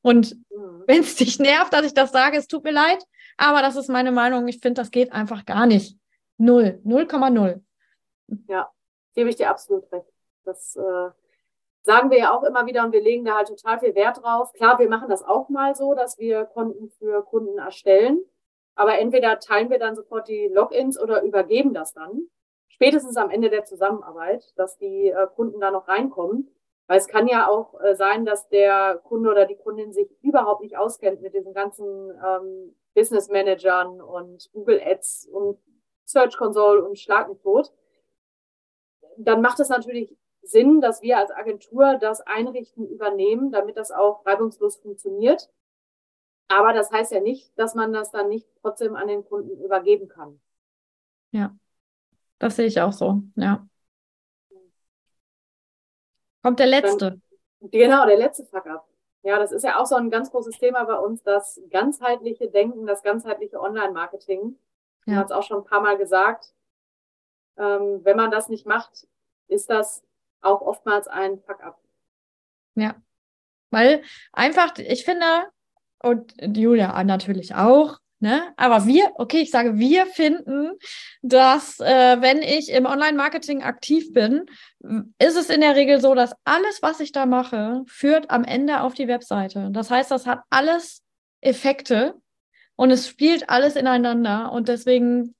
Und 0.03 0.35
mhm. 0.51 0.83
wenn 0.87 1.01
es 1.01 1.17
dich 1.17 1.39
nervt, 1.39 1.73
dass 1.73 1.87
ich 1.87 1.95
das 1.95 2.13
sage, 2.13 2.37
es 2.37 2.47
tut 2.47 2.65
mir 2.65 2.73
leid, 2.73 3.03
aber 3.39 3.63
das 3.63 3.77
ist 3.77 3.89
meine 3.89 4.13
Meinung. 4.13 4.47
Ich 4.49 4.61
finde, 4.61 4.83
das 4.83 4.91
geht 4.91 5.13
einfach 5.13 5.47
gar 5.47 5.65
nicht. 5.65 5.97
Null, 6.37 6.83
0,0. 6.85 7.63
Ja, 8.49 8.71
gebe 9.15 9.31
ich 9.31 9.37
dir 9.37 9.51
absolut 9.51 9.91
recht. 9.93 10.13
Das 10.45 10.77
äh, 10.77 11.11
sagen 11.83 12.11
wir 12.11 12.19
ja 12.19 12.37
auch 12.37 12.43
immer 12.45 12.67
wieder 12.67 12.85
und 12.85 12.93
wir 12.93 13.01
legen 13.01 13.25
da 13.25 13.37
halt 13.37 13.49
total 13.49 13.81
viel 13.81 13.95
Wert 13.95 14.23
drauf. 14.23 14.53
Klar, 14.53 14.79
wir 14.79 14.89
machen 14.89 15.09
das 15.09 15.23
auch 15.23 15.49
mal 15.49 15.75
so, 15.75 15.95
dass 15.95 16.19
wir 16.19 16.45
Konten 16.45 16.91
für 16.91 17.23
Kunden 17.25 17.59
erstellen. 17.59 18.21
Aber 18.75 18.99
entweder 18.99 19.41
teilen 19.41 19.71
wir 19.71 19.79
dann 19.79 19.97
sofort 19.97 20.29
die 20.29 20.49
Logins 20.49 21.01
oder 21.01 21.23
übergeben 21.23 21.75
das 21.75 21.95
dann. 21.95 22.29
Spätestens 22.69 23.17
am 23.17 23.31
Ende 23.31 23.51
der 23.51 23.65
Zusammenarbeit, 23.65 24.53
dass 24.57 24.79
die 24.79 25.09
äh, 25.09 25.27
Kunden 25.35 25.61
da 25.61 25.71
noch 25.71 25.89
reinkommen. 25.89 26.55
Weil 26.87 26.99
es 26.99 27.09
kann 27.09 27.27
ja 27.27 27.49
auch 27.49 27.79
äh, 27.81 27.95
sein, 27.97 28.25
dass 28.25 28.49
der 28.49 29.01
Kunde 29.05 29.31
oder 29.31 29.47
die 29.47 29.57
Kundin 29.57 29.93
sich 29.93 30.09
überhaupt 30.23 30.63
nicht 30.63 30.77
auskennt 30.77 31.21
mit 31.21 31.35
diesen 31.35 31.53
ganzen 31.53 32.11
ähm, 32.25 32.75
Business 32.95 33.29
Managern 33.29 34.01
und 34.01 34.49
Google 34.53 34.81
Ads 34.83 35.29
und 35.33 35.59
Search 36.05 36.37
Console 36.37 36.83
und 36.83 36.99
Schlag 36.99 37.29
Tod 37.43 37.73
dann 39.19 39.41
macht 39.41 39.61
es 39.61 39.69
natürlich 39.69 40.17
Sinn, 40.43 40.81
dass 40.81 41.03
wir 41.03 41.19
als 41.19 41.31
Agentur 41.31 41.97
das 41.97 42.21
Einrichten 42.21 42.87
übernehmen, 42.87 43.53
damit 43.53 43.77
das 43.77 43.91
auch 43.91 44.25
reibungslos 44.25 44.77
funktioniert. 44.77 45.51
Aber 46.49 46.73
das 46.73 46.91
heißt 46.91 47.13
ja 47.13 47.21
nicht, 47.21 47.57
dass 47.59 47.75
man 47.75 47.93
das 47.93 48.11
dann 48.11 48.29
nicht 48.29 48.49
trotzdem 48.63 48.97
an 48.97 49.09
den 49.09 49.25
Kunden 49.25 49.63
übergeben 49.63 50.09
kann. 50.09 50.41
Ja, 51.31 51.55
das 52.39 52.57
sehe 52.57 52.67
ich 52.67 52.81
auch 52.81 52.93
so, 52.93 53.23
ja. 53.37 53.69
Kommt 56.43 56.61
der 56.61 56.67
letzte. 56.67 57.21
Dann, 57.61 57.71
genau, 57.71 58.07
der 58.07 58.17
letzte 58.17 58.47
Fuck-up. 58.47 58.89
Ja, 59.23 59.39
das 59.39 59.53
ist 59.53 59.65
ja 59.65 59.79
auch 59.79 59.87
so 59.87 59.97
ein 59.97 60.11
ganz 60.11 60.31
großes 60.31 60.59
Thema 60.59 60.85
bei 60.85 60.99
uns, 60.99 61.23
das 61.23 61.61
ganzheitliche 61.69 62.49
Denken, 62.49 62.87
das 62.87 63.03
ganzheitliche 63.03 63.61
Online-Marketing. 63.61 64.57
Ja. 65.05 65.13
Man 65.13 65.17
hat 65.19 65.27
es 65.27 65.33
auch 65.33 65.43
schon 65.43 65.59
ein 65.59 65.65
paar 65.65 65.83
Mal 65.83 65.99
gesagt. 65.99 66.55
Ähm, 67.59 68.01
wenn 68.05 68.17
man 68.17 68.31
das 68.31 68.49
nicht 68.49 68.67
macht, 68.67 69.07
ist 69.49 69.69
das 69.69 70.03
auch 70.41 70.61
oftmals 70.61 71.09
ein 71.09 71.41
Fuck-up. 71.41 71.79
Ja, 72.75 72.95
weil 73.71 74.03
einfach, 74.33 74.79
ich 74.79 75.05
finde, 75.05 75.27
und 76.01 76.35
Julia 76.41 77.03
natürlich 77.05 77.55
auch, 77.55 77.99
ne? 78.21 78.53
Aber 78.57 78.87
wir, 78.87 79.11
okay, 79.17 79.41
ich 79.41 79.51
sage, 79.51 79.79
wir 79.79 80.07
finden, 80.07 80.79
dass 81.23 81.81
äh, 81.81 82.21
wenn 82.21 82.43
ich 82.43 82.71
im 82.71 82.87
Online-Marketing 82.87 83.63
aktiv 83.63 84.13
bin, 84.13 84.47
ist 85.19 85.37
es 85.37 85.51
in 85.51 85.61
der 85.61 85.75
Regel 85.75 86.01
so, 86.01 86.15
dass 86.15 86.35
alles, 86.45 86.83
was 86.83 87.01
ich 87.01 87.13
da 87.13 87.27
mache, 87.27 87.83
führt 87.87 88.31
am 88.31 88.45
Ende 88.45 88.81
auf 88.81 88.95
die 88.95 89.09
Webseite. 89.09 89.71
Das 89.73 89.91
heißt, 89.91 90.11
das 90.11 90.27
hat 90.27 90.43
alles 90.51 91.03
Effekte 91.41 92.15
und 92.77 92.91
es 92.91 93.09
spielt 93.09 93.51
alles 93.51 93.77
ineinander 93.77 94.53
und 94.53 94.69
deswegen 94.69 95.35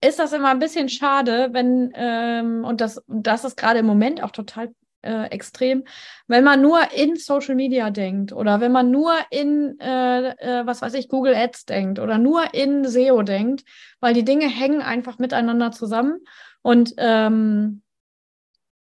ist 0.00 0.18
das 0.18 0.32
immer 0.32 0.50
ein 0.50 0.58
bisschen 0.58 0.88
schade, 0.88 1.48
wenn, 1.52 1.92
ähm, 1.94 2.64
und 2.64 2.80
das, 2.80 3.02
das 3.06 3.44
ist 3.44 3.56
gerade 3.56 3.80
im 3.80 3.86
Moment 3.86 4.22
auch 4.22 4.30
total 4.30 4.74
äh, 5.02 5.26
extrem, 5.30 5.84
wenn 6.26 6.44
man 6.44 6.60
nur 6.60 6.92
in 6.92 7.16
Social 7.16 7.54
Media 7.54 7.90
denkt 7.90 8.32
oder 8.32 8.60
wenn 8.60 8.72
man 8.72 8.90
nur 8.90 9.14
in, 9.30 9.78
äh, 9.80 10.30
äh, 10.30 10.66
was 10.66 10.82
weiß 10.82 10.94
ich, 10.94 11.08
Google 11.08 11.34
Ads 11.34 11.64
denkt 11.66 11.98
oder 11.98 12.18
nur 12.18 12.54
in 12.54 12.84
SEO 12.84 13.22
denkt, 13.22 13.64
weil 14.00 14.14
die 14.14 14.24
Dinge 14.24 14.48
hängen 14.48 14.82
einfach 14.82 15.18
miteinander 15.18 15.70
zusammen. 15.70 16.18
Und 16.62 16.94
ähm, 16.98 17.82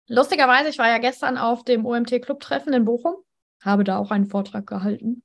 lustigerweise, 0.09 0.71
ich 0.71 0.79
war 0.79 0.89
ja 0.89 0.99
gestern 0.99 1.37
auf 1.37 1.63
dem 1.65 1.85
OMT-Club-Treffen 1.85 2.73
in 2.73 2.85
Bochum 2.85 3.17
habe 3.63 3.85
da 3.85 3.99
auch 3.99 4.11
einen 4.11 4.27
Vortrag 4.27 4.67
gehalten 4.67 5.23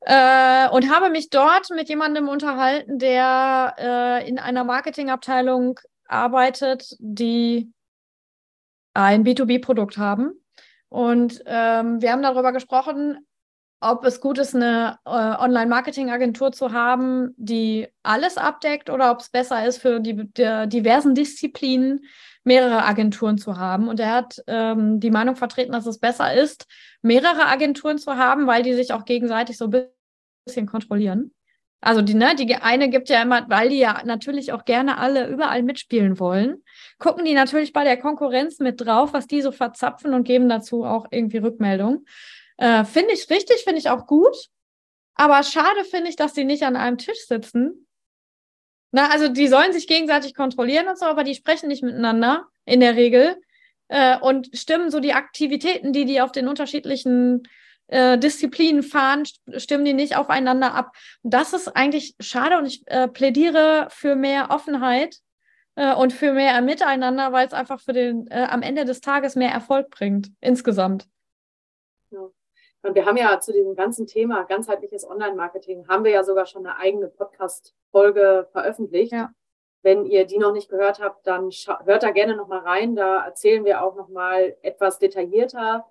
äh, 0.00 0.68
und 0.70 0.90
habe 0.90 1.10
mich 1.10 1.30
dort 1.30 1.70
mit 1.70 1.88
jemandem 1.88 2.28
unterhalten, 2.28 2.98
der 2.98 3.74
äh, 3.78 4.28
in 4.28 4.38
einer 4.38 4.64
Marketingabteilung 4.64 5.78
arbeitet, 6.06 6.96
die 6.98 7.72
ein 8.94 9.24
B2B-Produkt 9.24 9.98
haben. 9.98 10.32
Und 10.88 11.42
ähm, 11.46 12.00
wir 12.00 12.12
haben 12.12 12.22
darüber 12.22 12.52
gesprochen, 12.52 13.18
ob 13.80 14.04
es 14.04 14.20
gut 14.20 14.38
ist, 14.38 14.56
eine 14.56 14.98
äh, 15.04 15.10
Online-Marketing-Agentur 15.10 16.50
zu 16.52 16.72
haben, 16.72 17.34
die 17.36 17.86
alles 18.02 18.36
abdeckt 18.36 18.90
oder 18.90 19.12
ob 19.12 19.20
es 19.20 19.28
besser 19.28 19.64
ist, 19.66 19.78
für 19.78 20.00
die, 20.00 20.16
die 20.32 20.68
diversen 20.68 21.14
Disziplinen 21.14 22.04
mehrere 22.48 22.84
Agenturen 22.84 23.38
zu 23.38 23.58
haben. 23.58 23.86
Und 23.86 24.00
er 24.00 24.12
hat 24.12 24.42
ähm, 24.48 24.98
die 24.98 25.10
Meinung 25.10 25.36
vertreten, 25.36 25.72
dass 25.72 25.86
es 25.86 25.98
besser 25.98 26.34
ist, 26.34 26.66
mehrere 27.02 27.46
Agenturen 27.46 27.98
zu 27.98 28.16
haben, 28.16 28.48
weil 28.48 28.64
die 28.64 28.74
sich 28.74 28.92
auch 28.92 29.04
gegenseitig 29.04 29.56
so 29.56 29.66
ein 29.66 29.88
bisschen 30.44 30.66
kontrollieren. 30.66 31.32
Also 31.80 32.02
die, 32.02 32.14
ne, 32.14 32.34
die 32.34 32.52
eine 32.56 32.90
gibt 32.90 33.08
ja 33.08 33.22
immer, 33.22 33.48
weil 33.48 33.68
die 33.68 33.78
ja 33.78 34.02
natürlich 34.04 34.52
auch 34.52 34.64
gerne 34.64 34.98
alle 34.98 35.28
überall 35.28 35.62
mitspielen 35.62 36.18
wollen, 36.18 36.64
gucken 36.98 37.24
die 37.24 37.34
natürlich 37.34 37.72
bei 37.72 37.84
der 37.84 37.96
Konkurrenz 37.96 38.58
mit 38.58 38.80
drauf, 38.80 39.12
was 39.12 39.28
die 39.28 39.42
so 39.42 39.52
verzapfen 39.52 40.12
und 40.12 40.24
geben 40.24 40.48
dazu 40.48 40.84
auch 40.84 41.06
irgendwie 41.12 41.38
Rückmeldung. 41.38 42.04
Äh, 42.56 42.84
finde 42.84 43.12
ich 43.12 43.30
richtig, 43.30 43.62
finde 43.62 43.78
ich 43.78 43.90
auch 43.90 44.06
gut. 44.06 44.48
Aber 45.14 45.42
schade 45.42 45.84
finde 45.84 46.10
ich, 46.10 46.16
dass 46.16 46.32
die 46.32 46.44
nicht 46.44 46.64
an 46.64 46.74
einem 46.74 46.98
Tisch 46.98 47.26
sitzen. 47.26 47.87
Na, 48.90 49.10
also 49.10 49.28
die 49.28 49.48
sollen 49.48 49.72
sich 49.72 49.86
gegenseitig 49.86 50.34
kontrollieren 50.34 50.88
und 50.88 50.98
so, 50.98 51.04
aber 51.06 51.24
die 51.24 51.34
sprechen 51.34 51.68
nicht 51.68 51.82
miteinander 51.82 52.46
in 52.64 52.80
der 52.80 52.96
Regel 52.96 53.36
äh, 53.88 54.18
und 54.18 54.48
stimmen 54.54 54.90
so 54.90 55.00
die 55.00 55.12
Aktivitäten, 55.12 55.92
die 55.92 56.04
die 56.04 56.20
auf 56.20 56.32
den 56.32 56.48
unterschiedlichen 56.48 57.42
äh, 57.88 58.18
Disziplinen 58.18 58.82
fahren, 58.82 59.24
stimmen 59.56 59.84
die 59.84 59.94
nicht 59.94 60.16
aufeinander 60.16 60.74
ab. 60.74 60.92
Und 61.22 61.34
das 61.34 61.52
ist 61.52 61.68
eigentlich 61.68 62.14
schade 62.20 62.58
und 62.58 62.66
ich 62.66 62.86
äh, 62.86 63.08
plädiere 63.08 63.88
für 63.90 64.14
mehr 64.14 64.50
Offenheit 64.50 65.16
äh, 65.74 65.94
und 65.94 66.12
für 66.12 66.32
mehr 66.32 66.60
Miteinander, 66.60 67.32
weil 67.32 67.46
es 67.46 67.52
einfach 67.52 67.80
für 67.80 67.92
den 67.92 68.26
äh, 68.28 68.46
am 68.48 68.62
Ende 68.62 68.84
des 68.84 69.00
Tages 69.00 69.36
mehr 69.36 69.50
Erfolg 69.50 69.90
bringt 69.90 70.30
insgesamt. 70.40 71.06
Und 72.82 72.94
wir 72.94 73.06
haben 73.06 73.16
ja 73.16 73.40
zu 73.40 73.52
diesem 73.52 73.74
ganzen 73.74 74.06
Thema 74.06 74.44
ganzheitliches 74.44 75.08
Online-Marketing 75.08 75.88
haben 75.88 76.04
wir 76.04 76.12
ja 76.12 76.22
sogar 76.22 76.46
schon 76.46 76.64
eine 76.64 76.76
eigene 76.78 77.08
Podcast-Folge 77.08 78.48
veröffentlicht. 78.52 79.12
Ja. 79.12 79.32
Wenn 79.82 80.06
ihr 80.06 80.26
die 80.26 80.38
noch 80.38 80.52
nicht 80.52 80.68
gehört 80.68 81.00
habt, 81.00 81.26
dann 81.26 81.50
hört 81.84 82.02
da 82.02 82.10
gerne 82.10 82.36
nochmal 82.36 82.60
rein. 82.60 82.94
Da 82.94 83.24
erzählen 83.24 83.64
wir 83.64 83.82
auch 83.82 83.96
nochmal 83.96 84.56
etwas 84.62 84.98
detaillierter, 84.98 85.86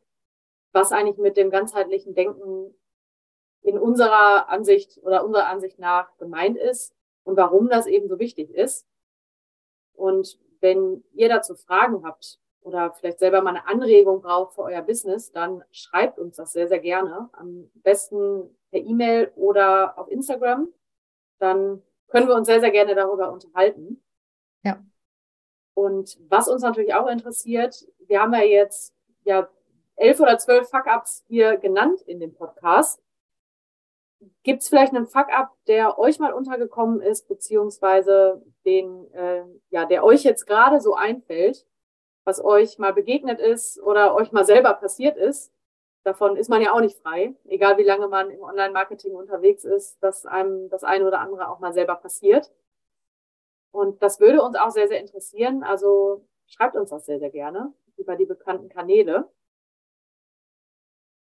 was 0.72 0.92
eigentlich 0.92 1.18
mit 1.18 1.38
dem 1.38 1.50
ganzheitlichen 1.50 2.14
Denken 2.14 2.74
in 3.62 3.78
unserer 3.78 4.50
Ansicht 4.50 4.98
oder 5.04 5.26
unserer 5.26 5.48
Ansicht 5.48 5.80
nach 5.80 6.16
gemeint 6.18 6.58
ist 6.58 6.96
und 7.24 7.36
warum 7.36 7.70
das 7.70 7.86
eben 7.86 8.08
so 8.08 8.20
wichtig 8.20 8.50
ist. 8.52 8.88
Und 9.94 10.40
wenn 10.62 11.04
ihr 11.14 11.28
dazu 11.28 11.56
Fragen 11.56 12.06
habt 12.06 12.40
oder 12.68 12.91
vielleicht 12.91 13.20
selber 13.20 13.41
mal 13.41 13.51
eine 13.51 13.68
Anregung 13.68 14.22
braucht 14.22 14.55
für 14.55 14.63
euer 14.63 14.82
Business, 14.82 15.32
dann 15.32 15.63
schreibt 15.72 16.20
uns 16.20 16.36
das 16.36 16.51
sehr, 16.51 16.68
sehr 16.68 16.80
gerne. 16.80 17.30
Am 17.32 17.72
besten 17.76 18.55
per 18.72 18.82
E-Mail 18.82 19.32
oder 19.36 19.97
auf 19.97 20.11
Instagram. 20.11 20.68
Dann 21.39 21.82
können 22.07 22.28
wir 22.28 22.36
uns 22.36 22.47
sehr, 22.47 22.59
sehr 22.59 22.72
gerne 22.72 22.93
darüber 22.93 23.32
unterhalten. 23.32 24.03
Ja. 24.63 24.84
Und 25.74 26.20
was 26.28 26.49
uns 26.49 26.61
natürlich 26.61 26.93
auch 26.93 27.07
interessiert, 27.07 27.88
wir 27.99 28.22
haben 28.22 28.34
ja 28.34 28.43
jetzt 28.43 28.93
ja 29.24 29.47
elf 29.95 30.20
oder 30.20 30.38
zwölf 30.38 30.70
Fuck-Ups 30.70 31.24
hier 31.28 31.57
genannt 31.57 32.01
in 32.01 32.20
dem 32.20 32.34
Podcast. 32.34 33.01
Gibt 34.43 34.61
es 34.61 34.70
vielleicht 34.70 34.93
einen 34.93 35.07
Fuck-Up, 35.07 35.53
der 35.68 35.99
euch 35.99 36.20
mal 36.20 36.34
untergekommen 36.34 37.01
ist, 37.01 37.28
beziehungsweise 37.28 38.43
den, 38.65 39.09
äh, 39.13 39.43
ja, 39.70 39.86
der 39.86 40.03
euch 40.03 40.24
jetzt 40.24 40.45
gerade 40.45 40.82
so 40.82 40.95
einfällt, 40.95 41.65
was 42.28 42.43
euch 42.43 42.78
mal 42.78 42.93
begegnet 42.93 43.39
ist 43.39 43.82
oder 43.82 44.13
euch 44.13 44.34
mal 44.34 44.45
selber 44.45 44.73
passiert 44.73 45.15
ist? 45.15 45.53
Davon 46.03 46.36
ist 46.36 46.49
man 46.49 46.61
ja 46.61 46.73
auch 46.73 46.82
nicht 46.82 46.99
frei, 46.99 47.34
egal 47.45 47.78
wie 47.78 47.84
lange 47.84 48.09
man 48.09 48.30
im 48.30 48.41
Online-Marketing 48.41 49.15
unterwegs 49.15 49.63
ist, 49.63 50.03
dass 50.03 50.25
einem 50.25 50.69
das 50.69 50.84
eine 50.84 51.07
oder 51.07 51.21
andere 51.21 51.49
auch 51.49 51.59
mal 51.59 51.71
selber 51.71 51.95
passiert. 51.95 52.51
Und 53.71 54.03
das 54.03 54.19
würde 54.19 54.41
uns 54.41 54.57
auch 54.57 54.71
sehr, 54.71 54.89
sehr 54.89 54.99
interessieren. 54.99 55.63
Also 55.63 56.25
schreibt 56.47 56.75
uns 56.75 56.89
das 56.89 57.05
sehr, 57.05 57.19
sehr 57.19 57.30
gerne 57.30 57.73
über 57.95 58.17
die 58.17 58.25
bekannten 58.25 58.67
Kanäle. 58.67 59.30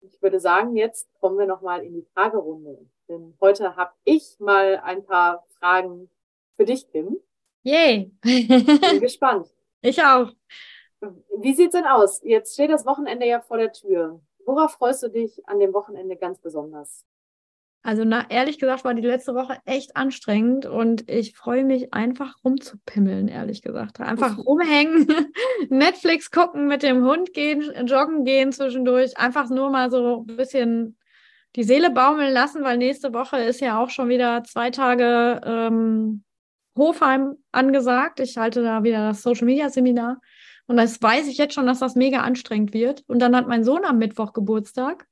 Ich 0.02 0.20
würde 0.24 0.40
sagen, 0.40 0.76
jetzt 0.76 1.08
kommen 1.20 1.38
wir 1.38 1.46
nochmal 1.46 1.84
in 1.84 1.94
die 1.94 2.08
Fragerunde. 2.14 2.80
Denn 3.10 3.38
heute 3.42 3.76
habe 3.76 3.94
ich 4.06 4.40
mal 4.40 4.82
ein 4.84 5.06
paar 5.06 5.46
Fragen 5.60 6.10
für 6.56 6.66
dich, 6.66 6.88
Kim. 6.88 7.20
Yay! 7.62 8.12
Bin 8.22 9.00
gespannt. 9.02 9.48
Ich 9.82 10.02
auch. 10.04 10.32
Wie 11.02 11.54
sieht's 11.54 11.74
denn 11.74 11.86
aus? 11.86 12.22
Jetzt 12.24 12.54
steht 12.54 12.72
das 12.72 12.86
Wochenende 12.86 13.26
ja 13.26 13.42
vor 13.42 13.58
der 13.58 13.72
Tür. 13.72 14.22
Worauf 14.46 14.74
freust 14.74 15.04
du 15.04 15.10
dich 15.10 15.48
an 15.48 15.60
dem 15.60 15.74
Wochenende 15.74 16.16
ganz 16.16 16.40
besonders? 16.40 17.06
Also 17.86 18.04
na, 18.04 18.26
ehrlich 18.30 18.58
gesagt 18.58 18.84
war 18.84 18.96
die 18.96 19.04
letzte 19.04 19.36
Woche 19.36 19.60
echt 19.66 19.96
anstrengend 19.96 20.66
und 20.66 21.08
ich 21.08 21.36
freue 21.36 21.64
mich 21.64 21.94
einfach 21.94 22.34
rumzupimmeln, 22.44 23.28
ehrlich 23.28 23.62
gesagt. 23.62 24.00
Einfach 24.00 24.40
rumhängen, 24.40 25.08
Netflix 25.70 26.32
gucken, 26.32 26.68
mit 26.68 26.82
dem 26.82 27.06
Hund 27.06 27.34
gehen, 27.34 27.62
joggen 27.86 28.26
gehen 28.26 28.52
zwischendurch, 28.52 29.20
einfach 29.20 29.52
nur 29.52 29.70
mal 29.70 29.92
so 29.92 30.26
ein 30.28 30.36
bisschen 30.36 30.98
die 31.56 31.64
Seele 31.64 31.92
baumeln 31.92 32.34
lassen, 32.34 32.64
weil 32.64 32.78
nächste 32.78 33.14
Woche 33.14 33.38
ist 33.38 33.62
ja 33.62 33.80
auch 33.80 33.92
schon 33.92 34.10
wieder 34.10 34.44
zwei 34.44 34.72
Tage 34.72 35.42
ähm, 35.46 36.24
Hofheim 36.76 37.36
angesagt. 37.52 38.20
Ich 38.20 38.36
halte 38.38 38.64
da 38.64 38.84
wieder 38.84 39.10
das 39.10 39.22
Social 39.22 39.46
Media 39.46 39.70
Seminar 39.70 40.20
und 40.68 40.78
das 40.78 41.02
weiß 41.02 41.28
ich 41.28 41.38
jetzt 41.38 41.54
schon, 41.54 41.68
dass 41.68 41.80
das 41.80 41.96
mega 41.96 42.22
anstrengend 42.22 42.74
wird. 42.74 43.04
Und 43.08 43.20
dann 43.20 43.36
hat 43.36 43.48
mein 43.48 43.64
Sohn 43.64 43.86
am 43.86 44.00
Mittwoch 44.00 44.34
Geburtstag. 44.34 45.08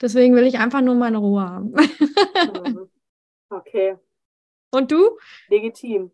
Deswegen 0.00 0.34
will 0.34 0.46
ich 0.46 0.58
einfach 0.58 0.80
nur 0.80 0.94
meine 0.94 1.18
Ruhe 1.18 1.42
haben. 1.42 1.70
Mhm. 1.70 2.90
okay. 3.48 3.96
Und 4.70 4.90
du? 4.90 5.18
Legitim. 5.48 6.10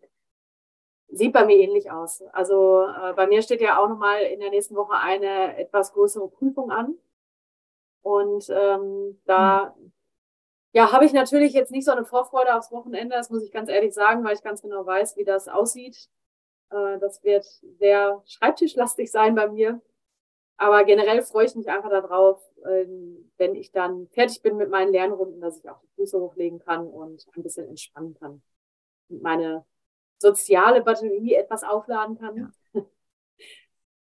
Sieht 1.09 1.33
bei 1.33 1.45
mir 1.45 1.57
ähnlich 1.57 1.91
aus. 1.91 2.23
Also 2.33 2.87
äh, 2.87 3.13
bei 3.15 3.27
mir 3.27 3.43
steht 3.43 3.61
ja 3.61 3.79
auch 3.79 3.89
nochmal 3.89 4.23
in 4.23 4.39
der 4.39 4.51
nächsten 4.51 4.77
Woche 4.77 4.95
eine 4.95 5.57
etwas 5.57 5.93
größere 5.93 6.29
Prüfung 6.29 6.71
an. 6.71 6.95
Und 8.03 8.49
ähm, 8.51 9.21
da 9.25 9.75
mhm. 9.77 9.93
ja, 10.73 10.93
habe 10.93 11.05
ich 11.05 11.13
natürlich 11.13 11.53
jetzt 11.53 11.73
nicht 11.73 11.85
so 11.85 11.91
eine 11.91 12.05
Vorfreude 12.05 12.55
aufs 12.55 12.71
Wochenende, 12.71 13.17
das 13.17 13.31
muss 13.31 13.43
ich 13.43 13.51
ganz 13.51 13.69
ehrlich 13.69 13.93
sagen, 13.93 14.23
weil 14.23 14.35
ich 14.35 14.43
ganz 14.43 14.63
genau 14.63 14.87
weiß, 14.87 15.17
wie 15.17 15.25
das 15.25 15.49
aussieht. 15.49 16.09
Äh, 16.71 16.99
das 16.99 17.23
wird 17.23 17.45
sehr 17.79 18.23
schreibtischlastig 18.27 19.11
sein 19.11 19.35
bei 19.35 19.49
mir. 19.49 19.81
Aber 20.57 20.85
generell 20.85 21.23
freue 21.23 21.47
ich 21.47 21.55
mich 21.55 21.69
einfach 21.71 21.89
darauf, 21.89 22.43
ähm, 22.67 23.31
wenn 23.39 23.55
ich 23.55 23.73
dann 23.73 24.09
fertig 24.09 24.43
bin 24.43 24.57
mit 24.57 24.69
meinen 24.69 24.93
Lernrunden, 24.93 25.41
dass 25.41 25.59
ich 25.59 25.69
auch 25.71 25.81
die 25.81 25.89
Füße 25.95 26.21
hochlegen 26.21 26.59
kann 26.59 26.87
und 26.87 27.27
ein 27.35 27.43
bisschen 27.43 27.67
entspannen 27.67 28.15
kann. 28.15 28.43
Und 29.09 29.23
meine 29.23 29.65
soziale 30.19 30.83
Batterie 30.83 31.35
etwas 31.35 31.65
aufladen 31.65 32.19
kann. 32.19 32.37
Ja. 32.37 32.51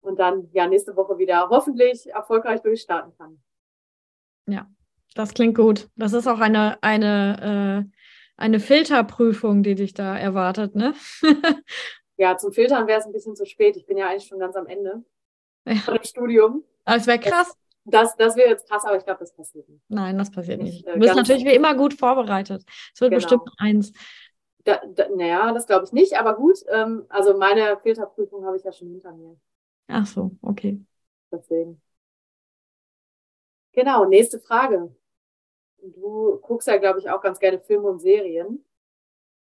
Und 0.01 0.19
dann 0.19 0.49
ja 0.51 0.67
nächste 0.67 0.95
Woche 0.95 1.17
wieder 1.19 1.47
hoffentlich 1.49 2.09
erfolgreich 2.09 2.61
durchstarten 2.61 3.13
kann. 3.17 3.41
Ja, 4.47 4.67
das 5.13 5.33
klingt 5.33 5.55
gut. 5.55 5.89
Das 5.95 6.13
ist 6.13 6.27
auch 6.27 6.39
eine, 6.39 6.81
eine, 6.81 7.85
äh, 7.87 7.97
eine 8.35 8.59
Filterprüfung, 8.59 9.61
die 9.63 9.75
dich 9.75 9.93
da 9.93 10.17
erwartet, 10.17 10.75
ne? 10.75 10.95
ja, 12.21 12.37
zum 12.37 12.51
Filtern 12.51 12.85
wäre 12.85 12.99
es 12.99 13.07
ein 13.07 13.11
bisschen 13.11 13.35
zu 13.35 13.45
spät. 13.45 13.75
Ich 13.75 13.87
bin 13.87 13.97
ja 13.97 14.07
eigentlich 14.07 14.27
schon 14.27 14.37
ganz 14.37 14.55
am 14.55 14.67
Ende 14.67 15.03
ja. 15.65 15.75
von 15.75 15.95
dem 15.95 16.03
Studium. 16.03 16.63
Aber 16.85 16.97
es 16.97 17.07
wäre 17.07 17.19
krass. 17.19 17.57
Das, 17.83 18.15
das 18.15 18.35
wäre 18.35 18.49
jetzt 18.49 18.69
krass, 18.69 18.85
aber 18.85 18.95
ich 18.97 19.03
glaube, 19.03 19.21
das 19.21 19.33
passiert 19.33 19.67
nicht. 19.67 19.83
Nein, 19.89 20.15
das 20.19 20.29
passiert 20.29 20.61
nicht. 20.61 20.85
Äh, 20.85 20.93
du 20.93 20.99
bist 20.99 21.15
natürlich 21.15 21.45
wie 21.45 21.55
immer 21.55 21.73
gut 21.73 21.95
vorbereitet. 21.95 22.63
Es 22.93 23.01
wird 23.01 23.09
genau. 23.09 23.15
bestimmt 23.15 23.49
eins. 23.57 23.91
Da, 24.65 24.79
da, 24.85 25.09
naja, 25.09 25.51
das 25.51 25.65
glaube 25.65 25.85
ich 25.85 25.91
nicht, 25.93 26.15
aber 26.19 26.35
gut. 26.35 26.59
Ähm, 26.69 27.07
also 27.09 27.35
meine 27.35 27.79
Filterprüfung 27.81 28.45
habe 28.45 28.55
ich 28.55 28.63
ja 28.63 28.71
schon 28.71 28.89
hinter 28.89 29.13
mir. 29.13 29.35
Ach 29.87 30.05
so, 30.05 30.29
okay. 30.43 30.79
Deswegen. 31.31 31.81
Genau, 33.71 34.05
nächste 34.05 34.39
Frage. 34.39 34.95
Du 35.81 36.37
guckst 36.43 36.67
ja, 36.67 36.77
glaube 36.77 36.99
ich, 36.99 37.09
auch 37.09 37.21
ganz 37.21 37.39
gerne 37.39 37.59
Filme 37.59 37.87
und 37.87 37.99
Serien. 37.99 38.63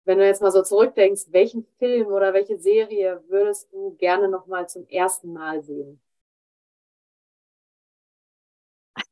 Wenn 0.07 0.19
du 0.19 0.27
jetzt 0.27 0.43
mal 0.43 0.51
so 0.53 0.63
zurückdenkst, 0.63 1.27
welchen 1.31 1.67
Film 1.79 2.07
oder 2.09 2.33
welche 2.35 2.59
Serie 2.59 3.23
würdest 3.29 3.73
du 3.73 3.97
gerne 3.99 4.29
nochmal 4.29 4.69
zum 4.69 4.87
ersten 4.89 5.33
Mal 5.33 5.63
sehen? 5.63 6.01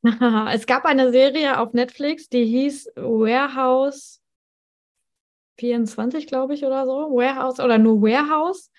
es 0.52 0.66
gab 0.66 0.84
eine 0.84 1.10
Serie 1.10 1.58
auf 1.58 1.72
Netflix, 1.72 2.28
die 2.28 2.44
hieß 2.44 2.92
Warehouse 2.96 4.20
24, 5.58 6.26
glaube 6.26 6.54
ich, 6.54 6.64
oder 6.64 6.84
so. 6.86 6.92
Warehouse 6.92 7.60
oder 7.60 7.78
nur 7.78 8.02
Warehouse. 8.02 8.70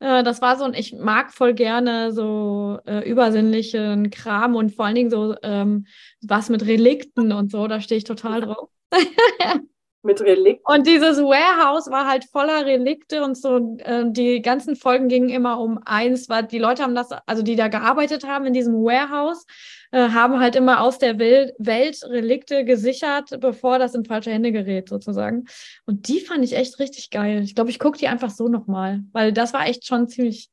Äh, 0.00 0.22
das 0.24 0.40
war 0.42 0.56
so 0.56 0.64
ein, 0.64 0.74
ich 0.74 0.92
mag 0.94 1.32
voll 1.32 1.54
gerne 1.54 2.12
so 2.12 2.78
äh, 2.86 3.08
übersinnlichen 3.08 4.10
Kram 4.10 4.56
und 4.56 4.74
vor 4.74 4.86
allen 4.86 4.94
Dingen 4.96 5.10
so 5.10 5.36
ähm, 5.42 5.86
was 6.22 6.48
mit 6.48 6.66
Relikten 6.66 7.32
und 7.32 7.50
so, 7.50 7.66
da 7.68 7.80
stehe 7.80 7.98
ich 7.98 8.04
total 8.04 8.40
drauf. 8.42 8.68
mit 10.02 10.20
Relikten. 10.20 10.64
Und 10.64 10.86
dieses 10.86 11.18
Warehouse 11.18 11.90
war 11.90 12.06
halt 12.06 12.24
voller 12.24 12.64
Relikte 12.64 13.22
und 13.22 13.36
so. 13.36 13.76
Äh, 13.78 14.04
die 14.10 14.40
ganzen 14.42 14.76
Folgen 14.76 15.08
gingen 15.08 15.28
immer 15.28 15.60
um 15.60 15.80
eins, 15.84 16.28
weil 16.28 16.44
die 16.44 16.58
Leute 16.58 16.82
haben 16.82 16.94
das, 16.94 17.10
also 17.26 17.42
die 17.42 17.56
da 17.56 17.68
gearbeitet 17.68 18.26
haben 18.26 18.46
in 18.46 18.52
diesem 18.52 18.74
Warehouse, 18.74 19.44
äh, 19.90 20.10
haben 20.10 20.38
halt 20.38 20.54
immer 20.56 20.80
aus 20.80 20.98
der 20.98 21.18
Welt, 21.18 21.54
Welt 21.58 22.02
Relikte 22.04 22.64
gesichert, 22.64 23.40
bevor 23.40 23.78
das 23.78 23.94
in 23.94 24.04
falsche 24.04 24.30
Hände 24.30 24.52
gerät, 24.52 24.88
sozusagen. 24.88 25.46
Und 25.84 26.08
die 26.08 26.20
fand 26.20 26.44
ich 26.44 26.54
echt 26.54 26.78
richtig 26.78 27.10
geil. 27.10 27.42
Ich 27.42 27.54
glaube, 27.54 27.70
ich 27.70 27.78
gucke 27.78 27.98
die 27.98 28.08
einfach 28.08 28.30
so 28.30 28.48
nochmal, 28.48 29.02
weil 29.12 29.32
das 29.32 29.52
war 29.52 29.66
echt 29.66 29.86
schon 29.86 30.08
ziemlich 30.08 30.48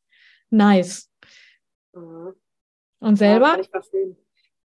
nice. 0.50 1.10
Mhm. 1.94 2.34
Und 3.00 3.18
selber? 3.18 3.48
Ja, 3.48 3.52
kann 3.52 3.62
ich 3.62 3.70
verstehen. 3.70 4.18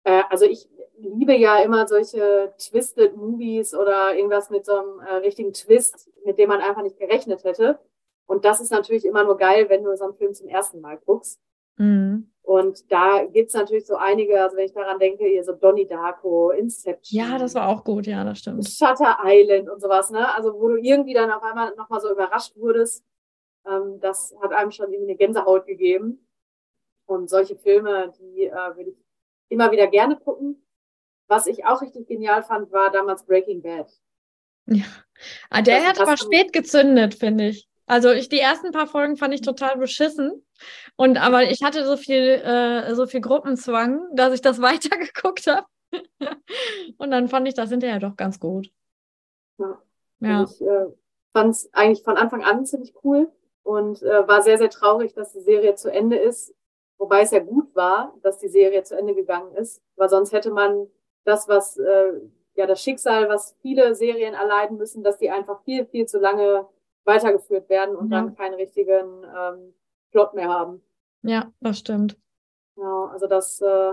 Äh, 0.05 0.23
also 0.29 0.45
ich 0.45 0.69
liebe 0.99 1.35
ja 1.35 1.59
immer 1.59 1.87
solche 1.87 2.53
Twisted 2.59 3.17
Movies 3.17 3.75
oder 3.75 4.15
irgendwas 4.15 4.51
mit 4.51 4.65
so 4.65 4.73
einem 4.73 5.01
äh, 5.01 5.15
richtigen 5.17 5.53
Twist, 5.53 6.11
mit 6.25 6.39
dem 6.39 6.49
man 6.49 6.61
einfach 6.61 6.83
nicht 6.83 6.99
gerechnet 6.99 7.45
hätte. 7.45 7.79
Und 8.27 8.45
das 8.45 8.61
ist 8.61 8.73
natürlich 8.73 9.05
immer 9.05 9.25
nur 9.25 9.37
geil, 9.37 9.69
wenn 9.69 9.85
du 9.85 9.97
so 9.97 10.05
einen 10.05 10.15
Film 10.15 10.35
zum 10.35 10.49
ersten 10.49 10.81
Mal 10.81 10.99
guckst. 10.99 11.41
Mhm. 11.77 12.31
Und 12.43 12.91
da 12.93 13.25
gibt's 13.25 13.55
natürlich 13.55 13.87
so 13.87 13.97
einige, 13.97 14.41
also 14.41 14.57
wenn 14.57 14.67
ich 14.67 14.73
daran 14.73 14.99
denke, 14.99 15.25
hier 15.25 15.43
so 15.43 15.53
Donnie 15.53 15.87
Darko, 15.87 16.51
Inception. 16.51 17.21
Ja, 17.21 17.39
das 17.39 17.55
war 17.55 17.69
auch 17.69 17.83
gut, 17.83 18.07
ja, 18.07 18.23
das 18.25 18.39
stimmt. 18.39 18.69
Shutter 18.69 19.19
Island 19.25 19.69
und 19.69 19.81
sowas, 19.81 20.11
ne? 20.11 20.33
Also 20.35 20.55
wo 20.55 20.69
du 20.69 20.77
irgendwie 20.77 21.13
dann 21.13 21.31
auf 21.31 21.43
einmal 21.43 21.75
nochmal 21.75 22.01
so 22.01 22.11
überrascht 22.11 22.57
wurdest. 22.57 23.05
Ähm, 23.67 23.99
das 24.01 24.35
hat 24.41 24.53
einem 24.53 24.71
schon 24.71 24.93
irgendwie 24.93 25.11
eine 25.11 25.19
Gänsehaut 25.19 25.67
gegeben. 25.67 26.27
Und 27.07 27.29
solche 27.29 27.57
Filme, 27.57 28.13
die 28.19 28.47
äh, 28.47 28.77
würde 28.77 28.91
ich 28.91 28.97
immer 29.49 29.71
wieder 29.71 29.87
gerne 29.89 30.17
gucken. 30.17 30.66
Was 31.29 31.47
ich 31.47 31.65
auch 31.65 31.83
richtig 31.83 32.07
genial 32.07 32.43
fand, 32.43 32.71
war 32.73 32.91
damals 32.91 33.25
Breaking 33.25 33.63
Bad. 33.63 33.91
Ja, 34.67 34.85
ah, 35.51 35.63
der 35.63 35.81
das, 35.81 35.89
hat 35.89 36.01
aber 36.01 36.17
spät 36.17 36.53
gezündet, 36.53 37.15
finde 37.15 37.49
ich. 37.49 37.69
Also 37.87 38.11
ich, 38.11 38.29
die 38.29 38.41
ersten 38.41 38.73
paar 38.73 38.89
Folgen 38.89 39.17
fand 39.17 39.33
ich 39.33 39.41
total 39.41 39.77
beschissen. 39.77 40.45
Und 40.97 41.19
aber 41.19 41.45
ich 41.45 41.63
hatte 41.63 41.87
so 41.87 41.97
viel, 41.97 42.23
äh, 42.23 42.95
so 42.95 43.07
viel 43.07 43.21
Gruppenzwang, 43.21 44.03
dass 44.13 44.35
ich 44.35 44.41
das 44.41 44.61
weitergeguckt 44.63 45.47
habe. 45.47 45.67
und 46.99 47.11
dann 47.11 47.29
fand 47.29 47.47
ich 47.47 47.55
das 47.55 47.71
hinterher 47.71 48.01
doch 48.01 48.17
ganz 48.17 48.41
gut. 48.41 48.71
Ja. 49.59 49.79
ja. 50.21 50.43
Ich 50.43 50.61
äh, 50.61 50.87
fand 51.33 51.51
es 51.51 51.73
eigentlich 51.73 52.03
von 52.03 52.17
Anfang 52.17 52.43
an 52.43 52.67
ziemlich 52.67 52.93
cool 53.05 53.31
und 53.63 54.03
äh, 54.03 54.27
war 54.27 54.43
sehr, 54.43 54.59
sehr 54.59 54.71
traurig, 54.71 55.15
dass 55.15 55.33
die 55.33 55.41
Serie 55.41 55.75
zu 55.77 55.91
Ende 55.91 56.17
ist. 56.17 56.55
Wobei 56.99 57.23
es 57.23 57.31
ja 57.31 57.41
gut 57.41 57.75
war, 57.77 58.15
dass 58.23 58.39
die 58.39 58.49
Serie 58.49 58.83
zu 58.83 58.97
Ende 58.97 59.15
gegangen 59.15 59.55
ist, 59.55 59.83
weil 59.97 60.09
sonst 60.09 60.33
hätte 60.33 60.51
man 60.51 60.89
das, 61.27 61.49
was 61.49 61.77
äh, 61.77 62.21
ja 62.55 62.67
das 62.67 62.83
Schicksal, 62.83 63.29
was 63.29 63.57
viele 63.61 63.95
Serien 63.95 64.35
erleiden 64.35 64.79
müssen, 64.79 65.03
dass 65.03 65.19
die 65.19 65.31
einfach 65.31 65.63
viel, 65.65 65.87
viel 65.87 66.07
zu 66.07 66.19
lange 66.19 66.67
weitergeführt 67.05 67.69
werden 67.69 67.97
und 67.97 68.11
ja. 68.11 68.21
dann 68.21 68.35
keinen 68.35 68.55
richtigen 68.55 69.25
ähm, 69.25 69.75
Plot 70.11 70.35
mehr 70.35 70.49
haben. 70.49 70.83
Ja, 71.23 71.53
das 71.61 71.79
stimmt. 71.79 72.17
Ja, 72.77 73.07
also 73.07 73.27
das 73.27 73.61
äh, 73.61 73.93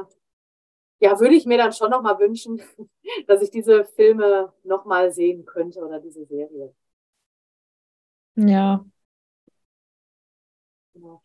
ja, 0.99 1.19
würde 1.19 1.35
ich 1.35 1.45
mir 1.45 1.57
dann 1.57 1.73
schon 1.73 1.91
nochmal 1.91 2.17
wünschen, 2.19 2.61
dass 3.27 3.41
ich 3.41 3.49
diese 3.49 3.83
Filme 3.83 4.53
nochmal 4.63 5.11
sehen 5.11 5.45
könnte 5.45 5.79
oder 5.81 5.99
diese 5.99 6.25
Serie. 6.25 6.73
Ja. 8.35 8.85
Genau. 10.93 11.21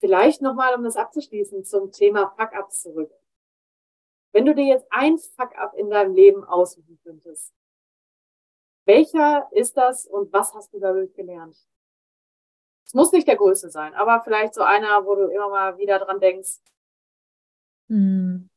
Vielleicht 0.00 0.42
nochmal, 0.42 0.74
um 0.74 0.84
das 0.84 0.96
abzuschließen, 0.96 1.64
zum 1.64 1.90
Thema 1.90 2.34
Fuck-Ups 2.36 2.82
zurück. 2.82 3.10
Wenn 4.34 4.46
du 4.46 4.54
dir 4.54 4.64
jetzt 4.64 4.86
ein 4.90 5.16
Fuck-up 5.16 5.74
in 5.76 5.90
deinem 5.90 6.12
Leben 6.12 6.42
aussuchen 6.42 6.98
könntest, 7.04 7.54
welcher 8.84 9.48
ist 9.52 9.76
das 9.76 10.06
und 10.06 10.32
was 10.32 10.52
hast 10.54 10.74
du 10.74 10.80
dadurch 10.80 11.14
gelernt? 11.14 11.56
Es 12.84 12.94
muss 12.94 13.12
nicht 13.12 13.28
der 13.28 13.36
größte 13.36 13.70
sein, 13.70 13.94
aber 13.94 14.22
vielleicht 14.24 14.54
so 14.54 14.62
einer, 14.62 15.06
wo 15.06 15.14
du 15.14 15.28
immer 15.28 15.48
mal 15.48 15.78
wieder 15.78 16.00
dran 16.00 16.18
denkst. 16.18 16.58
Hm. 17.88 18.50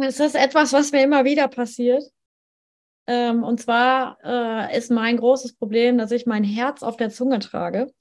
Ist 0.00 0.20
das 0.20 0.34
etwas, 0.34 0.72
was 0.72 0.92
mir 0.92 1.02
immer 1.02 1.24
wieder 1.24 1.46
passiert? 1.48 2.04
Ähm, 3.06 3.44
und 3.44 3.60
zwar 3.60 4.16
äh, 4.24 4.78
ist 4.78 4.90
mein 4.90 5.18
großes 5.18 5.56
Problem, 5.56 5.98
dass 5.98 6.10
ich 6.10 6.24
mein 6.24 6.42
Herz 6.42 6.82
auf 6.82 6.96
der 6.96 7.10
Zunge 7.10 7.38
trage. 7.40 7.92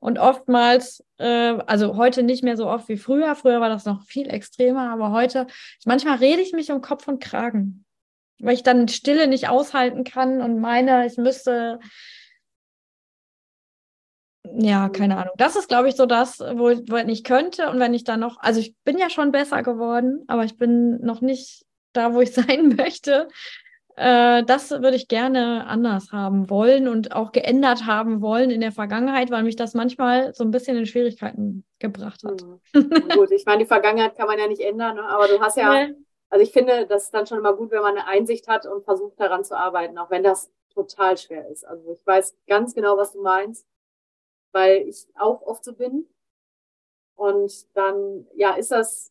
Und 0.00 0.18
oftmals, 0.18 1.04
äh, 1.18 1.58
also 1.66 1.96
heute 1.96 2.22
nicht 2.22 2.44
mehr 2.44 2.56
so 2.56 2.68
oft 2.68 2.88
wie 2.88 2.96
früher, 2.96 3.34
früher 3.34 3.60
war 3.60 3.68
das 3.68 3.84
noch 3.84 4.02
viel 4.02 4.28
extremer, 4.28 4.90
aber 4.90 5.10
heute, 5.12 5.46
manchmal 5.84 6.18
rede 6.18 6.42
ich 6.42 6.52
mich 6.52 6.70
um 6.70 6.80
Kopf 6.80 7.08
und 7.08 7.22
Kragen, 7.22 7.84
weil 8.38 8.54
ich 8.54 8.62
dann 8.62 8.88
Stille 8.88 9.26
nicht 9.26 9.48
aushalten 9.48 10.04
kann 10.04 10.40
und 10.40 10.60
meine, 10.60 11.06
ich 11.06 11.16
müsste, 11.16 11.80
ja, 14.54 14.88
keine 14.88 15.16
Ahnung. 15.16 15.34
Das 15.36 15.56
ist, 15.56 15.68
glaube 15.68 15.88
ich, 15.88 15.96
so 15.96 16.06
das, 16.06 16.38
wo, 16.38 16.70
wo 16.70 16.96
ich 16.96 17.24
könnte. 17.24 17.68
Und 17.68 17.80
wenn 17.80 17.94
ich 17.94 18.04
dann 18.04 18.20
noch, 18.20 18.38
also 18.38 18.60
ich 18.60 18.74
bin 18.84 18.98
ja 18.98 19.10
schon 19.10 19.32
besser 19.32 19.62
geworden, 19.62 20.24
aber 20.28 20.44
ich 20.44 20.56
bin 20.56 21.00
noch 21.04 21.20
nicht 21.20 21.64
da, 21.92 22.14
wo 22.14 22.20
ich 22.20 22.32
sein 22.32 22.68
möchte. 22.76 23.28
Äh, 23.96 24.44
das 24.44 24.70
würde 24.70 24.94
ich 24.94 25.08
gerne 25.08 25.66
anders 25.66 26.12
haben 26.12 26.50
wollen 26.50 26.86
und 26.86 27.12
auch 27.12 27.32
geändert 27.32 27.86
haben 27.86 28.20
wollen 28.20 28.50
in 28.50 28.60
der 28.60 28.72
Vergangenheit, 28.72 29.30
weil 29.30 29.42
mich 29.42 29.56
das 29.56 29.72
manchmal 29.72 30.34
so 30.34 30.44
ein 30.44 30.50
bisschen 30.50 30.76
in 30.76 30.84
Schwierigkeiten 30.84 31.64
gebracht 31.78 32.22
hat. 32.22 32.42
Mhm. 32.42 32.60
Gut, 33.14 33.30
ich 33.30 33.46
meine, 33.46 33.62
die 33.62 33.68
Vergangenheit 33.68 34.14
kann 34.14 34.26
man 34.26 34.38
ja 34.38 34.48
nicht 34.48 34.60
ändern, 34.60 34.96
ne? 34.96 35.08
aber 35.08 35.28
du 35.28 35.40
hast 35.40 35.56
ja, 35.56 35.88
also 36.28 36.42
ich 36.42 36.52
finde, 36.52 36.86
das 36.86 37.04
ist 37.04 37.14
dann 37.14 37.26
schon 37.26 37.38
immer 37.38 37.54
gut, 37.54 37.70
wenn 37.70 37.80
man 37.80 37.96
eine 37.96 38.06
Einsicht 38.06 38.48
hat 38.48 38.66
und 38.66 38.84
versucht 38.84 39.18
daran 39.18 39.44
zu 39.44 39.56
arbeiten, 39.56 39.96
auch 39.96 40.10
wenn 40.10 40.22
das 40.22 40.52
total 40.74 41.16
schwer 41.16 41.48
ist. 41.48 41.64
Also 41.66 41.92
ich 41.92 42.06
weiß 42.06 42.36
ganz 42.46 42.74
genau, 42.74 42.98
was 42.98 43.12
du 43.14 43.22
meinst, 43.22 43.66
weil 44.52 44.86
ich 44.86 45.06
auch 45.14 45.40
oft 45.40 45.64
so 45.64 45.72
bin. 45.72 46.06
Und 47.14 47.74
dann, 47.74 48.26
ja, 48.34 48.56
ist 48.56 48.70
das, 48.72 49.10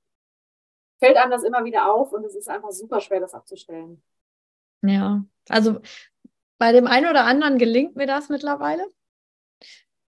fällt 0.99 1.17
einem 1.17 1.31
das 1.31 1.41
immer 1.41 1.63
wieder 1.63 1.91
auf 1.91 2.13
und 2.13 2.23
es 2.23 2.35
ist 2.35 2.49
einfach 2.49 2.69
super 2.69 3.01
schwer, 3.01 3.19
das 3.19 3.33
abzustellen. 3.33 4.03
Ja, 4.87 5.25
also 5.49 5.79
bei 6.57 6.71
dem 6.71 6.87
einen 6.87 7.07
oder 7.07 7.25
anderen 7.25 7.57
gelingt 7.57 7.95
mir 7.95 8.07
das 8.07 8.29
mittlerweile. 8.29 8.85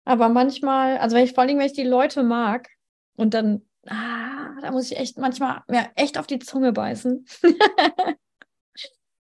Aber 0.03 0.29
manchmal, 0.29 0.97
also 0.99 1.15
wenn 1.15 1.25
ich 1.25 1.33
vor 1.33 1.43
allem, 1.43 1.57
wenn 1.57 1.65
ich 1.65 1.73
die 1.73 1.83
Leute 1.83 2.23
mag 2.23 2.69
und 3.15 3.33
dann, 3.33 3.67
ah, 3.87 4.59
da 4.61 4.71
muss 4.71 4.91
ich 4.91 4.97
echt 4.97 5.17
manchmal 5.17 5.63
ja, 5.67 5.87
echt 5.95 6.17
auf 6.19 6.27
die 6.27 6.39
Zunge 6.39 6.71
beißen. 6.73 7.25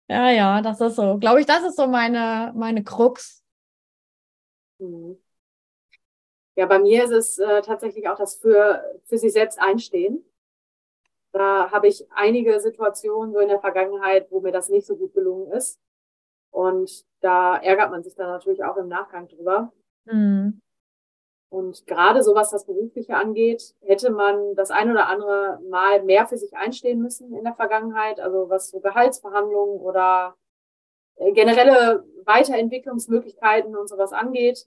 ja, 0.09 0.31
ja, 0.31 0.61
das 0.61 0.81
ist 0.81 0.97
so. 0.97 1.19
Glaube 1.19 1.41
ich, 1.41 1.47
das 1.47 1.65
ist 1.65 1.77
so 1.77 1.87
meine, 1.87 2.53
meine 2.55 2.85
Krux. 2.85 3.43
Mhm. 4.79 5.17
Ja, 6.57 6.67
bei 6.67 6.79
mir 6.79 7.05
ist 7.05 7.11
es 7.11 7.39
äh, 7.39 7.63
tatsächlich 7.63 8.09
auch 8.09 8.17
das 8.17 8.37
für, 8.37 8.83
für 9.05 9.19
sich 9.19 9.33
selbst 9.33 9.61
einstehen. 9.61 10.25
Da 11.37 11.71
habe 11.71 11.89
ich 11.89 12.07
einige 12.15 12.59
Situationen 12.61 13.35
so 13.35 13.41
in 13.41 13.49
der 13.49 13.61
Vergangenheit, 13.61 14.31
wo 14.31 14.41
mir 14.41 14.53
das 14.53 14.71
nicht 14.71 14.87
so 14.87 14.97
gut 14.97 15.13
gelungen 15.13 15.53
ist. 15.53 15.79
Und 16.51 17.05
da 17.21 17.59
ärgert 17.59 17.91
man 17.91 18.03
sich 18.03 18.15
dann 18.15 18.29
natürlich 18.29 18.65
auch 18.65 18.79
im 18.79 18.89
Nachgang 18.89 19.29
drüber. 19.29 19.71
Mhm. 20.07 20.63
Und 21.51 21.87
gerade 21.87 22.23
so 22.23 22.35
was 22.35 22.51
das 22.51 22.65
Berufliche 22.65 23.17
angeht, 23.17 23.75
hätte 23.83 24.11
man 24.11 24.55
das 24.55 24.71
ein 24.71 24.91
oder 24.91 25.09
andere 25.09 25.61
Mal 25.69 26.03
mehr 26.05 26.27
für 26.27 26.39
sich 26.39 26.57
einstehen 26.57 27.03
müssen 27.03 27.35
in 27.35 27.45
der 27.45 27.55
Vergangenheit. 27.55 28.19
Also 28.19 28.49
was 28.49 28.71
so 28.71 28.81
Gehaltsverhandlungen 28.81 29.79
oder 29.79 30.37
äh, 31.17 31.33
generelle 31.33 32.03
Weiterentwicklungsmöglichkeiten 32.25 33.77
und 33.77 33.89
sowas 33.89 34.15
angeht. 34.15 34.67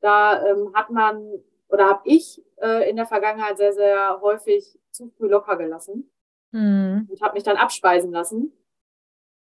Da 0.00 0.42
ähm, 0.46 0.72
hat 0.74 0.88
man 0.88 1.42
oder 1.72 1.88
habe 1.88 2.02
ich 2.04 2.40
äh, 2.60 2.88
in 2.88 2.96
der 2.96 3.06
Vergangenheit 3.06 3.56
sehr, 3.56 3.72
sehr 3.72 4.20
häufig 4.20 4.78
zu 4.90 5.08
früh 5.16 5.28
locker 5.28 5.56
gelassen 5.56 6.10
mhm. 6.52 7.08
und 7.10 7.22
habe 7.22 7.34
mich 7.34 7.42
dann 7.42 7.56
abspeisen 7.56 8.12
lassen. 8.12 8.52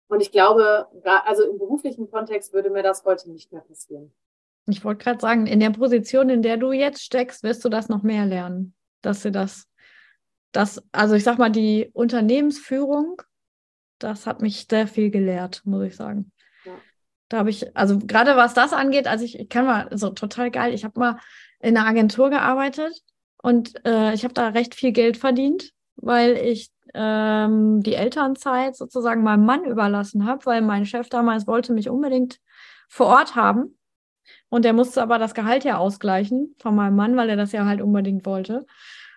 Und 0.09 0.21
ich 0.21 0.33
glaube, 0.33 0.89
also 1.25 1.45
im 1.45 1.59
beruflichen 1.59 2.11
Kontext 2.11 2.53
würde 2.53 2.71
mir 2.71 2.83
das 2.83 3.05
heute 3.05 3.31
nicht 3.31 3.53
mehr 3.53 3.61
passieren. 3.63 4.13
Ich 4.67 4.85
wollte 4.85 5.05
gerade 5.05 5.21
sagen, 5.21 5.47
in 5.47 5.61
der 5.61 5.71
Position, 5.71 6.31
in 6.31 6.41
der 6.41 6.57
du 6.57 6.73
jetzt 6.73 7.03
steckst, 7.03 7.43
wirst 7.43 7.65
du 7.65 7.69
das 7.69 7.89
noch 7.89 8.03
mehr 8.03 8.25
lernen, 8.25 8.75
dass 9.03 9.23
du 9.23 9.31
das, 9.31 9.69
das, 10.53 10.83
also 10.93 11.15
ich 11.15 11.25
sag 11.25 11.39
mal, 11.39 11.51
die 11.51 11.91
Unternehmensführung, 11.93 13.21
das 13.99 14.27
hat 14.27 14.41
mich 14.41 14.67
sehr 14.69 14.87
viel 14.87 15.11
gelehrt, 15.11 15.63
muss 15.65 15.85
ich 15.85 15.97
sagen. 15.97 16.33
Ja. 16.65 16.73
Da 17.29 17.39
habe 17.39 17.51
ich, 17.51 17.77
also 17.77 17.99
gerade 17.99 18.37
was 18.37 18.55
das 18.55 18.73
angeht, 18.73 19.07
also 19.07 19.25
ich, 19.25 19.39
ich 19.39 19.49
kann 19.49 19.67
mal 19.67 19.89
so 19.93 20.11
total 20.11 20.51
geil, 20.51 20.73
ich 20.73 20.85
habe 20.85 20.99
mal 20.99 21.19
in 21.65 21.77
einer 21.77 21.87
Agentur 21.87 22.31
gearbeitet 22.31 23.03
und 23.43 23.75
äh, 23.87 24.15
ich 24.15 24.25
habe 24.25 24.35
da 24.35 24.49
recht 24.49 24.75
viel 24.75 24.93
Geld 24.93 25.17
verdient, 25.17 25.73
weil 25.97 26.37
ich 26.37 26.71
ähm, 26.95 27.83
die 27.83 27.95
Elternzeit 27.95 28.77
sozusagen 28.77 29.23
meinem 29.23 29.45
Mann 29.45 29.65
überlassen 29.65 30.27
habe, 30.27 30.47
weil 30.47 30.63
mein 30.63 30.87
Chef 30.87 31.09
damals 31.09 31.47
wollte 31.47 31.73
mich 31.73 31.89
unbedingt 31.89 32.39
vor 32.89 33.07
Ort 33.07 33.35
haben. 33.35 33.79
Und 34.49 34.65
der 34.65 34.73
musste 34.73 35.03
aber 35.03 35.19
das 35.19 35.35
Gehalt 35.35 35.65
ja 35.65 35.79
ausgleichen 35.79 36.55
von 36.59 36.75
meinem 36.75 36.97
Mann, 36.97 37.17
weil 37.17 37.29
er 37.29 37.37
das 37.37 37.53
ja 37.53 37.65
halt 37.65 37.83
unbedingt 37.83 38.25
wollte. 38.25 38.67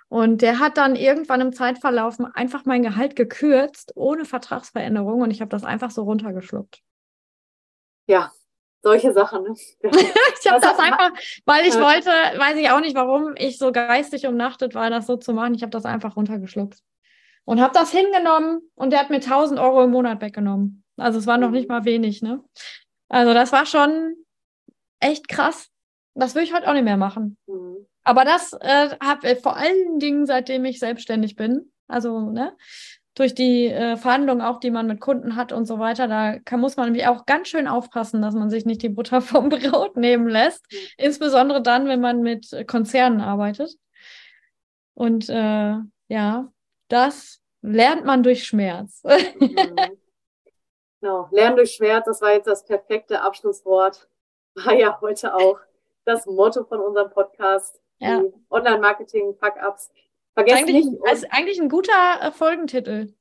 Und 0.10 0.41
der 0.41 0.60
hat 0.60 0.78
dann 0.78 0.95
irgendwann 0.95 1.41
im 1.41 1.54
Zeitverlauf 1.54 2.18
einfach 2.34 2.66
mein 2.66 2.82
Gehalt 2.82 3.16
gekürzt, 3.16 3.91
ohne 3.95 4.26
Vertragsveränderung. 4.26 5.22
Und 5.22 5.32
ich 5.32 5.41
habe 5.41 5.50
das 5.50 5.64
einfach 5.64 5.91
so 5.91 6.04
runtergeschluckt. 6.04 6.82
Ja, 8.08 8.32
solche 8.82 9.13
Sachen. 9.13 9.43
Ne? 9.43 9.53
ich 9.82 10.51
habe 10.51 10.61
das 10.61 10.80
einfach, 10.80 11.11
weil 11.45 11.65
ich 11.65 11.75
wollte, 11.75 12.09
weiß 12.09 12.57
ich 12.57 12.69
auch 12.69 12.80
nicht, 12.80 12.95
warum 12.95 13.36
ich 13.36 13.57
so 13.57 13.71
geistig 13.71 14.28
umnachtet 14.28 14.75
war, 14.75 14.89
das 14.89 15.07
so 15.07 15.17
zu 15.17 15.34
machen. 15.34 15.53
Ich 15.55 15.61
habe 15.61 15.71
das 15.71 15.86
einfach 15.86 16.15
runtergeschluckt. 16.15 16.80
Und 17.45 17.61
habe 17.61 17.73
das 17.73 17.91
hingenommen 17.91 18.61
und 18.75 18.91
der 18.91 18.99
hat 18.99 19.09
mir 19.09 19.17
1000 19.17 19.59
Euro 19.59 19.84
im 19.84 19.91
Monat 19.91 20.21
weggenommen. 20.21 20.84
Also 20.97 21.19
es 21.19 21.28
war 21.28 21.38
noch 21.38 21.51
nicht 21.51 21.69
mhm. 21.69 21.75
mal 21.75 21.86
wenig, 21.86 22.21
ne? 22.21 22.43
Also 23.07 23.34
das 23.34 23.53
war 23.53 23.65
schon 23.65 24.15
echt 24.99 25.30
krass. 25.30 25.69
Das 26.13 26.36
würde 26.36 26.45
ich 26.45 26.53
heute 26.53 26.67
auch 26.67 26.73
nicht 26.73 26.84
mehr 26.84 26.97
machen. 26.97 27.38
Mhm. 27.47 27.88
Aber 28.03 28.25
das 28.25 28.53
äh, 28.53 28.97
habe 29.01 29.32
ich 29.32 29.39
vor 29.39 29.55
allen 29.55 29.99
Dingen, 29.99 30.25
seitdem 30.25 30.65
ich 30.65 30.80
selbstständig 30.80 31.36
bin, 31.36 31.71
also 31.88 32.32
ne, 32.32 32.55
durch 33.18 33.34
die 33.34 33.65
äh, 33.65 33.97
Verhandlungen 33.97 34.41
auch, 34.41 34.59
die 34.59 34.70
man 34.70 34.86
mit 34.86 35.01
Kunden 35.01 35.36
hat 35.36 35.51
und 35.51 35.65
so 35.65 35.80
weiter, 35.80 36.07
da 36.07 36.38
kann, 36.39 36.59
muss 36.59 36.78
man 36.78 36.86
nämlich 36.86 37.07
auch 37.07 37.26
ganz 37.26 37.47
schön 37.47 37.68
aufpassen, 37.68 38.22
dass 38.22 38.36
man 38.36 38.51
sich 38.51 38.65
nicht 38.65 38.84
die 38.84 38.89
Butter 38.89 39.22
vom 39.22 39.49
Brot 39.49 39.97
nehmen 39.97 40.28
lässt. 40.28 40.65
Insbesondere 40.97 41.61
dann, 41.61 41.88
wenn 41.88 41.99
man 41.99 42.22
mit 42.22 42.47
Konzernen 42.68 43.22
arbeitet. 43.22 43.76
Und 44.93 45.30
äh, 45.30 45.76
ja, 46.07 46.51
das 46.89 47.41
lernt 47.61 48.05
man 48.05 48.24
durch 48.24 48.45
Schmerz. 48.45 49.03
Genau, 50.99 51.28
Lernen 51.32 51.57
durch 51.57 51.74
Schmerz, 51.74 52.05
das 52.05 52.22
war 52.22 52.34
jetzt 52.34 52.47
das 52.47 52.65
perfekte 52.65 53.22
Abschlusswort. 53.22 54.09
War 54.55 54.74
ja 54.74 54.99
heute 54.99 55.36
auch 55.36 55.59
das 56.05 56.26
Motto 56.26 56.63
von 56.63 56.80
unserem 56.80 57.11
Podcast 57.11 57.80
ja. 57.99 58.24
Online-Marketing, 58.49 59.36
Fuck-Ups. 59.36 59.91
Vergesst 60.38 60.60
eigentlich, 60.60 60.86
nicht. 60.86 61.12
Ist 61.12 61.26
eigentlich 61.32 61.60
ein 61.60 61.68
guter 61.68 62.22
äh, 62.22 62.32
Folgentitel. 62.32 63.12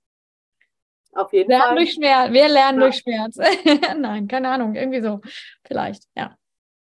Auf 1.13 1.33
jeden 1.33 1.49
lernen 1.49 1.65
Fall. 1.65 1.77
Durch 1.77 1.93
Schmerz. 1.95 2.31
Wir 2.31 2.49
lernen 2.49 2.79
ja. 2.79 2.87
durch 2.87 2.97
Schmerz. 2.99 3.39
Nein, 3.97 4.29
keine 4.29 4.51
Ahnung, 4.51 4.75
irgendwie 4.75 5.01
so. 5.01 5.23
Vielleicht, 5.67 6.05
ja. 6.15 6.37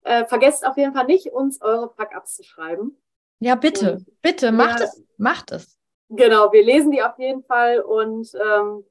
Äh, 0.05 0.25
vergesst 0.25 0.67
auf 0.67 0.79
jeden 0.79 0.95
Fall 0.95 1.05
nicht, 1.05 1.27
uns 1.27 1.61
eure 1.61 1.91
Fuck-Ups 1.91 2.37
zu 2.37 2.45
schreiben. 2.45 2.97
Ja, 3.41 3.57
bitte, 3.57 3.97
und, 3.97 4.23
bitte, 4.23 4.53
macht 4.53 4.81
ja, 4.81 4.87
es. 4.87 5.05
Macht 5.19 5.53
es. 5.53 5.79
Genau, 6.09 6.51
wir 6.51 6.65
lesen 6.65 6.93
die 6.93 7.03
auf 7.03 7.19
jeden 7.19 7.43
Fall 7.43 7.81
und 7.81 8.33
ähm, 8.35 8.87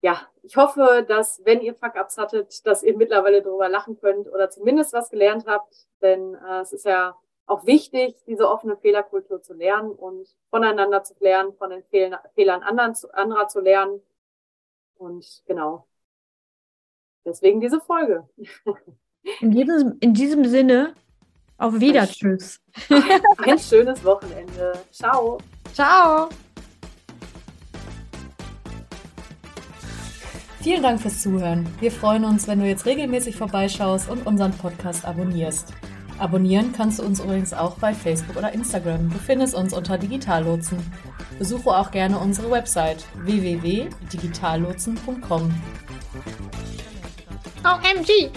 ja, 0.00 0.22
ich 0.42 0.56
hoffe, 0.56 1.04
dass, 1.06 1.42
wenn 1.44 1.60
ihr 1.60 1.74
Fuck-Ups 1.74 2.16
hattet, 2.16 2.66
dass 2.66 2.82
ihr 2.82 2.96
mittlerweile 2.96 3.42
darüber 3.42 3.68
lachen 3.68 4.00
könnt 4.00 4.26
oder 4.26 4.48
zumindest 4.48 4.94
was 4.94 5.10
gelernt 5.10 5.44
habt, 5.46 5.86
denn 6.00 6.34
äh, 6.34 6.60
es 6.60 6.72
ist 6.72 6.86
ja 6.86 7.14
auch 7.52 7.66
wichtig, 7.66 8.16
diese 8.26 8.48
offene 8.48 8.76
Fehlerkultur 8.76 9.42
zu 9.42 9.52
lernen 9.54 9.90
und 9.90 10.26
voneinander 10.50 11.04
zu 11.04 11.14
lernen, 11.20 11.52
von 11.54 11.70
den 11.70 11.82
Fehl 11.84 12.16
Fehlern 12.34 12.62
anderen 12.62 12.94
zu, 12.94 13.12
anderer 13.14 13.48
zu 13.48 13.60
lernen. 13.60 14.00
Und 14.96 15.42
genau. 15.46 15.86
Deswegen 17.24 17.60
diese 17.60 17.80
Folge. 17.80 18.28
In 19.40 19.52
diesem, 19.52 19.98
in 20.00 20.14
diesem 20.14 20.44
Sinne, 20.44 20.94
auf 21.58 21.78
Wieder. 21.78 22.06
Tschüss. 22.06 22.60
Ein 23.38 23.58
schönes 23.58 24.04
Wochenende. 24.04 24.72
Ciao. 24.90 25.38
Ciao. 25.72 26.28
Vielen 30.60 30.82
Dank 30.82 31.00
fürs 31.00 31.22
Zuhören. 31.22 31.68
Wir 31.80 31.90
freuen 31.90 32.24
uns, 32.24 32.46
wenn 32.48 32.60
du 32.60 32.66
jetzt 32.66 32.86
regelmäßig 32.86 33.36
vorbeischaust 33.36 34.08
und 34.08 34.26
unseren 34.26 34.52
Podcast 34.52 35.04
abonnierst. 35.04 35.72
Abonnieren 36.22 36.72
kannst 36.72 37.00
du 37.00 37.02
uns 37.02 37.18
übrigens 37.18 37.52
auch 37.52 37.74
bei 37.78 37.92
Facebook 37.92 38.36
oder 38.36 38.52
Instagram. 38.52 39.10
Du 39.10 39.18
findest 39.18 39.56
uns 39.56 39.74
unter 39.74 39.98
Digitallotsen. 39.98 40.78
Besuche 41.36 41.70
auch 41.70 41.90
gerne 41.90 42.16
unsere 42.16 42.48
Website 42.48 43.04
www.digitallotsen.com. 43.24 45.52
OMG! 47.64 48.30